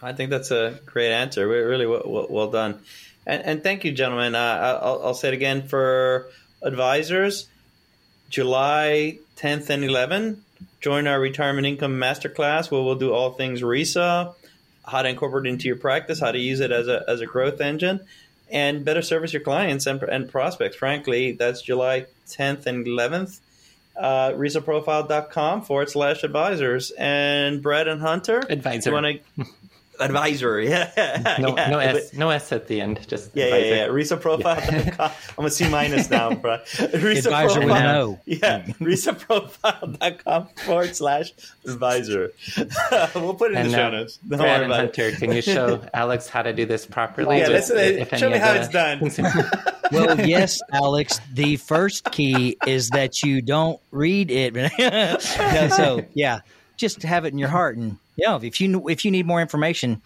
I 0.00 0.12
think 0.12 0.30
that's 0.30 0.50
a 0.50 0.80
great 0.86 1.12
answer. 1.12 1.46
Really 1.46 1.86
well, 1.86 2.26
well 2.28 2.50
done. 2.50 2.80
And, 3.26 3.42
and, 3.44 3.62
thank 3.62 3.84
you, 3.84 3.92
gentlemen. 3.92 4.34
Uh, 4.34 4.80
I'll, 4.82 5.02
I'll, 5.04 5.14
say 5.14 5.28
it 5.28 5.34
again 5.34 5.68
for 5.68 6.26
advisors 6.60 7.46
July 8.30 9.18
10th 9.36 9.70
and 9.70 9.84
11th 9.84 10.38
join 10.82 11.06
our 11.06 11.20
retirement 11.20 11.66
income 11.66 11.98
masterclass 11.98 12.70
where 12.70 12.82
we'll 12.82 12.96
do 12.96 13.12
all 13.12 13.32
things 13.32 13.62
RISA, 13.62 14.34
how 14.84 15.02
to 15.02 15.08
incorporate 15.08 15.46
it 15.46 15.50
into 15.50 15.66
your 15.66 15.76
practice, 15.76 16.20
how 16.20 16.32
to 16.32 16.38
use 16.38 16.60
it 16.60 16.72
as 16.72 16.88
a, 16.88 17.04
as 17.08 17.20
a 17.20 17.26
growth 17.26 17.60
engine, 17.60 18.00
and 18.52 18.84
better 18.84 19.02
service 19.02 19.32
your 19.32 19.42
clients 19.42 19.86
and, 19.86 20.02
and 20.02 20.30
prospects. 20.30 20.76
Frankly, 20.76 21.32
that's 21.32 21.62
July 21.62 22.06
10th 22.28 22.66
and 22.66 22.86
11th. 22.86 23.40
Uh, 23.96 24.30
risaprofile.com 24.30 25.62
forward 25.62 25.90
slash 25.90 26.22
advisors. 26.22 26.92
And 26.92 27.62
Brad 27.62 27.88
and 27.88 28.00
Hunter, 28.00 28.42
advisor. 28.48 28.90
You 28.90 28.94
want 28.94 29.20
to 29.36 29.44
advisor. 30.04 30.62
Yeah. 30.72 31.36
No, 31.38 31.56
yeah. 31.56 31.68
no 31.68 31.78
S, 31.78 32.12
no 32.14 32.30
S 32.30 32.52
at 32.52 32.66
the 32.66 32.80
end. 32.80 33.06
Just 33.06 33.30
yeah, 33.34 33.46
advisor. 33.46 33.66
yeah, 33.66 33.74
yeah. 33.74 33.88
RISAprofile.com. 33.88 35.10
I'm 35.38 35.44
a 35.44 35.50
C 35.50 35.68
minus 35.68 36.08
now, 36.08 36.34
bro. 36.34 36.54
advisor 36.54 37.60
with 37.60 37.68
no. 37.68 38.18
Yeah, 38.24 38.64
RISAprofile.com 38.80 40.48
forward 40.64 40.96
slash 40.96 41.32
advisor. 41.66 42.32
we'll 43.14 43.34
put 43.34 43.50
it 43.50 43.54
in 43.54 43.58
and, 43.58 43.70
the 43.70 43.76
show 43.76 43.90
notes. 43.90 44.18
Don't 44.18 44.38
Brad 44.38 44.62
and 44.62 44.72
Hunter, 44.72 45.12
can 45.12 45.32
you 45.32 45.42
show 45.42 45.82
Alex 45.92 46.28
how 46.28 46.42
to 46.42 46.52
do 46.52 46.64
this 46.64 46.86
properly? 46.86 47.38
Yeah, 47.38 47.48
let's, 47.48 47.70
uh, 47.70 48.16
show 48.16 48.30
me 48.30 48.38
how 48.38 48.54
it's 48.54 48.68
done. 48.68 49.00
well, 49.92 50.20
yes, 50.26 50.60
Alex. 50.72 51.20
The 51.32 51.56
first 51.56 52.10
key 52.12 52.56
is 52.66 52.90
that 52.90 53.22
you 53.22 53.42
don't 53.42 53.80
read 53.90 54.30
it. 54.30 54.54
no, 54.54 55.68
so 55.68 56.04
yeah, 56.14 56.40
just 56.82 57.02
have 57.02 57.24
it 57.24 57.32
in 57.32 57.38
your 57.38 57.48
heart 57.48 57.76
and 57.78 57.96
yeah, 58.16 58.38
if 58.42 58.60
you 58.60 58.88
if 58.88 59.04
you 59.04 59.10
need 59.10 59.26
more 59.26 59.40
information, 59.40 60.02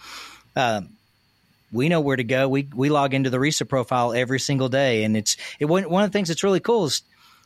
uh, 0.55 0.83
we 1.73 1.89
know 1.89 2.01
where 2.01 2.17
to 2.17 2.25
go. 2.25 2.49
We 2.49 2.69
we 2.75 2.89
log 2.89 3.15
into 3.15 3.31
the 3.31 3.39
RISA 3.39 3.69
profile 3.69 4.13
every 4.13 4.39
single 4.39 4.69
day, 4.69 5.05
and 5.05 5.17
it's 5.17 5.37
it 5.59 5.65
one 5.67 5.85
of 5.85 6.11
the 6.11 6.13
things 6.13 6.29
that's 6.29 6.45
really 6.45 6.61
cool 6.61 6.87
is 6.87 7.03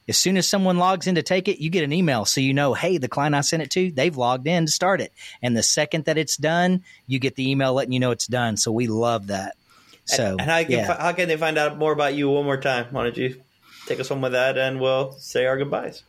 as 0.09 0.19
soon 0.19 0.37
as 0.37 0.47
someone 0.47 0.79
logs 0.79 1.07
in 1.07 1.15
to 1.15 1.23
take 1.23 1.49
it, 1.49 1.63
you 1.63 1.71
get 1.71 1.85
an 1.85 1.93
email 1.93 2.25
so 2.25 2.41
you 2.41 2.53
know, 2.53 2.75
hey, 2.75 2.99
the 2.99 3.09
client 3.09 3.35
I 3.35 3.43
sent 3.43 3.63
it 3.63 3.71
to, 3.73 3.93
they've 3.93 4.17
logged 4.17 4.47
in 4.47 4.67
to 4.67 4.73
start 4.73 5.01
it, 5.01 5.13
and 5.43 5.57
the 5.57 5.63
second 5.63 6.05
that 6.07 6.19
it's 6.19 6.37
done, 6.37 6.85
you 7.07 7.19
get 7.19 7.37
the 7.37 7.51
email 7.51 7.73
letting 7.73 7.93
you 7.93 8.01
know 8.01 8.11
it's 8.11 8.27
done. 8.27 8.57
So 8.57 8.73
we 8.73 8.87
love 8.87 9.29
that. 9.29 9.57
So 10.05 10.33
and, 10.33 10.41
and 10.43 10.51
how, 10.51 10.63
can, 10.63 10.71
yeah. 10.73 11.01
how 11.01 11.13
can 11.13 11.29
they 11.29 11.37
find 11.37 11.57
out 11.57 11.79
more 11.79 11.93
about 11.93 12.15
you 12.15 12.29
one 12.29 12.45
more 12.45 12.61
time? 12.61 12.87
Why 12.91 13.05
don't 13.05 13.17
you 13.17 13.41
take 13.87 14.01
us 14.01 14.09
home 14.09 14.21
with 14.21 14.33
that, 14.33 14.59
and 14.59 14.81
we'll 14.81 15.13
say 15.13 15.47
our 15.47 15.57
goodbyes. 15.57 16.03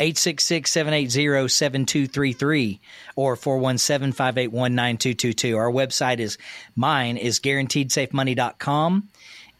866-780-7233 0.00 2.80
or 3.16 3.36
417-581-9222. 3.36 5.56
Our 5.56 5.70
website 5.70 6.18
is 6.18 6.36
mine 6.76 7.16
is 7.16 7.40
guaranteedsafemoney.com 7.40 9.08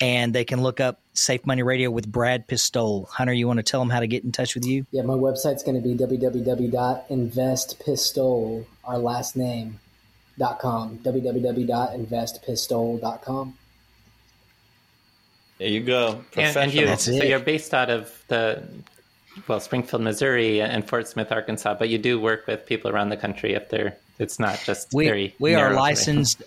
and 0.00 0.34
they 0.34 0.44
can 0.44 0.62
look 0.62 0.80
up 0.80 1.00
Safe 1.12 1.44
Money 1.44 1.62
Radio 1.62 1.90
with 1.90 2.11
Brad 2.11 2.48
Pistole. 2.48 3.06
Hunter, 3.08 3.34
you 3.34 3.46
want 3.46 3.58
to 3.58 3.62
tell 3.62 3.80
them 3.80 3.90
how 3.90 4.00
to 4.00 4.06
get 4.06 4.24
in 4.24 4.32
touch 4.32 4.54
with 4.54 4.64
you? 4.64 4.86
Yeah, 4.90 5.02
my 5.02 5.12
website's 5.14 5.62
going 5.62 5.78
to 5.80 5.86
be 5.86 5.94
www.investpistole, 5.94 8.64
our 8.84 8.98
last 8.98 9.36
name, 9.36 9.78
dot 10.38 10.58
com, 10.58 10.98
www.investpistole.com. 10.98 13.54
There 15.58 15.68
you 15.68 15.80
go. 15.80 16.24
And, 16.36 16.56
and 16.56 16.72
you, 16.72 16.96
so 16.96 17.11
you're 17.11 17.38
based 17.38 17.74
out 17.74 17.90
of 17.90 18.24
the 18.28 18.62
well, 19.46 19.60
Springfield, 19.60 20.02
Missouri, 20.02 20.60
and 20.60 20.86
Fort 20.88 21.08
Smith, 21.08 21.32
Arkansas. 21.32 21.74
But 21.74 21.88
you 21.88 21.98
do 21.98 22.20
work 22.20 22.46
with 22.46 22.66
people 22.66 22.90
around 22.90 23.10
the 23.10 23.16
country 23.16 23.54
if 23.54 23.68
they're 23.68 23.96
It's 24.18 24.38
not 24.38 24.60
just 24.64 24.92
we, 24.92 25.04
very. 25.06 25.34
We 25.38 25.54
are 25.54 25.74
licensed 25.74 26.42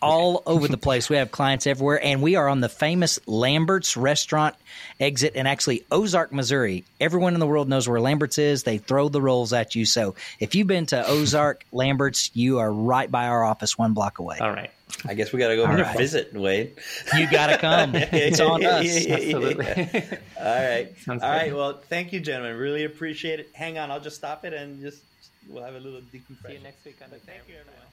all 0.00 0.42
over 0.46 0.68
the 0.68 0.76
place. 0.76 1.08
We 1.08 1.16
have 1.16 1.30
clients 1.30 1.66
everywhere, 1.66 2.02
and 2.02 2.22
we 2.22 2.36
are 2.36 2.48
on 2.48 2.60
the 2.60 2.68
famous 2.68 3.18
Lambert's 3.26 3.96
restaurant 3.96 4.54
exit 5.00 5.34
in 5.34 5.46
actually 5.46 5.84
Ozark, 5.90 6.32
Missouri. 6.32 6.84
Everyone 7.00 7.34
in 7.34 7.40
the 7.40 7.46
world 7.46 7.68
knows 7.68 7.88
where 7.88 8.00
Lambert's 8.00 8.38
is. 8.38 8.62
They 8.62 8.78
throw 8.78 9.08
the 9.08 9.20
rolls 9.20 9.52
at 9.52 9.74
you. 9.74 9.84
So 9.84 10.14
if 10.40 10.54
you've 10.54 10.66
been 10.66 10.86
to 10.86 11.06
Ozark, 11.06 11.64
Lambert's, 11.72 12.30
you 12.34 12.58
are 12.58 12.72
right 12.72 13.10
by 13.10 13.26
our 13.26 13.44
office, 13.44 13.76
one 13.78 13.94
block 13.94 14.18
away. 14.18 14.38
All 14.40 14.50
right. 14.50 14.70
I 15.04 15.14
guess 15.14 15.32
we 15.32 15.38
got 15.38 15.48
to 15.48 15.56
go 15.56 15.64
over 15.64 15.76
right. 15.76 15.96
visit, 15.96 16.32
Wade. 16.32 16.72
You 17.16 17.30
got 17.30 17.48
to 17.48 17.58
come. 17.58 17.94
it's 17.94 18.40
on 18.40 18.64
us. 18.64 19.06
Absolutely. 19.06 19.66
All 20.40 20.44
right. 20.44 20.92
Sounds 21.00 21.22
All 21.22 21.30
right. 21.30 21.54
Well, 21.54 21.80
thank 21.88 22.12
you, 22.12 22.20
gentlemen. 22.20 22.56
Really 22.56 22.84
appreciate 22.84 23.40
it. 23.40 23.50
Hang 23.52 23.78
on. 23.78 23.90
I'll 23.90 24.00
just 24.00 24.16
stop 24.16 24.44
it 24.44 24.54
and 24.54 24.80
just 24.80 25.02
we'll 25.48 25.64
have 25.64 25.74
a 25.74 25.80
little 25.80 26.00
decompression. 26.12 26.50
See 26.50 26.56
you 26.58 26.62
next 26.62 26.84
week 26.84 26.96
on 27.02 27.10
the 27.10 27.16
Thank 27.16 27.42
you, 27.48 27.56
everyone. 27.60 27.85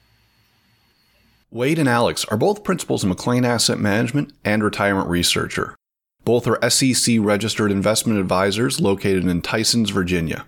Wade 1.54 1.78
and 1.78 1.88
Alex 1.88 2.24
are 2.24 2.36
both 2.36 2.64
principals 2.64 3.04
in 3.04 3.10
McLean 3.10 3.44
Asset 3.44 3.78
Management 3.78 4.32
and 4.44 4.64
retirement 4.64 5.08
researcher. 5.08 5.76
Both 6.24 6.48
are 6.48 6.68
SEC 6.68 7.18
registered 7.20 7.70
investment 7.70 8.18
advisors 8.18 8.80
located 8.80 9.24
in 9.24 9.40
Tysons, 9.40 9.92
Virginia. 9.92 10.46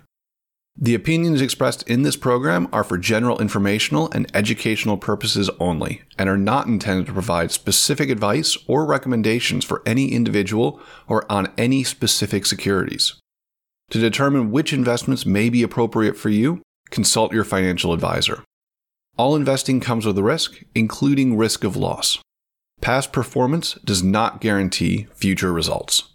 The 0.75 0.95
opinions 0.95 1.39
expressed 1.39 1.89
in 1.89 2.01
this 2.01 2.17
program 2.17 2.67
are 2.73 2.83
for 2.83 2.97
general 2.97 3.39
informational 3.39 4.11
and 4.11 4.29
educational 4.33 4.97
purposes 4.97 5.49
only 5.61 6.01
and 6.17 6.27
are 6.27 6.37
not 6.37 6.67
intended 6.67 7.05
to 7.05 7.13
provide 7.13 7.51
specific 7.51 8.09
advice 8.09 8.57
or 8.67 8.85
recommendations 8.85 9.63
for 9.63 9.83
any 9.85 10.11
individual 10.11 10.77
or 11.07 11.23
on 11.31 11.53
any 11.57 11.85
specific 11.85 12.45
securities. 12.45 13.13
To 13.91 13.99
determine 14.01 14.51
which 14.51 14.73
investments 14.73 15.25
may 15.25 15.49
be 15.49 15.63
appropriate 15.63 16.17
for 16.17 16.27
you, 16.27 16.61
consult 16.89 17.31
your 17.31 17.45
financial 17.45 17.93
advisor. 17.93 18.43
All 19.17 19.35
investing 19.35 19.79
comes 19.79 20.05
with 20.05 20.17
a 20.19 20.23
risk, 20.23 20.61
including 20.75 21.37
risk 21.37 21.63
of 21.63 21.75
loss. 21.75 22.19
Past 22.81 23.11
performance 23.11 23.73
does 23.83 24.03
not 24.03 24.41
guarantee 24.41 25.07
future 25.15 25.51
results. 25.51 26.13